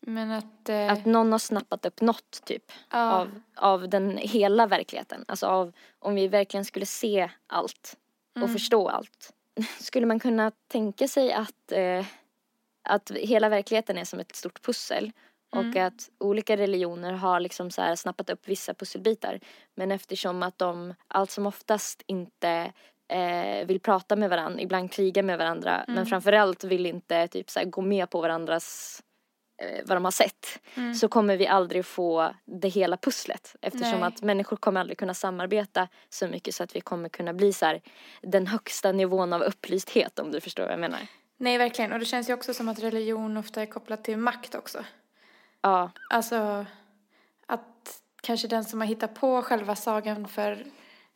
Men 0.00 0.30
att... 0.30 0.68
Eh, 0.68 0.92
Att 0.92 1.04
någon 1.04 1.32
har 1.32 1.38
snappat 1.38 1.86
upp 1.86 2.00
något 2.00 2.44
typ. 2.44 2.72
ja, 2.90 3.12
av, 3.12 3.40
av 3.56 3.88
den 3.88 4.16
hela 4.16 4.66
verkligheten. 4.66 5.24
Alltså 5.28 5.46
av 5.46 5.72
om 5.98 6.14
vi 6.14 6.28
verkligen 6.28 6.64
skulle 6.64 6.86
se 6.86 7.30
allt 7.46 7.96
och 8.34 8.36
Mm. 8.36 8.52
förstå 8.52 8.88
allt. 8.88 9.32
Skulle 9.80 10.06
man 10.06 10.20
kunna 10.20 10.50
tänka 10.68 11.08
sig 11.08 11.32
att, 11.32 11.72
eh, 11.72 12.06
att 12.82 13.10
hela 13.10 13.48
verkligheten 13.48 13.98
är 13.98 14.04
som 14.04 14.20
ett 14.20 14.36
stort 14.36 14.62
pussel 14.62 15.12
och 15.52 15.58
Mm. 15.62 15.86
att 15.86 16.08
olika 16.20 16.56
religioner 16.56 17.12
har 17.12 17.40
liksom 17.40 17.70
så 17.70 17.82
här 17.82 17.96
snappat 17.96 18.30
upp 18.30 18.48
vissa 18.48 18.74
pusselbitar. 18.74 19.40
Men 19.76 19.90
eftersom 19.92 20.42
att 20.42 20.58
de 20.58 20.94
allt 21.08 21.30
som 21.30 21.46
oftast 21.46 22.02
inte 22.06 22.72
eh, 23.08 23.66
vill 23.66 23.80
prata 23.80 24.16
med 24.16 24.30
varandra, 24.30 24.60
ibland 24.60 24.92
kriga 24.92 25.22
med 25.22 25.38
varandra, 25.38 25.82
Mm. 25.82 25.94
men 25.94 26.06
framförallt 26.06 26.64
vill 26.64 26.86
inte 26.86 27.28
typ 27.28 27.50
så 27.50 27.58
här, 27.58 27.66
gå 27.66 27.80
med 27.80 28.10
på 28.10 28.20
varandras 28.20 29.00
eh, 29.62 29.80
vad 29.86 29.96
de 29.96 30.04
har 30.04 30.10
sett 30.12 30.60
Mm. 30.74 30.94
så 30.94 31.08
kommer 31.08 31.36
vi 31.36 31.46
aldrig 31.46 31.84
få 31.86 32.34
det 32.44 32.68
hela 32.68 32.96
pusslet 32.96 33.56
eftersom 33.60 34.00
Nej. 34.00 34.08
att 34.08 34.22
människor 34.22 34.56
kommer 34.56 34.80
aldrig 34.80 34.98
kunna 34.98 35.14
samarbeta 35.14 35.88
så 36.08 36.28
mycket 36.28 36.54
så 36.54 36.62
att 36.64 36.76
vi 36.76 36.80
kommer 36.80 37.08
kunna 37.08 37.32
bli 37.32 37.52
så 37.52 37.66
här 37.66 37.82
den 38.22 38.46
högsta 38.46 38.92
nivån 38.92 39.32
av 39.32 39.42
upplysthet 39.42 40.18
om 40.18 40.32
du 40.32 40.40
förstår 40.40 40.62
vad 40.62 40.72
jag 40.72 40.80
menar. 40.80 41.00
Nej, 41.38 41.58
verkligen. 41.58 41.92
Och 41.92 41.98
det 41.98 42.04
känns 42.04 42.30
ju 42.30 42.34
också 42.34 42.54
som 42.54 42.68
att 42.68 42.78
religion 42.82 43.36
ofta 43.36 43.62
är 43.62 43.66
kopplat 43.66 44.04
till 44.04 44.16
makt 44.18 44.54
också. 44.54 44.84
Ja, 45.62 45.90
Alltså 46.10 46.66
att 47.46 48.02
kanske 48.22 48.48
den 48.48 48.64
som 48.64 48.80
har 48.80 48.86
hittat 48.88 49.14
på 49.14 49.42
själva 49.42 49.76
sagan 49.76 50.28
för 50.28 50.64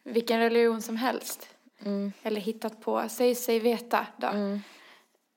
vilken 0.02 0.40
religion 0.40 0.82
som 0.82 0.96
helst. 0.96 1.48
mm, 1.84 2.12
Eller 2.22 2.40
hittat 2.40 2.80
på, 2.80 3.04
säg 3.08 3.34
sig 3.34 3.58
veta 3.60 4.06
då. 4.16 4.26
mm, 4.26 4.60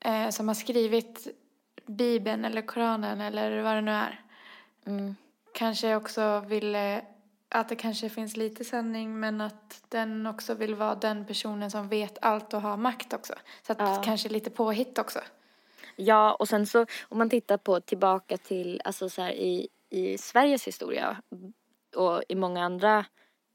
Eh, 0.05 0.29
som 0.29 0.47
har 0.47 0.55
skrivit 0.55 1.27
Bibeln 1.85 2.45
eller 2.45 2.61
Koranen 2.61 3.21
eller 3.21 3.61
vad 3.61 3.75
det 3.75 3.81
nu 3.81 3.91
är. 3.91 4.21
mm, 4.85 5.15
Kanske 5.53 5.95
också 5.95 6.39
vill 6.39 6.75
eh, 6.75 6.97
att 7.49 7.69
det 7.69 7.75
kanske 7.75 8.09
finns 8.09 8.37
lite 8.37 8.65
sanning 8.65 9.19
men 9.19 9.41
att 9.41 9.83
den 9.89 10.27
också 10.27 10.53
vill 10.53 10.75
vara 10.75 10.95
den 10.95 11.25
personen 11.25 11.71
som 11.71 11.87
vet 11.87 12.17
allt 12.21 12.53
och 12.53 12.61
har 12.61 12.77
makt 12.77 13.13
också. 13.13 13.33
Så 13.61 13.71
att 13.71 13.79
Ja. 13.79 14.01
kanske 14.05 14.29
lite 14.29 14.49
påhitt 14.49 14.97
också. 14.97 15.19
Ja 15.99 16.33
och 16.33 16.47
sen 16.47 16.65
så 16.65 16.85
om 17.01 17.17
man 17.17 17.29
tittar 17.29 17.57
på 17.57 17.79
tillbaka 17.79 18.37
till 18.37 18.81
alltså 18.83 19.09
så 19.09 19.21
här 19.21 19.31
i, 19.31 19.67
i 19.89 20.17
Sveriges 20.17 20.67
historia 20.67 21.21
och 21.95 22.23
i 22.29 22.35
många 22.35 22.63
andra 22.63 23.05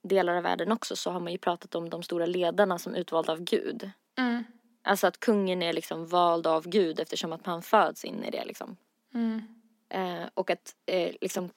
delar 0.02 0.36
av 0.36 0.42
världen 0.42 0.72
också 0.72 0.96
så 0.96 1.10
har 1.10 1.20
man 1.20 1.32
ju 1.32 1.38
pratat 1.38 1.74
om 1.74 1.90
de 1.90 2.02
stora 2.02 2.26
ledarna 2.26 2.78
som 2.78 2.94
utvalda 2.94 3.32
av 3.32 3.40
Gud. 3.40 3.90
Mm. 4.18 4.44
Alltså 4.82 5.06
att 5.06 5.20
kungen 5.20 5.62
är 5.62 5.72
liksom 5.72 6.06
vald 6.06 6.46
av 6.46 6.68
Gud 6.68 7.00
eftersom 7.00 7.32
att 7.32 7.46
han 7.46 7.62
föds 7.62 8.04
in 8.04 8.24
i 8.24 8.30
det 8.30 8.44
liksom. 8.44 8.76
Mm. 9.14 9.42
Eh, 9.88 10.28
och 10.34 10.50
att 10.50 10.74
eh, 10.86 11.14
liksom 11.20 11.50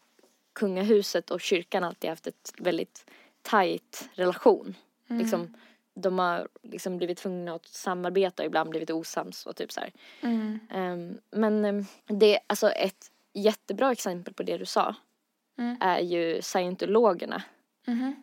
kungahuset 0.54 1.32
och 1.32 1.42
kyrkan 1.42 1.84
alltid 1.84 2.10
haft 2.10 2.28
ett 2.28 2.54
väldigt 2.58 3.06
tajt 3.42 4.10
relation. 4.14 4.76
Mm. 5.08 5.22
Liksom, 5.22 5.56
de 6.02 6.20
har 6.20 6.48
liksom 6.64 6.98
blivit 6.98 7.18
tvungna 7.18 7.54
att 7.54 7.66
samarbeta 7.66 8.44
och 8.44 8.48
ibland 8.48 8.70
blivit 8.70 8.90
osams 8.90 9.46
och 9.46 9.56
typ 9.56 9.72
så. 9.72 9.82
Mm. 10.22 10.60
Ehm, 10.72 11.18
men 11.32 11.66
ehm, 11.66 11.86
det 12.08 12.36
är 12.36 12.40
alltså 12.48 12.70
ett 12.70 13.12
jättebra 13.34 13.92
exempel 13.92 14.34
på 14.34 14.44
det 14.44 14.58
du 14.58 14.66
sa 14.66 14.96
Mm. 15.60 15.78
är 15.82 16.00
ju 16.00 16.42
scientologerna. 16.42 17.44
Mhm. 17.88 18.16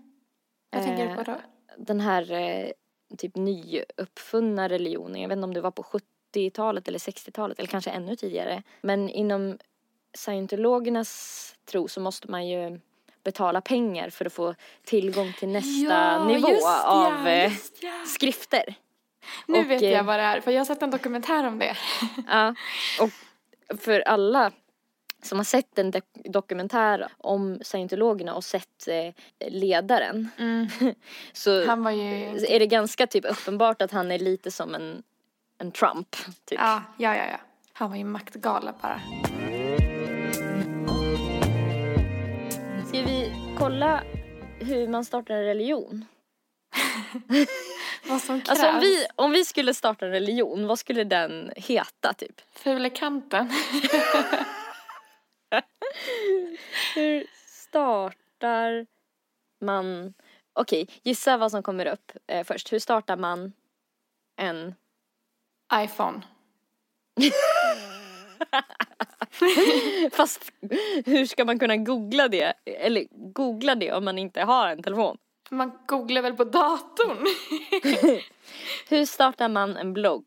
Vad 0.70 0.82
tänker 0.82 1.04
du 1.04 1.10
Eh, 1.10 1.16
på 1.16 1.22
då? 1.22 1.36
Den 1.76 2.00
här 2.00 2.32
eh, 2.32 2.70
typ 3.18 3.36
nyuppfunna 3.36 4.68
religionen. 4.68 5.20
Jag 5.22 5.28
vet 5.28 5.36
inte 5.36 5.44
om 5.44 5.54
det 5.54 5.60
var 5.60 5.70
på 5.70 5.82
70-talet 5.82 6.88
eller 6.88 6.98
60-talet 6.98 7.58
eller 7.58 7.68
kanske 7.68 7.90
ännu 7.90 8.16
tidigare. 8.16 8.62
Men 8.80 9.08
inom 9.08 9.58
scientologernas 10.16 11.54
tro 11.64 11.88
så 11.88 12.00
måste 12.00 12.30
man 12.30 12.48
ju 12.48 12.80
betala 13.24 13.60
pengar 13.60 14.10
för 14.10 14.24
att 14.24 14.32
få 14.32 14.54
tillgång 14.84 15.32
till 15.38 15.48
nästa 15.48 16.24
nivå 16.24 16.48
just 16.48 16.62
ja, 16.62 16.84
av 16.86 17.28
eh, 17.28 17.52
ja. 17.80 17.92
skrifter. 18.06 18.74
Nu 19.46 19.58
och, 19.58 19.70
vet 19.70 19.82
eh, 19.82 19.90
jag 19.90 20.04
vad 20.04 20.18
det 20.18 20.22
är, 20.22 20.40
för 20.40 20.50
jag 20.50 20.60
har 20.60 20.64
sett 20.64 20.82
en 20.82 20.90
dokumentär 20.90 21.46
om 21.46 21.58
det. 21.58 21.76
Ja, 22.28 22.54
och 23.00 23.10
för 23.80 24.00
alla 24.00 24.52
som 25.22 25.38
har 25.38 25.44
sett 25.44 25.78
en 25.78 25.92
dok- 25.92 26.30
dokumentär 26.30 27.08
om 27.18 27.58
scientologerna 27.62 28.34
och 28.34 28.44
sett 28.44 28.88
eh, 28.88 29.14
ledaren 29.50 30.28
så 31.32 31.66
Han 31.66 31.84
var 31.84 31.90
ju... 31.90 32.46
är 32.48 32.58
det 32.58 32.66
ganska 32.66 33.06
typ 33.06 33.24
uppenbart 33.24 33.82
att 33.82 33.90
han 33.90 34.10
är 34.10 34.18
lite 34.18 34.50
som 34.50 34.74
en, 34.74 35.02
en 35.58 35.72
Trump. 35.72 36.16
Typ. 36.44 36.58
Ja, 36.58 36.82
ja, 36.98 37.16
ja, 37.16 37.24
ja. 37.30 37.40
Han 37.72 37.90
var 37.90 37.96
ju 37.96 38.04
maktgalen 38.04 38.74
bara. 38.82 39.00
Kolla 43.58 44.02
hur 44.60 44.88
man 44.88 45.04
startar 45.04 45.34
en 45.34 45.44
religion? 45.44 46.04
Vad 48.08 48.20
som 48.20 48.40
krävs. 48.40 48.48
Alltså 48.48 48.68
om 48.68 48.80
vi, 48.80 49.06
om 49.16 49.30
vi 49.30 49.44
skulle 49.44 49.74
starta 49.74 50.06
en 50.06 50.12
religion, 50.12 50.66
vad 50.66 50.78
skulle 50.78 51.04
den 51.04 51.52
heta 51.56 52.12
typ? 52.12 52.40
Fulekanten. 52.52 53.50
Hur 56.94 57.26
startar 57.46 58.86
man... 59.60 60.14
Okej, 60.52 60.88
gissa 61.02 61.36
vad 61.36 61.50
som 61.50 61.62
kommer 61.62 61.86
upp 61.86 62.12
eh, 62.26 62.44
först. 62.44 62.72
Hur 62.72 62.78
startar 62.78 63.16
man 63.16 63.52
en... 64.36 64.74
iPhone. 65.74 66.22
Fast 70.12 70.52
hur 71.04 71.26
ska 71.26 71.44
man 71.44 71.58
kunna 71.58 71.76
googla 71.76 72.28
det? 72.28 72.52
Eller 72.64 73.06
googla 73.10 73.74
det 73.74 73.92
om 73.92 74.04
man 74.04 74.18
inte 74.18 74.40
har 74.40 74.68
en 74.68 74.82
telefon? 74.82 75.18
Man 75.50 75.72
googlar 75.86 76.22
väl 76.22 76.34
på 76.34 76.44
datorn? 76.44 77.26
Hur 78.88 79.04
startar 79.06 79.48
man 79.48 79.76
en 79.76 79.92
blogg? 79.92 80.24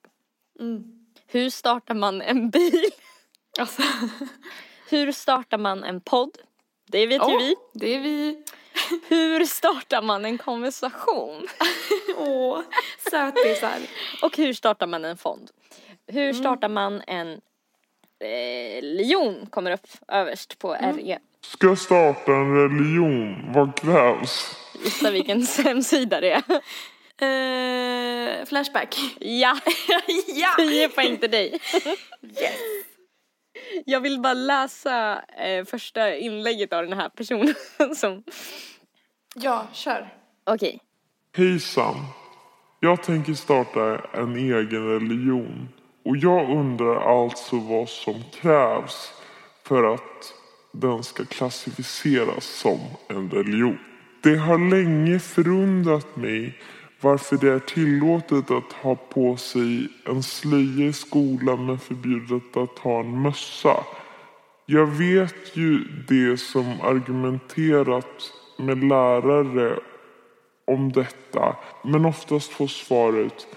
Mm. 0.59 0.83
Hur 1.27 1.49
startar 1.49 1.93
man 1.93 2.21
en 2.21 2.49
bil? 2.49 2.83
Alltså. 3.59 3.81
Hur 4.89 5.11
startar 5.11 5.57
man 5.57 5.83
en 5.83 6.01
podd? 6.01 6.37
Det 6.87 7.07
vet 7.07 7.21
ju 7.21 7.35
Åh, 7.35 7.39
vi. 7.39 7.55
Det 7.73 7.95
är 7.95 7.99
vi. 7.99 8.43
Hur 9.07 9.45
startar 9.45 10.01
man 10.01 10.25
en 10.25 10.37
konversation? 10.37 11.47
Åh, 12.17 12.61
sötisar. 13.11 13.79
Och 14.21 14.37
hur 14.37 14.53
startar 14.53 14.87
man 14.87 15.05
en 15.05 15.17
fond? 15.17 15.51
Hur 16.07 16.33
startar 16.33 16.69
man 16.69 17.01
en 17.07 17.41
religion? 18.19 19.47
Kommer 19.49 19.71
upp 19.71 19.87
överst 20.07 20.59
på 20.59 20.73
RE. 20.73 21.19
Ska 21.41 21.75
starta 21.75 22.31
en 22.31 22.55
religion, 22.55 23.51
vad 23.53 23.75
krävs? 23.75 24.55
Gissa 24.83 25.11
vilken 25.11 25.41
hemsida 25.63 26.21
det 26.21 26.31
är. 26.31 26.43
Eh, 27.21 28.45
flashback. 28.45 28.95
Ja, 29.19 29.57
ja! 30.35 30.53
10 30.57 30.89
poäng 30.89 31.17
till 31.17 31.31
dig. 31.31 31.59
Jag 33.85 34.01
vill 34.01 34.19
bara 34.19 34.33
läsa 34.33 35.21
eh, 35.21 35.65
första 35.65 36.15
inlägget 36.15 36.73
av 36.73 36.83
den 36.83 36.93
här 36.99 37.09
personen 37.09 37.55
som... 37.95 38.23
Ja, 39.35 39.67
kör. 39.73 40.13
Okej. 40.43 40.79
Hejsan! 41.37 41.95
Jag 42.79 43.03
tänker 43.03 43.33
starta 43.33 44.01
en 44.13 44.35
egen 44.35 44.87
religion. 44.87 45.69
Och 46.07 46.17
jag 46.17 46.49
undrar 46.49 47.21
alltså 47.21 47.59
vad 47.59 47.89
som 47.89 48.15
krävs 48.41 49.13
för 49.63 49.93
att 49.93 50.33
den 50.71 51.03
ska 51.03 51.25
klassificeras 51.25 52.45
som 52.45 52.79
en 53.07 53.29
religion. 53.29 53.77
Det 54.23 54.35
har 54.35 54.69
länge 54.69 55.19
förundrat 55.19 56.15
mig 56.15 56.59
varför 57.01 57.37
det 57.37 57.49
är 57.49 57.59
tillåtet 57.59 58.51
att 58.51 58.73
ha 58.73 58.95
på 58.95 59.37
sig 59.37 59.87
en 60.05 60.23
slöja 60.23 60.85
i 60.85 60.93
skolan 60.93 61.65
men 61.65 61.79
förbjudet 61.79 62.57
att 62.57 62.79
ha 62.79 62.99
en 62.99 63.21
mössa. 63.21 63.83
Jag 64.65 64.85
vet 64.85 65.57
ju 65.57 65.79
det 66.07 66.37
som 66.37 66.81
argumenterat 66.81 68.31
med 68.57 68.83
lärare 68.83 69.79
om 70.65 70.91
detta 70.91 71.55
men 71.83 72.05
oftast 72.05 72.51
får 72.51 72.67
svaret 72.67 73.47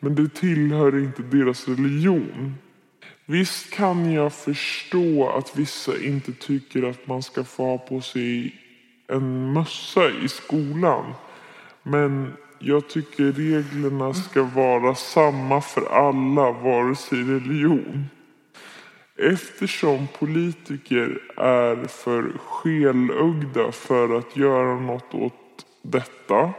men 0.00 0.14
det 0.14 0.34
tillhör 0.34 0.98
inte 0.98 1.22
deras 1.22 1.68
religion. 1.68 2.54
Visst 3.26 3.70
kan 3.70 4.12
jag 4.12 4.32
förstå 4.32 5.28
att 5.28 5.56
vissa 5.56 6.02
inte 6.02 6.32
tycker 6.32 6.82
att 6.82 7.06
man 7.06 7.22
ska 7.22 7.44
få 7.44 7.64
ha 7.64 7.78
på 7.78 8.00
sig 8.00 8.54
en 9.08 9.52
mössa 9.52 10.10
i 10.10 10.28
skolan. 10.28 11.14
Men 11.82 12.32
jag 12.58 12.88
tycker 12.88 13.32
reglerna 13.32 14.14
ska 14.14 14.42
vara 14.42 14.94
samma 14.94 15.60
för 15.60 15.86
alla 15.92 16.52
vare 16.52 16.96
sig 16.96 17.18
religion. 17.18 18.06
Eftersom 19.16 20.06
politiker 20.18 21.20
är 21.36 21.86
för 21.86 22.32
skelögda 22.38 23.72
för 23.72 24.18
att 24.18 24.36
göra 24.36 24.80
något 24.80 25.14
åt 25.14 25.66
detta 25.82 26.54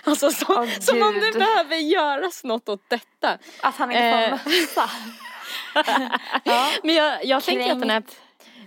Alltså 0.04 0.30
så, 0.30 0.46
Åh, 0.62 0.68
som 0.80 1.02
om 1.02 1.14
det 1.14 1.38
behöver 1.38 1.76
göras 1.76 2.44
något 2.44 2.68
åt 2.68 2.84
detta. 2.88 3.38
Att 3.62 3.76
han 3.76 3.90
inte 3.90 4.02
Eh. 4.02 4.36
får 4.38 4.50
mössa. 4.50 4.90
Men 6.82 6.94
jag, 6.94 7.24
jag 7.24 7.42
tänker 7.42 7.72
att 7.72 7.80
den 7.80 7.90
här... 7.90 8.02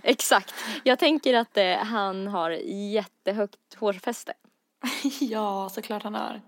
Exakt. 0.02 0.54
Jag 0.82 0.98
tänker 0.98 1.34
att 1.34 1.56
eh, 1.56 1.76
han 1.76 2.26
har 2.26 2.50
jättehögt 2.92 3.74
hårfäste. 3.78 4.32
ja, 5.20 5.68
såklart 5.72 6.02
han 6.02 6.14
har. 6.14 6.40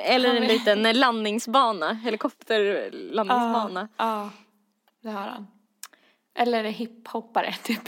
Eller 0.00 0.28
Han 0.28 0.36
en 0.36 0.42
är- 0.42 0.48
liten 0.48 0.82
landningsbana, 1.00 1.92
helikopterlandningsbana. 1.94 3.88
Ja, 3.96 4.30
det 5.02 5.10
har 5.10 5.28
han. 5.28 5.46
Eller 6.34 6.64
hiphoppare, 6.64 7.54
typ. 7.62 7.80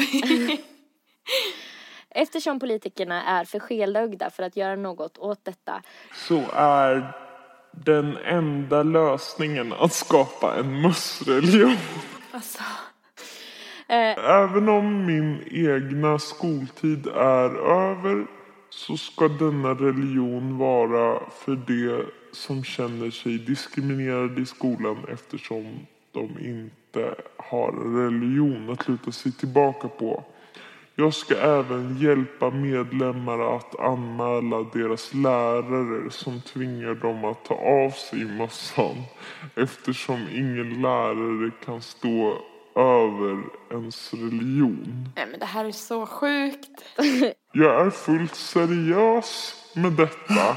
Eftersom 2.16 2.60
politikerna 2.60 3.24
är 3.24 3.44
för 3.44 3.58
skelögda 3.58 4.30
för 4.30 4.42
att 4.42 4.56
göra 4.56 4.76
något 4.76 5.18
åt 5.18 5.44
detta 5.44 5.82
så 6.12 6.42
är 6.52 7.12
den 7.70 8.16
enda 8.16 8.82
lösningen 8.82 9.72
att 9.72 9.92
skapa 9.92 10.56
en 10.56 10.80
mössreligion. 10.80 11.76
alltså. 12.30 12.62
Även 13.88 14.68
om 14.68 15.06
min 15.06 15.42
egna 15.50 16.18
skoltid 16.18 17.06
är 17.06 17.50
över 17.56 18.26
så 18.70 18.96
ska 18.96 19.28
denna 19.28 19.68
religion 19.68 20.58
vara 20.58 21.30
för 21.30 21.56
de 21.56 22.04
som 22.32 22.64
känner 22.64 23.10
sig 23.10 23.38
diskriminerade 23.38 24.42
i 24.42 24.46
skolan 24.46 25.06
eftersom 25.12 25.86
de 26.12 26.38
inte 26.40 27.14
har 27.36 27.96
religion 27.96 28.70
att 28.70 28.88
luta 28.88 29.12
sig 29.12 29.32
tillbaka 29.32 29.88
på. 29.88 30.24
Jag 30.96 31.14
ska 31.14 31.36
även 31.36 31.96
hjälpa 32.00 32.50
medlemmar 32.50 33.56
att 33.56 33.80
anmäla 33.80 34.66
deras 34.72 35.14
lärare 35.14 36.10
som 36.10 36.40
tvingar 36.40 36.94
dem 36.94 37.24
att 37.24 37.44
ta 37.44 37.54
av 37.54 37.90
sig 37.90 38.24
mössan 38.24 39.02
eftersom 39.54 40.26
ingen 40.32 40.82
lärare 40.82 41.50
kan 41.64 41.82
stå 41.82 42.38
över 42.74 43.42
ens 43.70 44.14
religion. 44.14 45.08
Nej 45.16 45.26
men 45.30 45.40
det 45.40 45.46
här 45.46 45.64
är 45.64 45.72
så 45.72 46.06
sjukt. 46.06 46.84
Jag 47.52 47.86
är 47.86 47.90
fullt 47.90 48.34
seriös 48.34 49.54
med 49.74 49.92
detta 49.92 50.56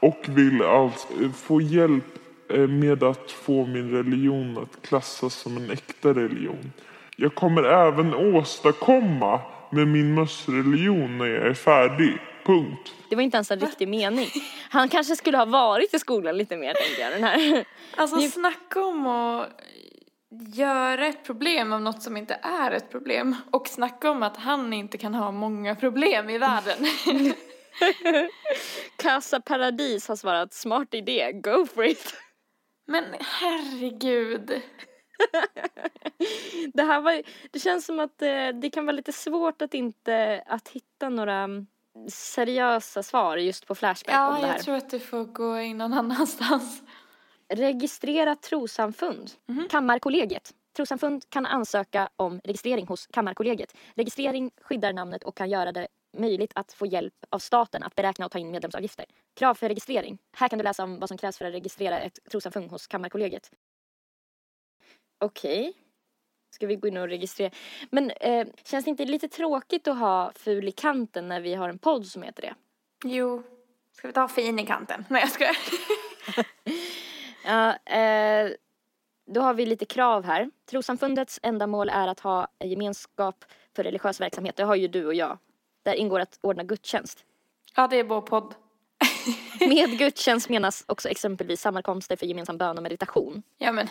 och 0.00 0.24
vill 0.28 0.62
alltså 0.62 1.08
få 1.34 1.60
hjälp 1.60 2.04
eh, 2.50 2.68
med 2.68 3.02
att 3.02 3.30
få 3.30 3.66
min 3.66 3.90
religion 3.90 4.58
att 4.58 4.86
klassas 4.88 5.34
som 5.34 5.56
en 5.56 5.70
äkta 5.70 6.08
religion. 6.08 6.72
Jag 7.16 7.34
kommer 7.34 7.62
även 7.62 8.14
åstadkomma 8.14 9.40
med 9.72 9.88
min 9.88 10.14
mössreligion 10.14 11.18
när 11.18 11.26
jag 11.26 11.46
är 11.46 11.54
färdig. 11.54 12.18
Punkt. 12.44 12.94
Det 13.08 13.16
var 13.16 13.22
inte 13.22 13.36
ens 13.36 13.50
en 13.50 13.60
riktig 13.60 13.88
mening. 13.88 14.28
Han 14.70 14.88
kanske 14.88 15.16
skulle 15.16 15.38
ha 15.38 15.44
varit 15.44 15.94
i 15.94 15.98
skolan 15.98 16.36
lite 16.36 16.56
mer 16.56 16.74
tänker 16.74 17.02
jag. 17.02 17.12
Den 17.12 17.24
här. 17.24 17.64
Alltså 17.96 18.20
snacka 18.20 18.80
om 18.84 19.06
att 19.06 19.48
göra 20.54 21.06
ett 21.06 21.24
problem 21.24 21.72
av 21.72 21.82
något 21.82 22.02
som 22.02 22.16
inte 22.16 22.38
är 22.42 22.70
ett 22.70 22.90
problem. 22.90 23.36
Och 23.50 23.68
snacka 23.68 24.10
om 24.10 24.22
att 24.22 24.36
han 24.36 24.72
inte 24.72 24.98
kan 24.98 25.14
ha 25.14 25.30
många 25.32 25.74
problem 25.74 26.30
i 26.30 26.38
världen. 26.38 26.76
Casa 28.96 29.40
Paradis 29.40 30.08
har 30.08 30.16
svarat 30.16 30.54
smart 30.54 30.94
idé, 30.94 31.32
go 31.32 31.66
for 31.74 31.84
it. 31.84 32.14
Men 32.86 33.04
herregud. 33.20 34.62
Det 36.74 36.82
här 36.82 37.00
var, 37.00 37.22
det 37.50 37.58
känns 37.58 37.86
som 37.86 38.00
att 38.00 38.22
eh, 38.22 38.48
det 38.48 38.70
kan 38.72 38.86
vara 38.86 38.96
lite 38.96 39.12
svårt 39.12 39.62
att 39.62 39.74
inte, 39.74 40.42
att 40.46 40.68
hitta 40.68 41.08
några 41.08 41.34
mm, 41.34 41.66
seriösa 42.08 43.02
svar 43.02 43.36
just 43.36 43.66
på 43.66 43.74
Flashback 43.74 44.14
om 44.14 44.20
Ja, 44.20 44.40
det 44.40 44.46
här. 44.46 44.54
jag 44.54 44.64
tror 44.64 44.74
att 44.74 44.90
du 44.90 45.00
får 45.00 45.24
gå 45.24 45.60
in 45.60 45.78
någon 45.78 45.92
annanstans. 45.98 46.82
Registrera 47.48 48.36
trossamfund. 48.36 49.30
Kammarkollegiet. 49.70 50.54
Trossamfund 50.76 51.30
kan 51.30 51.46
ansöka 51.46 52.08
om 52.16 52.40
registrering 52.44 52.86
hos 52.86 53.06
Kammarkollegiet. 53.06 53.74
Registrering 53.94 54.50
skyddar 54.62 54.92
namnet 54.92 55.24
och 55.24 55.36
kan 55.36 55.50
göra 55.50 55.72
det 55.72 55.88
möjligt 56.18 56.52
att 56.54 56.72
få 56.72 56.86
hjälp 56.86 57.14
av 57.30 57.38
staten 57.38 57.82
att 57.82 57.94
beräkna 57.94 58.26
och 58.26 58.32
ta 58.32 58.38
in 58.38 58.50
medlemsavgifter. 58.50 59.04
Krav 59.34 59.54
för 59.54 59.68
registrering. 59.68 60.18
Här 60.36 60.48
kan 60.48 60.58
du 60.58 60.62
läsa 60.62 60.84
om 60.84 60.98
vad 60.98 61.08
som 61.08 61.18
krävs 61.18 61.38
för 61.38 61.44
att 61.44 61.54
registrera 61.54 62.00
ett 62.00 62.18
trossamfund 62.30 62.70
hos 62.70 62.86
Kammarkollegiet. 62.86 63.50
Okej. 65.22 65.72
Ska 66.50 66.66
vi 66.66 66.76
gå 66.76 66.88
in 66.88 66.96
och 66.96 67.08
registrera? 67.08 67.50
Men 67.90 68.10
eh, 68.10 68.46
känns 68.64 68.84
det 68.84 68.90
inte 68.90 69.04
lite 69.04 69.28
tråkigt 69.28 69.88
att 69.88 69.98
ha 69.98 70.32
ful 70.34 70.68
i 70.68 70.72
kanten 70.72 71.28
när 71.28 71.40
vi 71.40 71.54
har 71.54 71.68
en 71.68 71.78
podd 71.78 72.06
som 72.06 72.22
heter 72.22 72.42
det? 72.42 72.54
Jo. 73.04 73.42
Ska 73.92 74.08
vi 74.08 74.12
ta 74.12 74.28
fin 74.28 74.58
i 74.58 74.66
kanten? 74.66 75.04
Nej, 75.08 75.20
jag 75.20 75.30
skojar. 75.30 75.56
Ja, 77.44 77.76
eh, 77.76 78.50
då 79.26 79.40
har 79.40 79.54
vi 79.54 79.66
lite 79.66 79.84
krav 79.84 80.24
här. 80.24 80.50
Trossamfundets 80.70 81.40
ändamål 81.42 81.88
är 81.88 82.08
att 82.08 82.20
ha 82.20 82.48
en 82.58 82.70
gemenskap 82.70 83.44
för 83.76 83.84
religiös 83.84 84.20
verksamhet. 84.20 84.56
Det 84.56 84.64
har 84.64 84.74
ju 84.74 84.88
du 84.88 85.06
och 85.06 85.14
jag. 85.14 85.38
Där 85.82 85.94
ingår 85.94 86.20
att 86.20 86.38
ordna 86.40 86.62
gudstjänst. 86.62 87.24
Ja, 87.76 87.88
det 87.88 87.96
är 87.96 88.04
vår 88.04 88.20
podd. 88.20 88.54
Med 89.60 89.98
gudstjänst 89.98 90.48
menas 90.48 90.84
också 90.88 91.08
exempelvis 91.08 91.60
sammankomster 91.60 92.16
för 92.16 92.26
gemensam 92.26 92.58
bön 92.58 92.76
och 92.76 92.82
meditation. 92.82 93.42
Ja, 93.58 93.72
men 93.72 93.88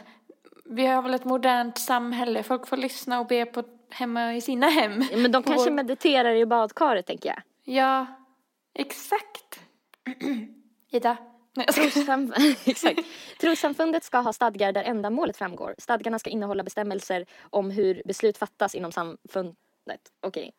vi 0.71 0.85
har 0.85 1.01
väl 1.01 1.13
ett 1.13 1.25
modernt 1.25 1.77
samhälle. 1.77 2.43
Folk 2.43 2.67
får 2.67 2.77
lyssna 2.77 3.19
och 3.19 3.27
be 3.27 3.45
på 3.45 3.63
hemma 3.89 4.35
i 4.35 4.41
sina 4.41 4.67
hem. 4.67 5.03
Men 5.15 5.31
de 5.31 5.43
På 5.43 5.49
kanske 5.49 5.69
vår- 5.69 5.75
mediterar 5.75 6.33
i 6.35 6.45
badkaret 6.45 7.05
tänker 7.05 7.29
jag. 7.29 7.41
Ja, 7.75 8.05
exakt. 8.73 9.59
Ida. 10.91 11.17
Nej, 11.55 11.65
jag 11.67 12.31
Exakt. 12.65 12.99
Trossamfundet 13.41 14.03
ska 14.03 14.17
ha 14.17 14.33
stadgar 14.33 14.71
där 14.71 14.83
ändamålet 14.83 15.37
framgår. 15.37 15.75
Stadgarna 15.77 16.19
ska 16.19 16.29
innehålla 16.29 16.63
bestämmelser 16.63 17.25
om 17.49 17.71
hur 17.71 18.01
beslut 18.05 18.37
fattas 18.37 18.75
inom 18.75 18.91
samfundet. 18.91 19.55
Okej. 20.21 20.51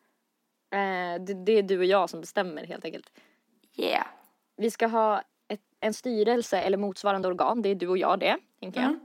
Eh, 0.73 1.21
det, 1.25 1.33
det 1.45 1.51
är 1.51 1.63
du 1.63 1.77
och 1.77 1.85
jag 1.85 2.09
som 2.09 2.21
bestämmer 2.21 2.65
helt 2.65 2.85
enkelt. 2.85 3.11
Yeah. 3.75 4.07
Vi 4.57 4.71
ska 4.71 4.87
ha 4.87 5.21
ett, 5.47 5.59
en 5.79 5.93
styrelse 5.93 6.59
eller 6.59 6.77
motsvarande 6.77 7.27
organ, 7.27 7.61
det 7.61 7.69
är 7.69 7.75
du 7.75 7.87
och 7.87 7.97
jag 7.97 8.19
det, 8.19 8.37
tänker 8.59 8.81
jag. 8.81 8.89
Mm. 8.89 8.99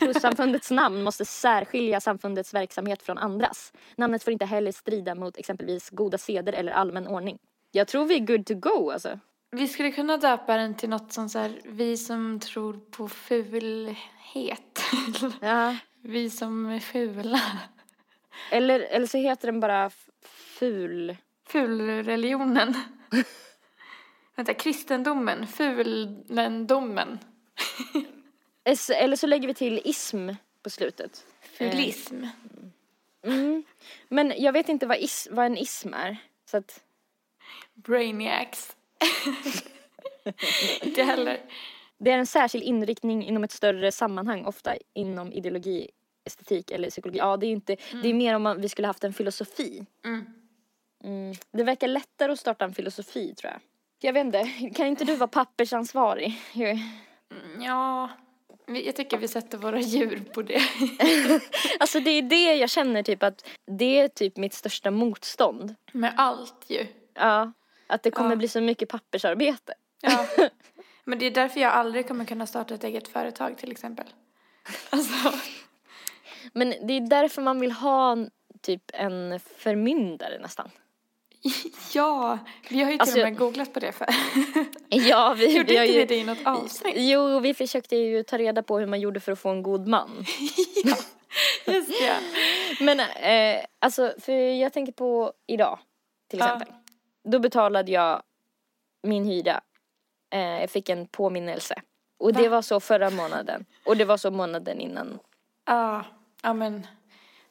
Trossamfundets 0.00 0.70
namn 0.70 1.02
måste 1.02 1.24
särskilja 1.24 2.00
samfundets 2.00 2.54
verksamhet 2.54 3.02
från 3.02 3.18
andras. 3.18 3.72
Namnet 3.96 4.24
får 4.24 4.32
inte 4.32 4.44
heller 4.44 4.72
strida 4.72 5.14
mot 5.14 5.36
exempelvis 5.36 5.90
goda 5.90 6.18
seder 6.18 6.52
eller 6.52 6.72
allmän 6.72 7.06
ordning. 7.06 7.38
Jag 7.70 7.88
tror 7.88 8.04
vi 8.04 8.14
är 8.14 8.26
good 8.26 8.46
to 8.46 8.54
go 8.54 8.90
alltså. 8.90 9.18
Vi 9.50 9.68
skulle 9.68 9.92
kunna 9.92 10.16
döpa 10.16 10.56
den 10.56 10.74
till 10.74 10.88
något 10.88 11.12
som 11.12 11.28
så 11.28 11.38
här, 11.38 11.60
vi 11.64 11.96
som 11.96 12.40
tror 12.40 12.80
på 12.90 13.08
fulhet. 13.08 13.98
Ja. 15.40 15.76
vi 16.02 16.30
som 16.30 16.66
är 16.66 16.80
fula. 16.80 17.40
Eller, 18.50 18.80
eller 18.80 19.06
så 19.06 19.18
heter 19.18 19.46
den 19.48 19.60
bara 19.60 19.90
ful... 20.58 21.16
Fulreligionen. 21.46 22.74
Vänta, 24.34 24.54
kristendomen, 24.54 25.46
fulendomen. 25.46 27.18
Eller 28.94 29.16
så 29.16 29.26
lägger 29.26 29.48
vi 29.48 29.54
till 29.54 29.80
ism 29.84 30.30
på 30.62 30.70
slutet. 30.70 31.26
Fulism. 31.40 32.24
Mm. 33.22 33.64
Men 34.08 34.32
jag 34.36 34.52
vet 34.52 34.68
inte 34.68 34.86
vad, 34.86 34.98
is, 34.98 35.28
vad 35.30 35.46
en 35.46 35.56
ism 35.56 35.94
är. 35.94 36.16
Så 36.44 36.56
att, 36.56 36.84
Brainiacs. 37.74 38.76
Inte 40.82 41.02
heller. 41.02 41.40
det 41.98 42.10
är 42.10 42.18
en 42.18 42.26
särskild 42.26 42.64
inriktning 42.64 43.24
inom 43.26 43.44
ett 43.44 43.52
större 43.52 43.92
sammanhang, 43.92 44.44
ofta 44.44 44.74
inom 44.92 45.32
ideologi, 45.32 45.90
estetik 46.24 46.70
eller 46.70 46.90
psykologi. 46.90 47.18
Ja, 47.18 47.36
det 47.36 47.46
är 47.46 47.50
inte, 47.50 47.76
det 48.02 48.08
är 48.08 48.14
mer 48.14 48.34
om 48.34 48.42
man, 48.42 48.60
vi 48.60 48.68
skulle 48.68 48.86
haft 48.86 49.04
en 49.04 49.12
filosofi. 49.12 49.86
Mm. 50.04 50.26
Mm. 51.04 51.34
Det 51.50 51.64
verkar 51.64 51.88
lättare 51.88 52.32
att 52.32 52.40
starta 52.40 52.64
en 52.64 52.74
filosofi 52.74 53.34
tror 53.34 53.52
jag. 53.52 53.60
Jag 54.04 54.12
vet 54.12 54.24
inte, 54.26 54.70
kan 54.74 54.86
inte 54.86 55.04
du 55.04 55.16
vara 55.16 55.28
pappersansvarig? 55.28 56.40
Mm, 56.54 56.78
Ja, 57.60 58.10
jag 58.66 58.96
tycker 58.96 59.18
vi 59.18 59.28
sätter 59.28 59.58
våra 59.58 59.80
djur 59.80 60.22
på 60.34 60.42
det. 60.42 60.60
Alltså 61.80 62.00
det 62.00 62.10
är 62.10 62.22
det 62.22 62.54
jag 62.54 62.70
känner 62.70 63.02
typ 63.02 63.22
att 63.22 63.48
det 63.66 63.98
är 64.00 64.08
typ 64.08 64.36
mitt 64.36 64.54
största 64.54 64.90
motstånd. 64.90 65.74
Med 65.92 66.14
allt 66.16 66.64
ju. 66.68 66.86
Ja, 67.14 67.52
att 67.86 68.02
det 68.02 68.10
kommer 68.10 68.30
Ja. 68.30 68.36
bli 68.36 68.48
så 68.48 68.60
mycket 68.60 68.88
pappersarbete. 68.88 69.74
Ja. 70.00 70.26
Men 71.04 71.18
det 71.18 71.26
är 71.26 71.30
därför 71.30 71.60
jag 71.60 71.72
aldrig 71.72 72.08
kommer 72.08 72.24
kunna 72.24 72.46
starta 72.46 72.74
ett 72.74 72.84
eget 72.84 73.08
företag 73.08 73.58
till 73.58 73.70
exempel. 73.72 74.06
Alltså, 74.90 75.32
Men 76.52 76.74
det 76.86 76.92
är 76.94 77.00
därför 77.08 77.42
man 77.42 77.60
vill 77.60 77.72
ha 77.72 78.16
typ 78.62 78.82
en 78.94 79.40
förmyndare 79.40 80.38
nästan. 80.38 80.70
Ja. 81.92 82.38
Vi 82.70 82.82
har 82.82 82.90
ju 82.90 82.96
till 82.96 83.00
Alltså, 83.00 83.18
och 83.18 83.24
med 83.24 83.36
googlat 83.38 83.72
på 83.72 83.80
det 83.80 83.92
för. 83.92 84.06
Ja, 84.88 85.34
vi, 85.38 85.56
Gjorde 85.56 85.72
vi 85.72 85.78
inte 85.86 85.98
ju... 85.98 86.04
det 86.06 86.16
i 86.16 86.24
något 86.24 86.46
avsnitt? 86.46 86.94
Jo, 86.96 87.38
vi 87.40 87.54
försökte 87.54 87.96
ju 87.96 88.22
ta 88.22 88.38
reda 88.38 88.62
på 88.62 88.78
hur 88.78 88.86
man 88.86 89.00
gjorde 89.00 89.20
för 89.20 89.32
att 89.32 89.38
få 89.38 89.48
en 89.48 89.62
god 89.62 89.86
man. 89.88 90.24
Just 91.66 91.88
det. 92.00 92.14
Men 92.80 93.00
eh, 93.00 93.64
alltså, 93.78 94.14
för 94.20 94.32
jag 94.32 94.72
tänker 94.72 94.92
på 94.92 95.32
idag 95.46 95.78
till 96.30 96.38
Ja. 96.38 96.44
exempel. 96.46 96.68
Då 97.28 97.38
betalade 97.38 97.92
jag 97.92 98.22
min 99.02 99.24
hyra. 99.24 99.60
Eh, 100.34 100.40
jag 100.60 100.70
fick 100.70 100.88
en 100.88 101.06
påminnelse. 101.06 101.74
Och 102.18 102.32
det 102.32 102.42
Va? 102.42 102.48
var 102.56 102.62
så 102.62 102.80
förra 102.80 103.10
månaden. 103.10 103.64
Och 103.84 103.96
det 103.96 104.04
var 104.04 104.16
så 104.16 104.30
månaden 104.30 104.80
innan. 104.80 105.18
Ja, 105.66 106.04
ja 106.42 106.52
men. 106.54 106.86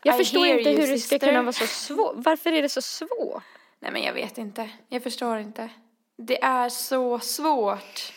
Jag 0.03 0.15
I 0.15 0.17
förstår 0.17 0.45
inte 0.45 0.69
hur 0.69 0.77
det 0.77 0.87
ska 0.87 0.97
sister. 0.97 1.19
kunna 1.19 1.41
vara 1.41 1.53
så 1.53 1.67
svårt. 1.67 2.13
Varför 2.15 2.51
är 2.51 2.61
det 2.61 2.69
så 2.69 2.81
svårt? 2.81 3.43
Nej 3.83 3.91
men 3.91 4.03
jag 4.03 4.13
vet 4.13 4.37
inte. 4.37 4.69
Jag 4.89 5.03
förstår 5.03 5.37
inte. 5.37 5.69
Det 6.17 6.43
är 6.43 6.69
så 6.69 7.19
svårt. 7.19 8.13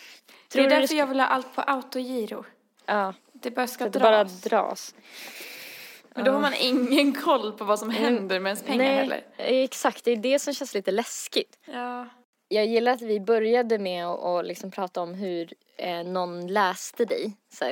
Tror 0.48 0.62
det 0.62 0.68
är 0.68 0.70
därför 0.70 0.86
ska- 0.86 0.96
jag 0.96 1.06
vill 1.06 1.20
ha 1.20 1.26
allt 1.26 1.54
på 1.54 1.60
autogiro. 1.62 2.44
Ja, 2.86 3.14
Det 3.32 3.50
bara 3.50 3.66
ska 3.66 3.88
det 3.88 3.98
bara 3.98 4.24
dras. 4.24 4.94
Men 6.14 6.24
då 6.24 6.30
har 6.32 6.40
man 6.40 6.54
ingen 6.60 7.12
koll 7.12 7.52
på 7.52 7.64
vad 7.64 7.78
som 7.78 7.90
händer 7.90 8.40
med 8.40 8.50
ens 8.50 8.62
pengar 8.62 8.78
Nej, 8.84 8.94
heller. 8.96 9.24
exakt. 9.36 10.04
Det 10.04 10.10
är 10.10 10.16
det 10.16 10.38
som 10.38 10.54
känns 10.54 10.74
lite 10.74 10.90
läskigt. 10.90 11.58
Ja. 11.64 12.08
Jag 12.48 12.66
gillar 12.66 12.92
att 12.92 13.02
vi 13.02 13.20
började 13.20 13.78
med 13.78 14.06
att 14.06 14.46
liksom 14.46 14.70
prata 14.70 15.00
om 15.02 15.14
hur 15.14 15.52
eh, 15.76 16.04
någon 16.04 16.46
läste 16.46 17.04
dig. 17.04 17.32
Så 17.52 17.64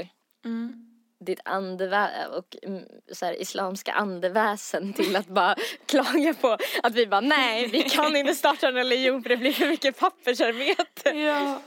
Mm. 0.45 0.93
Ditt 1.24 1.40
andevä 1.44 2.26
och 2.26 2.56
mm, 2.62 2.82
så 3.12 3.26
här, 3.26 3.40
islamska 3.40 3.92
andeväsen 3.92 4.92
till 4.92 5.16
att 5.16 5.26
bara 5.26 5.54
klaga 5.86 6.34
på 6.34 6.58
att 6.82 6.94
vi 6.94 7.06
bara 7.06 7.20
nej, 7.20 7.68
vi 7.68 7.82
kan 7.82 8.16
inte 8.16 8.34
starta 8.34 8.68
en 8.68 8.74
religion 8.74 9.22
för 9.22 9.30
det 9.30 9.36
blir 9.36 9.52
för 9.52 9.66
mycket 9.66 9.98
pappersarbete. 9.98 11.10
ja. 11.18 11.62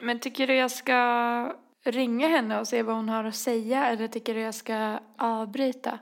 Men 0.00 0.20
tycker 0.20 0.46
du 0.46 0.54
jag 0.54 0.70
ska 0.70 1.56
ringa 1.84 2.28
henne 2.28 2.60
och 2.60 2.68
se 2.68 2.82
vad 2.82 2.96
hon 2.96 3.08
har 3.08 3.24
att 3.24 3.36
säga 3.36 3.86
eller 3.86 4.08
tycker 4.08 4.34
du 4.34 4.40
jag 4.40 4.54
ska 4.54 4.98
avbryta? 5.18 5.98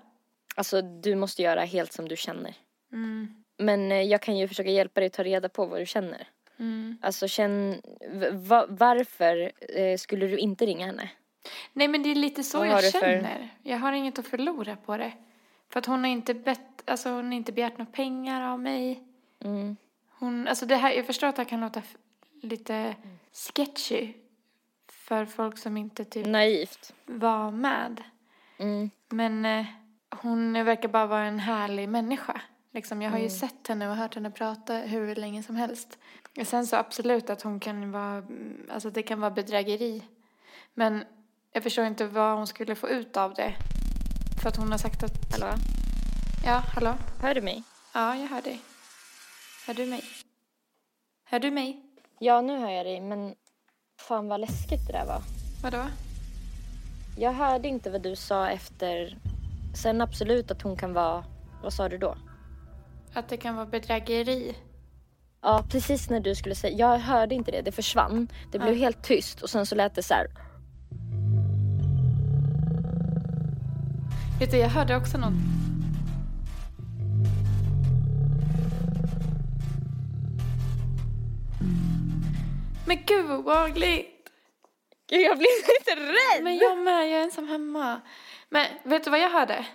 Alltså 0.55 0.83
du 0.83 1.15
måste 1.15 1.43
göra 1.43 1.65
helt 1.65 1.93
som 1.93 2.09
du 2.09 2.17
känner. 2.17 2.55
Mm. 2.93 3.45
Men 3.59 3.93
eh, 3.93 4.03
jag 4.03 4.23
kan 4.23 4.39
ju 4.39 4.49
försöka 4.49 4.71
hjälpa 4.71 5.01
dig 5.01 5.07
att 5.07 5.13
ta 5.13 5.23
reda 5.23 5.49
på 5.49 5.67
vad 5.67 5.81
du 5.81 5.87
känner. 5.87 6.29
Mm. 6.59 6.99
Alltså 7.03 7.29
känn, 7.29 7.83
va, 8.33 8.67
varför 8.69 9.53
eh, 9.69 9.97
skulle 9.97 10.27
du 10.27 10.39
inte 10.39 10.67
ringa 10.67 10.87
henne? 10.87 11.11
Nej 11.73 11.89
men 11.89 12.03
det 12.03 12.11
är 12.11 12.15
lite 12.15 12.43
så 12.45 12.59
Vad 12.59 12.69
jag 12.69 12.93
för- 12.93 13.01
känner. 13.01 13.49
Jag 13.63 13.79
har 13.79 13.93
inget 13.93 14.19
att 14.19 14.27
förlora 14.27 14.77
på 14.77 14.97
det. 14.97 15.13
För 15.69 15.79
att 15.79 15.87
hon 15.87 16.01
har 16.05 16.11
inte 16.11 16.35
bett, 16.35 16.91
alltså 16.91 17.11
hon 17.11 17.25
har 17.27 17.33
inte 17.33 17.53
begärt 17.53 17.79
några 17.79 17.93
pengar 17.93 18.43
av 18.53 18.61
mig. 18.61 19.03
Mm. 19.45 19.77
Hon, 20.11 20.49
alltså 20.49 20.67
det 20.67 20.77
här, 20.77 20.93
jag 20.93 21.07
förstår 21.07 21.27
att 21.27 21.37
det 21.37 21.43
här 21.43 21.49
kan 21.49 21.61
låta 21.61 21.83
lite 22.43 22.97
sketchy 23.33 24.13
för 24.93 25.25
folk 25.27 25.59
som 25.59 25.77
inte 25.77 26.05
typ 26.05 26.27
Naivt. 26.27 26.95
var 27.07 27.51
med. 27.51 28.03
Mm. 28.59 28.91
Men 29.09 29.45
eh, 29.47 29.67
hon 30.11 30.53
verkar 30.65 30.89
bara 30.89 31.07
vara 31.07 31.25
en 31.25 31.39
härlig 31.39 31.89
människa. 31.89 32.41
Liksom, 32.73 33.03
jag 33.03 33.11
har 33.11 33.19
ju 33.19 33.25
Mm. 33.27 33.39
sett 33.39 33.69
henne 33.69 33.89
och 33.91 33.97
hört 33.97 34.15
henne 34.15 34.31
prata 34.31 34.75
hur 34.75 35.15
länge 35.15 35.43
som 35.43 35.57
helst. 35.57 35.99
Sen 36.45 36.67
så 36.67 36.77
absolut 36.77 37.31
att 37.31 37.43
hon 37.43 37.61
kan 37.61 37.91
vara, 37.93 38.17
mm, 38.17 38.67
alltså 38.71 38.91
det 38.91 39.03
kan 39.03 39.21
vara 39.21 39.31
bedrägeri. 39.31 40.03
Men 40.75 41.05
jag 41.53 41.63
förstår 41.63 41.85
inte 41.85 42.07
vad 42.07 42.37
hon 42.37 42.47
skulle 42.47 42.75
få 42.75 42.89
ut 42.89 43.17
av 43.17 43.35
det. 43.35 43.55
För 44.43 44.49
att 44.49 44.57
hon 44.57 44.71
har 44.71 44.79
sagt 44.79 45.03
att, 45.03 45.33
Hallå? 45.33 45.55
ja, 46.45 46.63
hallå? 46.75 46.95
Hör 47.21 47.35
du 47.35 47.41
mig? 47.41 47.63
Ja, 47.95 48.17
jag 48.17 48.27
hör 48.29 48.43
dig. 48.43 48.61
Hör 49.67 49.75
du 49.75 49.87
mig? 49.87 50.03
Hör 51.25 51.41
du 51.41 51.51
mig? 51.51 51.83
Ja, 52.19 52.41
nu 52.41 52.59
hör 52.59 52.71
jag 52.71 52.87
dig, 52.87 53.01
men 53.01 53.35
fan 54.01 54.29
vad 54.29 54.41
läskigt 54.41 54.87
det 54.87 54.93
där 54.93 55.07
var. 55.07 55.23
Vadå? 55.63 55.87
Jag 57.19 57.33
hörde 57.33 57.69
inte 57.69 57.91
vad 57.91 58.03
du 58.03 58.17
sa 58.17 58.49
efter. 58.49 59.19
Sen 59.83 60.01
absolut 60.01 60.51
att 60.51 60.63
hon 60.63 60.77
kan 60.77 60.93
vara, 60.93 61.25
vad 61.63 61.73
sa 61.73 61.89
du 61.89 61.99
då? 61.99 62.17
Att 63.15 63.29
det 63.29 63.37
kan 63.37 63.55
vara 63.57 63.67
bedrägeri. 63.67 64.57
Ja, 65.43 65.65
precis 65.71 66.11
när 66.11 66.21
du 66.21 66.35
skulle 66.35 66.55
säga, 66.55 66.77
jag 66.77 66.99
hörde 66.99 67.35
inte 67.35 67.51
det, 67.51 67.61
det 67.63 67.73
försvann. 67.73 68.29
Det 68.53 68.59
blev 68.59 68.73
Ja. 68.75 68.79
helt 68.79 69.03
tyst 69.05 69.43
och 69.43 69.51
sen 69.51 69.67
så 69.67 69.75
lät 69.75 69.95
det 69.95 70.03
så 70.03 70.15
här. 70.15 70.27
Vet 74.41 74.51
du, 74.51 74.57
jag 74.57 74.69
hörde 74.69 74.97
också 74.97 75.19
något. 75.19 75.33
Men 82.87 82.99
gud 83.07 83.27
vad 83.27 83.39
obehagligt! 83.39 84.31
Gud, 85.11 85.21
jag 85.21 85.39
blev 85.39 85.49
lite 85.79 86.01
rädd! 86.01 86.45
Men 86.45 86.57
jag 86.57 86.79
med, 86.79 87.11
jag 87.11 87.21
är 87.21 87.23
ensam 87.23 87.49
hemma. 87.49 88.01
Men 88.49 88.67
vet 88.83 89.05
du 89.05 89.11
vad 89.11 89.21
jag 89.21 89.31
hörde? 89.31 89.67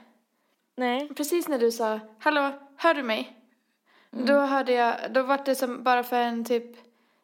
Nej. 0.76 1.10
Precis 1.16 1.48
när 1.48 1.60
du 1.60 1.72
sa 1.72 2.00
hallå, 2.20 2.52
hör 2.78 2.94
du 2.94 3.04
mig? 3.04 3.40
Då 4.12 4.40
hörde 4.40 4.74
jag, 4.74 4.96
då 5.14 5.24
var 5.24 5.42
det 5.46 5.56
som 5.56 5.84
bara 5.84 6.04
för 6.04 6.20
en 6.20 6.46
typ, 6.46 6.78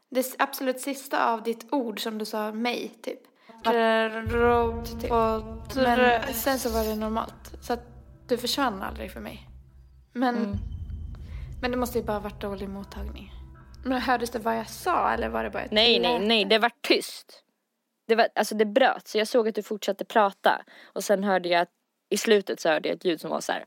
det 0.09 0.35
absolut 0.39 0.79
sista 0.79 1.31
av 1.31 1.43
ditt 1.43 1.73
ord 1.73 2.03
som 2.03 2.17
du 2.17 2.25
sa 2.25 2.51
mig 2.51 2.91
typ. 3.01 3.30
Typ. 5.01 5.11
Men 5.75 6.33
sen 6.33 6.59
så 6.59 6.69
var 6.69 6.83
det 6.83 6.95
normalt. 6.95 7.53
Så 7.61 7.73
att 7.73 7.83
du 8.27 8.37
försvann 8.37 8.81
aldrig 8.81 9.11
för 9.11 9.19
mig. 9.19 9.47
Men, 10.13 10.35
Mm. 10.37 10.57
men 11.61 11.71
det 11.71 11.77
måste 11.77 11.97
ju 11.99 12.03
bara 12.05 12.19
varit 12.19 12.41
dålig 12.41 12.69
mottagning. 12.69 13.31
Men 13.85 14.01
hördes 14.01 14.29
det 14.29 14.39
vad 14.39 14.57
jag 14.57 14.69
sa 14.69 15.11
eller 15.11 15.29
var 15.29 15.43
det 15.43 15.49
bara 15.49 15.63
ett 15.63 15.71
Nej, 15.71 15.99
nej, 15.99 16.19
nej, 16.19 16.45
det 16.45 16.59
var 16.59 16.71
tyst. 16.81 17.43
Det 18.07 18.15
var, 18.15 18.27
alltså 18.35 18.55
det 18.55 18.65
bröt, 18.65 19.07
så 19.07 19.17
jag 19.17 19.27
såg 19.27 19.47
att 19.47 19.55
du 19.55 19.63
fortsatte 19.63 20.05
prata. 20.05 20.61
Och 20.93 21.03
sen 21.03 21.23
hörde 21.23 21.49
jag 21.49 21.67
i 22.09 22.17
slutet 22.17 22.59
så 22.59 22.69
hörde 22.69 22.89
jag 22.89 22.95
ett 22.95 23.05
ljud 23.05 23.21
som 23.21 23.29
var 23.29 23.41
så 23.41 23.51
här. 23.51 23.65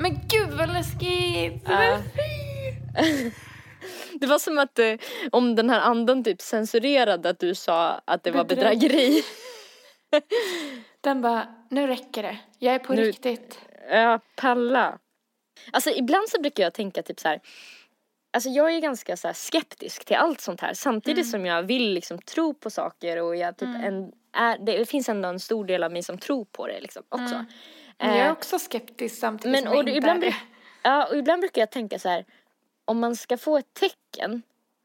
Men 0.00 0.14
gud 0.28 0.50
vad 0.58 0.72
läskigt! 0.72 1.62
Ja. 1.66 1.98
Det 4.14 4.26
var 4.26 4.38
som 4.38 4.58
att 4.58 4.78
eh, 4.78 4.94
om 5.32 5.54
den 5.54 5.70
här 5.70 5.80
anden 5.80 6.24
typ 6.24 6.40
censurerade 6.40 7.28
att 7.30 7.38
du 7.38 7.54
sa 7.54 8.00
att 8.04 8.22
det 8.24 8.30
var 8.30 8.44
Bedräg- 8.44 8.48
bedrägeri. 8.48 9.22
Den 11.00 11.22
bara, 11.22 11.46
nu 11.70 11.86
räcker 11.86 12.22
det. 12.22 12.38
Jag 12.58 12.74
är 12.74 12.78
på 12.78 12.92
Nu- 12.92 13.02
riktigt. 13.02 13.58
Ja, 13.90 14.20
palla. 14.36 14.98
Alltså 15.70 15.90
ibland 15.90 16.28
så 16.28 16.40
brukar 16.40 16.62
jag 16.62 16.74
tänka 16.74 17.02
typ 17.02 17.20
så 17.20 17.28
här. 17.28 17.40
Alltså 18.32 18.48
jag 18.50 18.74
är 18.74 18.80
ganska 18.80 19.16
så 19.16 19.26
här 19.28 19.34
skeptisk 19.34 20.04
till 20.04 20.16
allt 20.16 20.40
sånt 20.40 20.60
här 20.60 20.74
samtidigt 20.74 21.24
Mm. 21.24 21.30
som 21.30 21.46
jag 21.46 21.62
vill 21.62 21.92
liksom 21.92 22.18
tro 22.18 22.54
på 22.54 22.70
saker 22.70 23.22
och 23.22 23.36
jag 23.36 23.56
typ 23.56 23.68
en, 23.84 24.12
är, 24.32 24.58
det 24.58 24.88
finns 24.88 25.08
ändå 25.08 25.28
en 25.28 25.40
stor 25.40 25.64
del 25.64 25.82
av 25.82 25.92
mig 25.92 26.02
som 26.02 26.18
tror 26.18 26.44
på 26.44 26.66
det 26.66 26.80
liksom 26.80 27.02
också. 27.08 27.34
Mm. 27.34 27.44
Men 27.98 28.08
jag 28.08 28.18
är 28.18 28.26
Eh, 28.26 28.32
också 28.32 28.58
skeptisk 28.58 29.18
samtidigt 29.18 29.52
men 29.52 29.62
som 29.62 29.70
jag 29.72 29.78
och 29.78 29.84
det, 29.84 29.90
inte 29.90 29.98
ibland, 29.98 30.24
är 30.24 30.26
det. 30.30 30.36
ja, 30.82 31.06
och 31.06 31.16
ibland 31.16 31.40
brukar 31.40 31.62
jag 31.62 31.70
tänka 31.70 31.98
så 31.98 32.08
här 32.08 32.24
om 32.88 32.98
man 33.00 33.16
ska 33.16 33.36
få 33.36 33.58
ett 33.58 33.74
tecken 33.74 34.42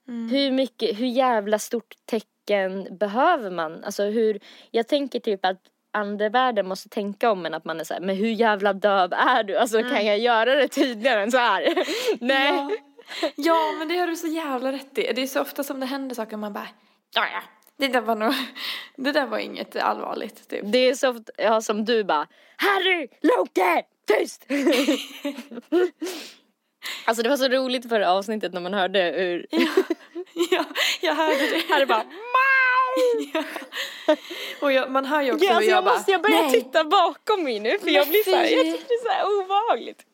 Mm. 0.07 0.29
hur 0.29 0.51
mycket, 0.51 0.99
hur 0.99 1.05
jävla 1.05 1.59
stort 1.59 1.93
tecken 2.05 2.97
behöver 2.97 3.51
man? 3.51 3.83
Alltså 3.83 4.03
hur, 4.03 4.39
jag 4.71 4.87
tänker 4.87 5.19
typ 5.19 5.45
att 5.45 5.61
andevärlden 5.91 6.67
måste 6.67 6.89
tänka 6.89 7.31
om 7.31 7.45
en 7.45 7.53
att 7.53 7.65
man 7.65 7.79
är 7.79 7.83
så 7.83 7.93
här, 7.93 8.01
men 8.01 8.15
hur 8.15 8.27
jävla 8.27 8.73
döv 8.73 9.13
är 9.13 9.43
du? 9.43 9.57
Alltså 9.57 9.83
kan 9.83 10.05
jag 10.05 10.19
göra 10.19 10.55
det 10.55 10.67
tydligare 10.67 11.23
än 11.23 11.31
så 11.31 11.37
här? 11.37 11.73
Nej. 12.19 12.53
Ja. 12.53 12.71
ja, 13.35 13.71
men 13.79 13.87
det 13.87 13.97
har 13.97 14.07
du 14.07 14.15
så 14.15 14.27
jävla 14.27 14.71
rätt 14.71 14.97
i. 14.97 15.11
Det 15.15 15.21
är 15.21 15.27
så 15.27 15.41
ofta 15.41 15.63
som 15.63 15.79
det 15.79 15.85
händer 15.85 16.15
saker 16.15 16.37
man 16.37 16.53
bara, 16.53 16.67
ja 17.15 17.25
ja, 17.33 17.41
det 17.77 17.87
där 17.87 18.01
var 18.01 18.15
nog, 18.15 18.33
det 18.95 19.11
där 19.11 19.25
var 19.25 19.37
inget 19.37 19.75
allvarligt 19.75 20.49
typ. 20.49 20.61
Det 20.63 20.77
är 20.77 20.93
så 20.93 21.09
ofta, 21.09 21.31
ja, 21.37 21.61
som 21.61 21.85
du 21.85 22.03
bara, 22.03 22.27
Harry, 22.57 23.07
Loke, 23.21 23.83
tyst! 24.07 24.45
alltså 27.05 27.23
det 27.23 27.29
var 27.29 27.38
så 27.38 27.47
roligt 27.47 27.89
förra 27.89 28.11
avsnittet 28.11 28.53
när 28.53 28.61
man 28.61 28.73
hörde 28.73 28.99
hur 28.99 29.45
Ja, 30.51 30.65
jag 31.01 31.15
hörde 31.15 31.38
det. 31.38 31.73
Harry 31.73 31.86
bara, 31.86 32.03
Ja. 33.34 33.43
Och 34.61 34.71
jag, 34.71 34.91
man 34.91 35.05
hör 35.05 35.21
ju 35.21 35.34
också 35.34 35.45
ja, 35.45 35.53
alltså 35.53 35.69
jag, 35.69 35.77
jag 35.77 35.84
bara, 35.84 35.93
måste, 35.93 36.11
jag 36.11 36.21
börjar 36.21 36.41
nej. 36.41 36.51
titta 36.51 36.84
bakom 36.84 37.43
mig 37.43 37.59
nu 37.59 37.79
för 37.79 37.89
jag 37.89 38.07
blir 38.07 38.23
så 38.23 38.36
här, 38.36 38.43
jag 38.43 38.65
tycker 38.65 38.88
det 38.88 38.93
är 38.93 39.03
så 39.03 39.09
här 39.09 39.43
obehagligt. 39.43 40.05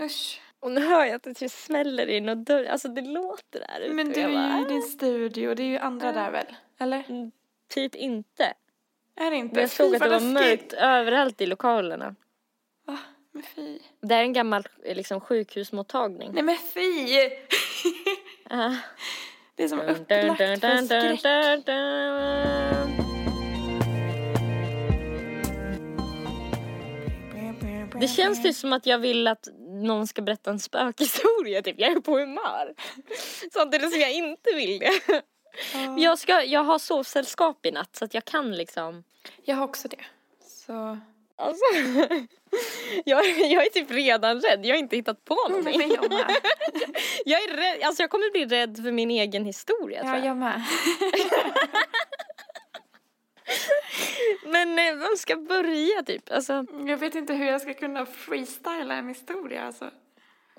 Usch. 0.00 0.40
Och 0.60 0.70
nu 0.70 0.80
hör 0.80 1.04
jag 1.04 1.14
att 1.14 1.22
det 1.22 1.34
typ 1.34 1.50
smäller 1.50 2.06
in 2.06 2.28
och 2.28 2.36
dörr, 2.36 2.64
alltså 2.64 2.88
det 2.88 3.00
låter 3.00 3.60
där 3.60 3.80
ute. 3.80 3.94
Men 3.94 4.12
du 4.12 4.20
är 4.20 4.28
bara, 4.28 4.58
ju 4.58 4.64
i 4.64 4.68
din 4.68 4.82
studio, 4.82 5.54
det 5.54 5.62
är 5.62 5.66
ju 5.66 5.78
andra 5.78 6.12
där 6.12 6.30
väl? 6.30 6.46
Eller? 6.78 7.30
Typ 7.68 7.94
inte. 7.94 8.54
Är 9.16 9.30
det 9.30 9.36
inte? 9.36 9.54
Men 9.54 9.62
jag 9.62 9.70
såg 9.70 9.94
att 9.94 10.02
det 10.02 10.08
var 10.08 10.20
mörkt 10.20 10.72
överallt 10.72 11.40
i 11.40 11.46
lokalerna. 11.46 12.14
Va? 12.86 12.98
Men 13.34 13.42
fy. 13.42 13.78
Det 14.00 14.14
är 14.14 14.22
en 14.22 14.32
gammal 14.32 14.68
eh, 14.84 14.96
liksom, 14.96 15.20
sjukhusmottagning. 15.20 16.30
Nej 16.32 16.42
men 16.42 16.56
fy! 16.74 17.06
Det 19.56 19.64
är 19.64 19.68
som 19.68 19.80
upplagt 19.80 20.08
dun, 20.08 20.36
för 20.36 20.56
dun, 20.56 20.86
dun, 20.86 21.16
skräck. 21.16 21.22
dun, 21.22 21.62
dun. 21.62 23.04
Det 28.00 28.08
känns 28.08 28.42
typ 28.42 28.56
som 28.56 28.72
att 28.72 28.86
jag 28.86 28.98
vill 28.98 29.26
att 29.26 29.48
någon 29.68 30.06
ska 30.06 30.22
berätta 30.22 30.50
en 30.50 30.60
spökhistoria, 30.60 31.62
typ. 31.62 31.76
Jag 31.78 31.92
är 31.92 32.00
på 32.00 32.18
humör. 32.18 32.74
Samtidigt 33.52 33.92
som 33.92 34.00
jag 34.00 34.12
inte 34.12 34.50
vill 34.54 34.78
det. 34.78 35.22
Men 35.74 35.98
Jag, 35.98 36.18
ska, 36.18 36.42
jag 36.42 36.64
har 36.64 36.78
sovsällskap 36.78 37.66
i 37.66 37.70
natt 37.70 37.96
så 37.96 38.04
att 38.04 38.14
jag 38.14 38.24
kan 38.24 38.56
liksom 38.56 39.04
Jag 39.44 39.56
har 39.56 39.64
också 39.64 39.88
det. 39.88 40.04
Så... 40.66 40.98
Alltså, 41.36 41.64
jag, 43.04 43.26
jag 43.26 43.66
är 43.66 43.70
typ 43.70 43.90
redan 43.90 44.40
rädd, 44.40 44.66
jag 44.66 44.74
har 44.74 44.78
inte 44.78 44.96
hittat 44.96 45.24
på 45.24 45.36
Nej, 45.48 45.50
någonting. 45.58 45.78
men 45.78 45.90
jag 45.90 46.10
med. 46.10 46.36
Jag 47.24 47.42
är 47.42 47.56
rädd, 47.56 47.82
alltså 47.86 48.02
jag 48.02 48.10
kommer 48.10 48.32
bli 48.32 48.44
rädd 48.46 48.76
för 48.84 48.92
min 48.92 49.10
egen 49.10 49.44
historia 49.44 50.00
tror 50.02 50.12
Ja, 50.14 50.18
jag. 50.18 50.26
jag 50.26 50.36
med. 50.36 50.62
Men 54.46 54.78
eh, 54.78 54.94
vem 54.96 55.16
ska 55.16 55.36
börja 55.36 56.02
typ? 56.02 56.32
Alltså, 56.32 56.64
Jag 56.86 56.96
vet 56.96 57.14
inte 57.14 57.34
hur 57.34 57.46
jag 57.46 57.60
ska 57.60 57.74
kunna 57.74 58.06
freestyla 58.06 58.94
en 58.94 59.08
historia 59.08 59.62
alltså. 59.66 59.90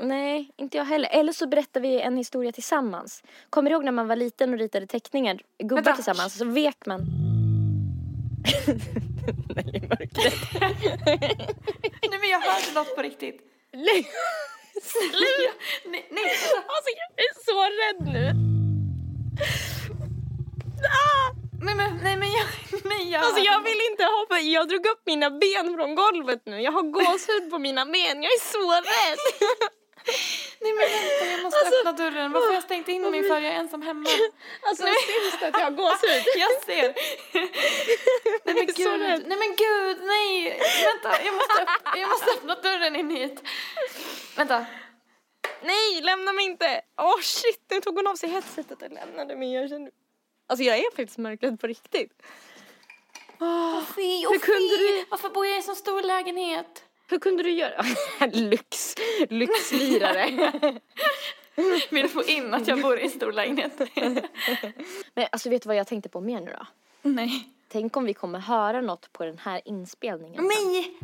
nej, 0.01 0.51
inte 0.57 0.77
jag 0.77 0.85
heller. 0.85 1.09
Eller 1.11 1.33
så 1.33 1.47
berättar 1.47 1.81
vi 1.81 2.01
en 2.01 2.17
historia 2.17 2.51
tillsammans. 2.51 3.23
Kommer 3.49 3.69
du 3.69 3.73
ihåg 3.73 3.85
när 3.85 3.91
man 3.91 4.07
var 4.07 4.15
liten 4.15 4.53
och 4.53 4.59
ritade 4.59 4.87
teckningar, 4.87 5.39
gubbar 5.59 5.75
Vänta. 5.75 5.93
tillsammans, 5.95 6.37
så 6.37 6.45
vek 6.45 6.85
man. 6.85 7.01
nej, 9.55 9.81
mörkret. 9.89 10.33
Nej 12.09 12.19
men 12.19 12.29
jag 12.29 12.39
hörde 12.39 12.71
något 12.73 12.95
på 12.95 13.01
riktigt. 13.01 13.41
Nej, 13.73 14.11
sluta! 14.81 15.53
Nej, 15.85 16.07
nej. 16.11 16.23
Alltså 16.73 16.89
jag 17.01 17.09
är 17.25 17.33
så 17.45 17.57
rädd 17.81 18.13
nu. 18.13 18.29
Ah! 20.87 21.35
Nej 21.61 21.75
men, 21.75 21.97
nej 22.03 22.17
men 22.17 22.31
jag, 22.31 22.45
nej 22.83 23.11
jag 23.11 23.23
Alltså 23.23 23.41
jag 23.41 23.63
vill 23.63 23.81
inte 23.91 24.03
hoppa, 24.03 24.39
jag 24.39 24.67
drog 24.69 24.85
upp 24.85 25.01
mina 25.05 25.29
ben 25.29 25.73
från 25.75 25.95
golvet 25.95 26.41
nu. 26.45 26.61
Jag 26.61 26.71
har 26.71 26.81
gåshud 26.81 27.51
på 27.51 27.59
mina 27.59 27.85
ben, 27.85 28.23
jag 28.23 28.31
är 28.31 28.51
så 28.51 28.71
rädd. 28.71 29.19
Nej 30.65 30.73
men 30.73 30.87
vänta 30.89 31.25
jag 31.31 31.43
måste 31.43 31.59
Alltså, 31.59 31.75
öppna 31.79 31.91
dörren. 31.91 32.31
Varför 32.31 32.47
har 32.47 32.53
jag 32.53 32.63
stängt 32.63 32.87
in 32.87 33.11
mig 33.11 33.23
för? 33.23 33.39
Jag 33.41 33.53
är 33.53 33.57
ensam 33.59 33.81
hemma. 33.81 34.09
Alltså 34.61 34.83
syns 34.85 35.39
det 35.39 35.47
att 35.47 35.53
jag 35.53 35.63
har 35.63 35.71
gåshud? 35.71 36.23
Jag 36.43 36.63
ser. 36.63 36.87
Nej 38.45 38.55
men 38.55 38.65
gud, 38.65 39.27
nej 39.27 39.37
men 39.37 39.55
gud, 39.55 39.97
nej. 40.03 40.59
Vänta, 40.83 41.23
jag 41.25 41.33
måste, 41.35 41.53
öpp- 41.63 41.97
jag 41.97 42.09
måste 42.09 42.31
öppna 42.31 42.55
dörren 42.55 42.95
in 42.95 43.09
hit. 43.09 43.41
Vänta. 44.37 44.65
Nej, 45.61 46.01
lämna 46.01 46.33
mig 46.33 46.45
inte! 46.45 46.81
Åh 46.97 47.19
shit, 47.21 47.61
nu 47.69 47.81
tog 47.81 47.95
hon 47.95 48.07
av 48.07 48.15
sig 48.15 48.29
headsetet 48.29 48.81
och 48.81 48.91
lämnade 48.91 49.35
mig. 49.35 49.53
Jag 49.53 49.69
känner... 49.69 49.91
Alltså 50.47 50.63
jag 50.63 50.77
är 50.77 50.95
faktiskt 50.95 51.17
mörkrädd 51.17 51.59
på 51.59 51.67
riktigt. 51.67 52.11
Åh, 53.39 53.81
Fy, 53.95 54.27
Hur 54.27 54.39
kunde 54.39 54.77
du- 54.77 55.05
Varför 55.09 55.29
bor 55.29 55.45
jag 55.45 55.53
i 55.53 55.57
en 55.57 55.63
så 55.63 55.75
stor 55.75 56.01
lägenhet? 56.01 56.83
Hur 57.07 57.19
kunde 57.19 57.43
du 57.43 57.51
göra? 57.51 57.85
Lyx, 58.31 58.95
lyxlirare. 59.29 60.51
Vill 61.89 62.09
få 62.09 62.23
in 62.23 62.53
att 62.53 62.67
jag 62.67 62.81
bor 62.81 62.99
i 62.99 63.03
en 63.03 63.09
stor 63.09 63.31
lägenhet. 63.31 63.81
Men 65.13 65.27
alltså 65.31 65.49
vet 65.49 65.61
du 65.61 65.67
vad 65.67 65.75
jag 65.75 65.87
tänkte 65.87 66.09
på 66.09 66.21
mer 66.21 66.41
nu 66.41 66.51
då? 66.59 66.65
Nej. 67.01 67.49
Tänk 67.67 67.97
om 67.97 68.05
vi 68.05 68.13
kommer 68.13 68.39
höra 68.39 68.81
något 68.81 69.13
på 69.13 69.25
den 69.25 69.37
här 69.37 69.61
inspelningen. 69.65 70.43
Nej! 70.43 70.97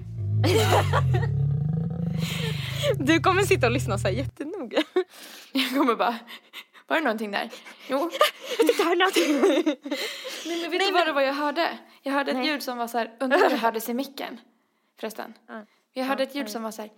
Du 2.99 3.19
kommer 3.19 3.43
sitta 3.43 3.67
och 3.67 3.73
lyssna 3.73 3.97
så 3.97 4.07
här 4.07 4.15
jättenoga. 4.15 4.83
Jag 5.51 5.69
kommer 5.69 5.95
bara, 5.95 6.19
var 6.87 6.97
det 6.97 7.03
någonting 7.03 7.31
där? 7.31 7.49
Jo. 7.87 8.11
Det 8.57 8.83
här 8.83 8.91
är 8.91 8.95
någonting. 8.95 9.41
Nej 10.45 10.61
men 10.61 10.71
vet 10.71 10.79
du 10.87 10.91
vad 10.91 11.07
det 11.07 11.11
var 11.13 11.21
jag 11.21 11.33
hörde? 11.33 11.77
Jag 12.01 12.13
hörde 12.13 12.31
ett 12.31 12.37
Nej. 12.37 12.47
ljud 12.47 12.63
som 12.63 12.77
var 12.77 12.87
så 12.87 12.97
här, 12.97 13.11
undrar 13.19 13.43
om 13.43 13.49
det 13.49 13.57
hördes 13.57 13.89
i 13.89 13.93
micken? 13.93 14.39
Förresten. 14.99 15.33
Ja. 15.47 15.65
Jag 15.93 16.05
hörde 16.05 16.23
ett 16.23 16.35
ljud 16.35 16.49
som 16.49 16.63
var 16.63 16.71
så 16.71 16.81
här. 16.81 16.91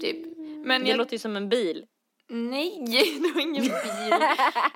Typ. 0.00 0.16
Men 0.64 0.84
Det 0.84 0.90
jag, 0.90 0.96
låter 0.98 1.12
ju 1.12 1.18
som 1.18 1.36
en 1.36 1.48
bil. 1.48 1.84
nej, 2.28 2.84
det 3.22 3.30
var 3.34 3.40
ingen 3.40 3.62
bil. 3.62 3.72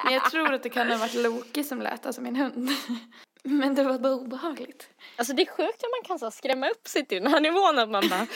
Men 0.04 0.12
jag 0.14 0.30
tror 0.30 0.52
att 0.52 0.62
det 0.62 0.68
kan 0.68 0.90
ha 0.90 0.98
varit 0.98 1.14
Loki 1.14 1.64
som 1.64 1.82
lät, 1.82 2.06
alltså 2.06 2.20
min 2.22 2.36
hund. 2.36 2.70
Men 3.44 3.74
det 3.74 3.82
var 3.82 3.98
bara 3.98 4.14
obehagligt. 4.14 4.88
Alltså 5.16 5.32
det 5.34 5.42
är 5.42 5.46
sjukt 5.46 5.82
hur 5.82 6.00
man 6.00 6.04
kan 6.08 6.18
så 6.18 6.30
skrämma 6.30 6.68
upp 6.68 6.88
sig 6.88 7.06
till 7.06 7.22
den 7.22 7.32
här 7.32 7.40
nivån 7.40 7.78
att 7.78 7.90
man 7.90 8.08
bara 8.08 8.26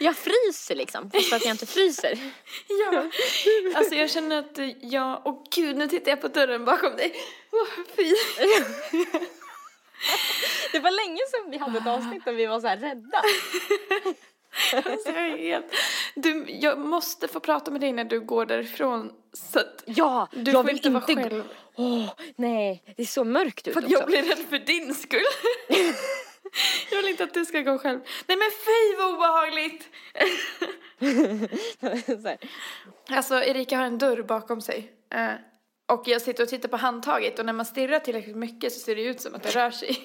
Jag 0.00 0.16
fryser 0.16 0.74
liksom 0.74 1.10
fast 1.10 1.32
att 1.32 1.44
jag 1.44 1.54
inte 1.54 1.66
fryser. 1.66 2.18
Ja, 2.92 3.10
alltså 3.74 3.94
jag 3.94 4.10
känner 4.10 4.38
att 4.38 4.58
jag, 4.80 5.22
åh 5.24 5.44
gud 5.54 5.76
nu 5.76 5.88
tittar 5.88 6.10
jag 6.10 6.20
på 6.20 6.28
dörren 6.28 6.64
bakom 6.64 6.96
dig. 6.96 7.14
Åh 7.52 7.84
fy. 7.96 8.14
Det 10.72 10.80
var 10.80 10.90
länge 10.90 11.20
sedan 11.30 11.50
vi 11.50 11.58
hade 11.58 11.78
ett 11.78 11.86
avsnitt 11.86 12.24
där 12.24 12.32
vi 12.32 12.46
var 12.46 12.60
så 12.60 12.66
här 12.66 12.76
rädda. 12.76 13.22
Alltså, 14.74 15.10
jag, 15.10 15.26
är 15.26 15.36
helt... 15.36 15.66
du, 16.14 16.46
jag 16.48 16.78
måste 16.78 17.28
få 17.28 17.40
prata 17.40 17.70
med 17.70 17.80
dig 17.80 17.92
när 17.92 18.04
du 18.04 18.20
går 18.20 18.46
därifrån 18.46 19.12
så 19.32 19.58
att 19.58 19.82
Ja, 19.86 20.28
du 20.32 20.50
jag 20.50 20.52
får 20.52 20.64
vill 20.64 20.76
inte 20.76 20.90
vara 20.90 21.04
inte 21.08 21.22
själv. 21.22 21.44
Åh, 21.76 22.10
nej, 22.36 22.82
det 22.96 23.02
är 23.02 23.06
så 23.06 23.24
mörkt 23.24 23.68
ut 23.68 23.74
För 23.74 23.80
att 23.80 23.86
också. 23.86 23.98
jag 23.98 24.06
blir 24.06 24.22
rädd 24.22 24.38
för 24.50 24.58
din 24.58 24.94
skull. 24.94 25.20
jag 26.90 26.96
vill 26.96 27.08
inte 27.08 27.24
att 27.24 27.34
du 27.34 27.44
ska 27.44 27.60
gå 27.60 27.78
själv. 27.78 28.00
Nej 28.26 28.36
men 28.36 28.50
fy 28.50 28.96
vad 28.98 29.14
obehagligt! 29.14 29.88
Alltså 33.10 33.34
Erika 33.42 33.76
har 33.76 33.84
en 33.84 33.98
dörr 33.98 34.22
bakom 34.22 34.60
sig. 34.60 34.92
Eh, 35.10 35.30
och 35.86 36.02
jag 36.08 36.22
sitter 36.22 36.42
och 36.42 36.48
tittar 36.48 36.68
på 36.68 36.76
handtaget 36.76 37.38
och 37.38 37.46
när 37.46 37.52
man 37.52 37.66
stirrar 37.66 37.98
tillräckligt 37.98 38.36
mycket 38.36 38.72
så 38.72 38.80
ser 38.80 38.96
det 38.96 39.02
ut 39.02 39.20
som 39.20 39.34
att 39.34 39.42
det 39.42 39.50
rör 39.50 39.70
sig. 39.70 39.96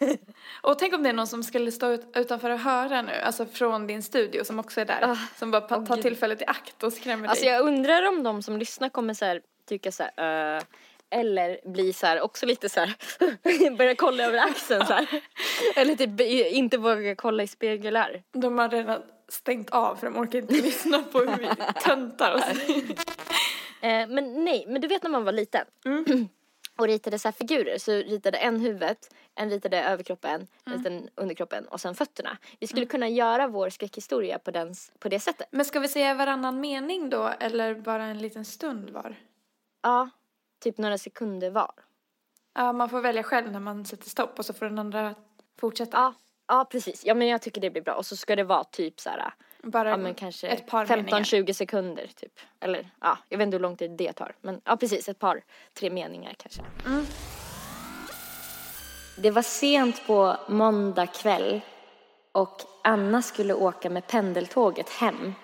och 0.62 0.78
tänk 0.78 0.94
om 0.94 1.02
det 1.02 1.08
är 1.08 1.12
någon 1.12 1.26
som 1.26 1.42
skulle 1.42 1.72
stå 1.72 1.90
ut, 1.92 2.06
utanför 2.14 2.50
och 2.50 2.58
höra 2.58 3.02
nu, 3.02 3.12
alltså 3.12 3.46
från 3.46 3.86
din 3.86 4.02
studio 4.02 4.44
som 4.44 4.58
också 4.58 4.80
är 4.80 4.84
där. 4.84 4.98
Ah, 5.02 5.16
som 5.38 5.50
bara 5.50 5.60
tar 5.60 6.02
tillfället 6.02 6.42
i 6.42 6.44
akt 6.44 6.82
och 6.82 6.92
skrämmer 6.92 7.28
Alltså 7.28 7.44
dig. 7.44 7.54
jag 7.54 7.66
undrar 7.66 8.08
om 8.08 8.22
de 8.22 8.42
som 8.42 8.56
lyssnar 8.56 8.88
kommer 8.88 9.14
så 9.14 9.24
här 9.24 9.40
tycka 9.68 9.92
så 9.92 10.04
här, 10.16 10.56
"Äh", 10.56 10.62
eller 11.10 11.60
bli 11.72 11.92
så 11.92 12.06
här 12.06 12.20
också 12.20 12.46
lite 12.46 12.68
så 12.68 12.80
här 12.80 13.70
börja 13.76 13.94
kolla 13.94 14.24
över 14.24 14.38
axeln 14.38 14.86
så 14.86 14.92
här. 14.92 15.06
Eller 15.76 15.94
typ 15.94 16.20
inte 16.52 16.78
våga 16.78 17.14
kolla 17.16 17.42
i 17.42 17.46
speglar. 17.46 18.22
De 18.32 18.58
har 18.58 18.68
redan 18.68 19.02
stängt 19.28 19.70
av 19.70 19.96
för 19.96 20.06
de 20.06 20.16
orkar 20.18 20.38
inte 20.38 20.54
lyssna 20.54 21.02
på 21.02 21.18
hur 21.18 21.36
vi 21.36 21.48
töntar 21.84 22.34
oss. 22.34 22.42
Eh, 23.86 24.08
men 24.08 24.44
nej, 24.44 24.64
men 24.68 24.80
du 24.80 24.88
vet 24.88 25.02
när 25.02 25.10
man 25.10 25.24
var 25.24 25.32
liten. 25.32 25.66
Mm. 25.84 26.04
och 26.76 26.86
ritade 26.86 27.18
så 27.18 27.32
figurer. 27.32 27.78
Så 27.78 27.92
ritade 27.92 28.38
en 28.38 28.60
huvudet, 28.60 29.14
en 29.34 29.50
ritade 29.50 29.82
överkroppen, 29.82 30.46
en 30.64 30.72
ritade 30.72 31.02
underkroppen 31.14 31.68
och 31.68 31.80
sen 31.80 31.94
fötterna. 31.94 32.38
Vi 32.60 32.66
skulle 32.66 32.86
kunna 32.86 33.08
göra 33.08 33.46
vår 33.48 33.70
skräckhistoria 33.70 34.38
på, 34.38 34.50
den, 34.50 34.74
på 34.98 35.08
det 35.08 35.20
sättet. 35.20 35.48
Men 35.50 35.64
ska 35.64 35.80
vi 35.80 35.88
säga 35.88 36.14
varannan 36.14 36.60
mening 36.60 37.10
då 37.10 37.32
eller 37.40 37.74
bara 37.74 38.04
en 38.04 38.18
liten 38.18 38.44
stund 38.44 38.90
var? 38.90 39.16
Ja, 39.82 40.10
typ 40.60 40.78
några 40.78 40.98
sekunder 40.98 41.50
var. 41.50 41.72
Ja, 42.54 42.72
man 42.72 42.88
får 42.88 43.00
välja 43.00 43.22
själv 43.22 43.52
när 43.52 43.60
man 43.60 43.84
sätter 43.84 44.10
stopp 44.10 44.38
och 44.38 44.46
så 44.46 44.54
får 44.54 44.66
den 44.66 44.78
andra 44.78 45.14
fortsätta. 45.60 45.96
Ja, 45.96 46.14
ja 46.48 46.64
precis. 46.70 47.04
Ja 47.04 47.14
men 47.14 47.28
jag 47.28 47.42
tycker 47.42 47.60
det 47.60 47.70
blir 47.70 47.82
bra. 47.82 47.94
Och 47.94 48.06
så 48.06 48.16
ska 48.16 48.36
det 48.36 48.44
vara 48.44 48.64
typ 48.64 49.00
så 49.00 49.10
här, 49.10 49.32
Bara 49.66 49.88
ja 49.88 49.96
men 49.96 50.14
kanske 50.14 50.48
ett 50.48 50.66
par 50.66 50.86
meningar. 50.86 51.18
15-20 51.18 51.52
sekunder 51.52 52.06
typ. 52.06 52.32
Eller 52.60 52.90
ja, 53.00 53.18
jag 53.28 53.38
vet 53.38 53.46
inte 53.46 53.54
hur 53.54 53.62
lång 53.62 53.76
tid 53.76 53.90
det 53.90 54.12
tar. 54.12 54.34
Men 54.40 54.60
ja 54.64 54.76
precis, 54.76 55.08
ett 55.08 55.18
par, 55.18 55.42
tre 55.74 55.90
meningar 55.90 56.34
kanske. 56.38 56.62
Mm. 56.86 57.06
Det 59.18 59.30
var 59.30 59.42
sent 59.42 60.06
på 60.06 60.36
måndag 60.48 61.06
kväll 61.06 61.60
och 62.32 62.60
Anna 62.84 63.22
skulle 63.22 63.54
åka 63.54 63.90
med 63.90 64.06
pendeltåget 64.06 64.90
hem. 64.90 65.34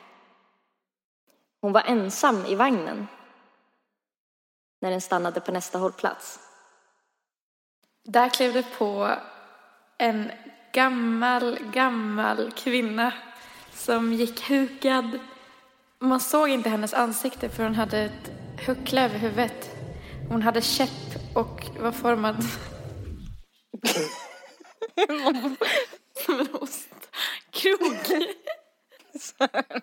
Hon 1.61 1.73
var 1.73 1.83
ensam 1.87 2.47
i 2.47 2.55
vagnen 2.55 3.09
när 4.81 4.91
den 4.91 5.01
stannade 5.01 5.41
på 5.41 5.53
nästa 5.53 5.79
hållplats. 5.79 6.41
Där 8.05 8.29
klev 8.29 8.53
det 8.53 8.79
på 8.79 9.11
en 9.99 10.31
gammal, 10.73 11.59
gammal 11.73 12.51
kvinna 12.51 13.13
som 13.75 14.13
gick 14.13 14.51
hukad. 14.51 15.19
Man 15.99 16.21
såg 16.21 16.49
inte 16.49 16.69
hennes 16.69 16.95
ansikte 16.95 17.49
för 17.49 17.63
hon 17.63 17.75
hade 17.75 17.99
ett 17.99 18.31
huckla 18.67 19.05
över 19.05 19.19
huvudet. 19.19 19.71
Hon 20.29 20.43
hade 20.43 20.63
käpp 20.63 21.35
och 21.35 21.67
var 21.81 21.93
formad 21.93 22.45
som 26.25 26.41
en 26.41 26.55
ostkrok. 26.55 28.11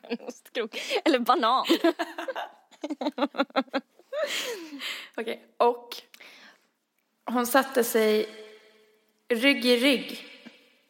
En 0.03 0.17
ostkrok. 0.27 0.77
Eller 1.05 1.19
banan. 1.19 1.65
Okej, 5.17 5.45
och 5.57 5.95
hon 7.25 7.47
satte 7.47 7.83
sig 7.83 8.29
rygg 9.29 9.65
i 9.65 9.77
rygg 9.77 10.25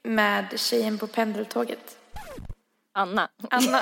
med 0.03 0.59
tjejen 0.59 0.97
på 0.97 1.07
pendeltåget. 1.07 1.98
Anna. 2.99 3.29
Anna. 3.49 3.79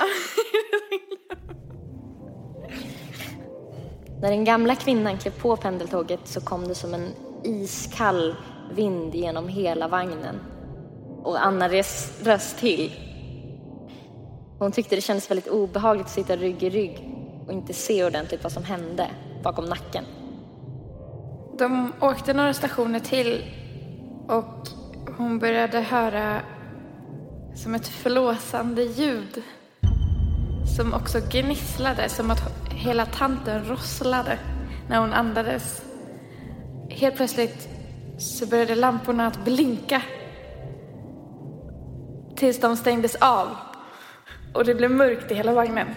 När 4.20 4.30
den 4.30 4.44
gamla 4.44 4.74
kvinnan 4.74 5.18
klev 5.18 5.40
på 5.40 5.56
pendeltåget 5.56 6.20
så 6.24 6.40
kom 6.40 6.68
det 6.68 6.74
som 6.74 6.94
en 6.94 7.08
iskall 7.44 8.36
vind 8.72 9.14
genom 9.14 9.48
hela 9.48 9.88
vagnen. 9.88 10.40
Och 11.22 11.46
Anna 11.46 11.68
res, 11.68 12.20
röst 12.22 12.58
till. 12.58 12.92
Hon 14.58 14.72
tyckte 14.72 14.94
det 14.94 15.00
kändes 15.00 15.30
väldigt 15.30 15.48
obehagligt 15.48 16.06
att 16.06 16.12
sitta 16.12 16.36
rygg 16.36 16.62
i 16.62 16.70
rygg 16.70 17.14
och 17.46 17.52
inte 17.52 17.72
se 17.72 18.04
ordentligt 18.04 18.42
vad 18.42 18.52
som 18.52 18.64
hände 18.64 19.10
bakom 19.42 19.64
nacken. 19.64 20.04
De 21.58 21.92
åkte 22.00 22.34
några 22.34 22.54
stationer 22.54 23.00
till 23.00 23.44
och 24.28 24.68
hon 25.16 25.38
började 25.38 25.80
höra 25.80 26.42
som 27.62 27.74
ett 27.74 27.88
förlåsande 27.88 28.82
ljud 28.82 29.42
som 30.76 30.94
också 30.94 31.18
gnisslade, 31.30 32.08
som 32.08 32.30
att 32.30 32.52
hela 32.70 33.06
tanten 33.06 33.64
rosslade 33.64 34.38
när 34.88 34.98
hon 34.98 35.12
andades. 35.12 35.82
Helt 36.88 37.16
plötsligt 37.16 37.68
så 38.18 38.46
började 38.46 38.74
lamporna 38.74 39.26
att 39.26 39.44
blinka 39.44 40.02
tills 42.36 42.60
de 42.60 42.76
stängdes 42.76 43.14
av 43.14 43.48
och 44.54 44.64
det 44.64 44.74
blev 44.74 44.90
mörkt 44.90 45.30
i 45.30 45.34
hela 45.34 45.52
vagnen. 45.52 45.88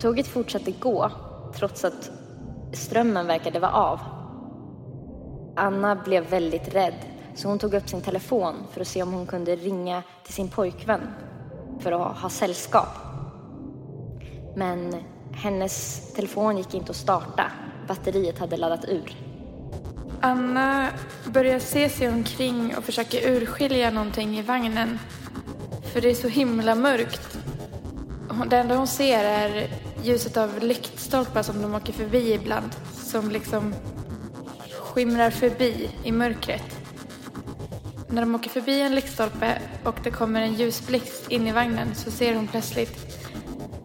Tåget 0.00 0.26
fortsatte 0.26 0.70
gå 0.70 1.10
trots 1.54 1.84
att 1.84 2.10
strömmen 2.72 3.26
verkade 3.26 3.60
vara 3.60 3.72
av. 3.72 4.00
Anna 5.56 5.96
blev 5.96 6.30
väldigt 6.30 6.74
rädd 6.74 7.13
så 7.34 7.48
hon 7.48 7.58
tog 7.58 7.74
upp 7.74 7.88
sin 7.88 8.00
telefon 8.00 8.54
för 8.72 8.80
att 8.80 8.88
se 8.88 9.02
om 9.02 9.12
hon 9.12 9.26
kunde 9.26 9.56
ringa 9.56 10.02
till 10.24 10.34
sin 10.34 10.48
pojkvän 10.48 11.00
för 11.80 11.92
att 11.92 12.18
ha 12.18 12.30
sällskap. 12.30 12.88
Men 14.56 14.94
hennes 15.32 16.02
telefon 16.12 16.56
gick 16.56 16.74
inte 16.74 16.90
att 16.90 16.96
starta. 16.96 17.44
Batteriet 17.88 18.38
hade 18.38 18.56
laddat 18.56 18.84
ur. 18.88 19.16
Anna 20.20 20.88
börjar 21.26 21.58
se 21.58 21.88
sig 21.88 22.08
omkring 22.08 22.76
och 22.76 22.84
försöker 22.84 23.30
urskilja 23.30 23.90
någonting 23.90 24.38
i 24.38 24.42
vagnen. 24.42 24.98
För 25.92 26.00
det 26.00 26.10
är 26.10 26.14
så 26.14 26.28
himla 26.28 26.74
mörkt. 26.74 27.38
Det 28.50 28.56
enda 28.56 28.76
hon 28.76 28.86
ser 28.86 29.24
är 29.24 29.68
ljuset 30.02 30.36
av 30.36 30.58
lyktstolpar 30.62 31.42
som 31.42 31.62
de 31.62 31.74
åker 31.74 31.92
förbi 31.92 32.32
ibland. 32.32 32.70
Som 32.92 33.30
liksom 33.30 33.74
skimrar 34.80 35.30
förbi 35.30 35.90
i 36.04 36.12
mörkret. 36.12 36.73
När 38.14 38.20
de 38.20 38.34
åker 38.34 38.50
förbi 38.50 38.80
en 38.80 38.94
lyktstolpe 38.94 39.58
och 39.84 39.98
det 40.04 40.10
kommer 40.10 40.42
en 40.42 40.54
ljusblixt 40.54 41.30
in 41.30 41.46
i 41.46 41.52
vagnen 41.52 41.94
så 41.94 42.10
ser 42.10 42.34
hon 42.34 42.48
plötsligt 42.48 43.18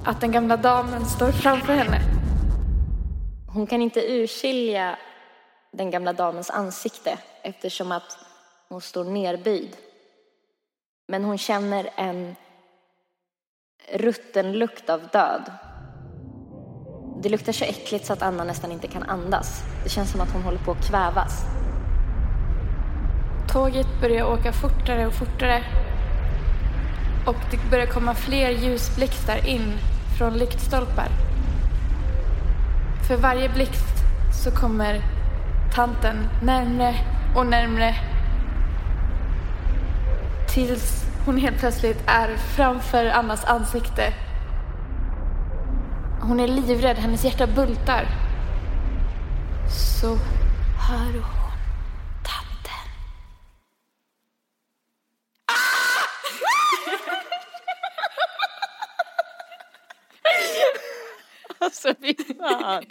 att 0.05 0.21
den 0.21 0.31
gamla 0.31 0.57
damen 0.57 1.05
står 1.05 1.31
framför 1.31 1.73
henne. 1.73 2.01
Hon 3.53 3.67
kan 3.67 3.81
inte 3.81 4.11
urskilja 4.11 4.97
den 5.71 5.91
gamla 5.91 6.13
damens 6.13 6.49
ansikte 6.49 7.17
eftersom 7.41 7.91
att 7.91 8.17
hon 8.67 8.81
står 8.81 9.03
nerböjd. 9.03 9.75
Men 11.07 11.23
hon 11.23 11.37
känner 11.37 11.89
en 11.95 12.35
rutten 13.93 14.51
lukt 14.51 14.89
av 14.89 15.07
död. 15.07 15.51
Det 17.23 17.29
luktar 17.29 17.53
så 17.53 17.65
äckligt 17.65 18.05
så 18.05 18.13
att 18.13 18.21
Anna 18.21 18.43
nästan 18.43 18.71
inte 18.71 18.87
kan 18.87 19.03
andas. 19.03 19.61
Det 19.83 19.89
känns 19.89 20.11
som 20.11 20.21
att 20.21 20.33
hon 20.33 20.41
håller 20.41 20.59
på 20.65 20.71
att 20.71 20.89
kvävas. 20.89 21.43
Tåget 23.51 23.87
börjar 24.01 24.25
åka 24.25 24.53
fortare 24.53 25.07
och 25.07 25.13
fortare. 25.13 25.63
Och 27.25 27.35
det 27.51 27.69
börjar 27.71 27.85
komma 27.85 28.15
fler 28.15 28.49
ljusblixtar 28.49 29.47
in 29.47 29.73
från 30.17 30.33
lyktstolpar. 30.33 31.07
För 33.07 33.17
varje 33.17 33.49
blixt 33.49 33.95
så 34.43 34.51
kommer 34.51 35.01
tanten 35.73 36.29
närmre 36.43 36.95
och 37.35 37.45
närmre. 37.45 37.95
Tills 40.53 41.05
hon 41.25 41.37
helt 41.37 41.59
plötsligt 41.59 42.03
är 42.05 42.37
framför 42.37 43.05
Annas 43.05 43.45
ansikte. 43.45 44.13
Hon 46.21 46.39
är 46.39 46.47
livrädd, 46.47 46.97
hennes 46.97 47.25
hjärta 47.25 47.47
bultar. 47.47 48.05
Så 49.69 50.07
hör 50.87 51.13
hon 51.13 51.51
tanten. 52.23 52.89
Alltså 61.69 61.93
fy 62.01 62.15
fan. 62.37 62.83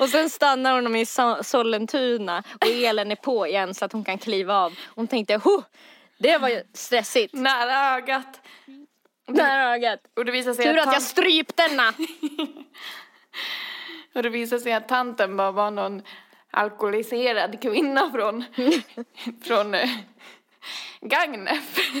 Och 0.00 0.08
sen 0.08 0.30
stannar 0.30 0.74
hon 0.74 0.96
i 0.96 1.04
So- 1.04 1.42
Sollentuna 1.42 2.42
och 2.60 2.66
elen 2.66 3.10
är 3.10 3.16
på 3.16 3.46
igen 3.46 3.74
så 3.74 3.84
att 3.84 3.92
hon 3.92 4.04
kan 4.04 4.18
kliva 4.18 4.54
av. 4.54 4.78
Hon 4.94 5.06
tänkte, 5.06 5.40
det 6.18 6.38
var 6.38 6.48
ju 6.48 6.62
stressigt. 6.72 7.34
Nära 7.34 7.96
ögat. 7.96 8.40
Nära 9.28 9.74
ögat. 9.74 10.00
Och 10.16 10.24
det 10.24 10.32
visar 10.32 10.54
sig 10.54 10.64
Tur 10.64 10.78
att, 10.78 10.86
att 10.86 10.92
jag 10.92 11.02
tant- 11.02 11.06
strypte 11.06 11.68
denna. 11.68 11.88
och 14.14 14.22
det 14.22 14.28
visar 14.28 14.58
sig 14.58 14.72
att 14.72 14.88
tanten 14.88 15.36
bara 15.36 15.50
var 15.50 15.70
någon 15.70 16.02
alkoholiserad 16.50 17.62
kvinna 17.62 18.10
från, 18.10 18.44
från 19.44 19.74
eh, 19.74 19.90
Gagnef. 21.00 21.78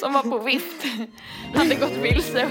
Som 0.00 0.12
var 0.12 0.22
på 0.22 0.38
vift. 0.38 0.84
Hade 1.54 1.74
gått 1.74 1.96
vilse. 1.96 2.48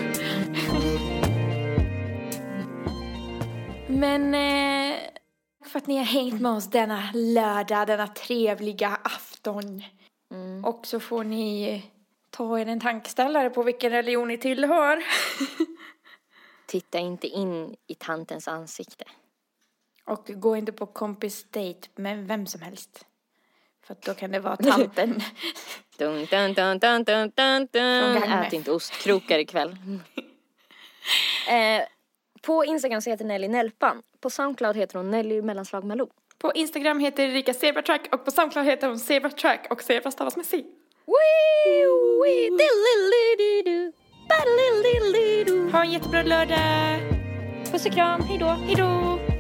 Men 3.92 4.36
eh, 4.36 5.00
för 5.66 5.78
att 5.80 5.88
ni 5.88 5.98
har 5.98 6.06
hängt 6.06 6.42
med 6.42 6.52
oss 6.52 6.70
denna 6.70 7.12
lördag, 7.14 7.88
denna 7.88 8.08
trevliga 8.08 9.00
afton. 9.04 9.84
Och 10.64 10.88
så 10.88 11.00
får 11.00 11.24
ni 11.24 11.84
ta 12.30 12.60
er 12.60 12.66
en 12.66 12.80
tankeställare 12.80 13.50
på 13.50 13.64
vilken 13.64 13.92
religion 13.92 14.28
ni 14.28 14.38
tillhör. 14.38 15.04
Titta 16.66 17.00
inte 17.00 17.28
in 17.28 17.76
i 17.88 17.96
tantens 17.96 18.48
ansikte. 18.48 19.06
Och 20.06 20.26
gå 20.28 20.56
inte 20.56 20.72
på 20.72 20.86
kompis 20.86 21.46
dejt 21.50 21.90
med 21.96 22.28
vem 22.28 22.48
som 22.48 22.62
helst. 22.62 23.06
För 23.84 23.96
då 24.06 24.14
kan 24.14 24.32
det 24.32 24.40
vara 24.40 24.58
tanten. 24.58 25.22
Dun, 25.98 26.26
dun, 26.26 26.54
dun, 26.54 26.80
dun, 26.80 27.04
dun, 27.04 27.32
dun, 27.36 27.68
dun. 27.72 28.24
Ät 28.24 28.54
inte 28.54 28.72
ostkrokar 28.72 29.40
ikväll. 29.40 29.70
eh, 31.50 31.82
På 32.42 32.66
Instagram 32.66 33.02
så 33.02 33.10
heter 33.10 33.26
Nelly 33.26 33.48
Nelpan. 33.48 34.02
På 34.22 34.30
Soundcloud 34.30 34.76
heter 34.78 34.98
hon 34.98 35.12
Nelly 35.12 35.42
mellanslag 35.42 35.84
Malou. 35.84 36.10
På 36.38 36.52
Instagram 36.54 37.00
heter 37.00 37.24
Erika 37.24 37.54
Zebratrack 37.54 38.02
och 38.12 38.26
på 38.26 38.32
Soundcloud 38.32 38.66
heter 38.66 38.88
hon 38.88 39.00
Zebratrack 39.00 39.68
och 39.70 39.82
Zebra 39.82 40.12
stavas 40.12 40.38
med 40.38 40.46
C. 40.46 40.64
Ha 45.72 45.84
en 45.84 45.92
jättebra 45.92 46.24
lördag! 46.24 47.00
Puss 47.72 47.86
och 47.86 47.92
kram, 47.92 48.22
hejdå. 48.22 48.46
Hejdå! 48.46 49.31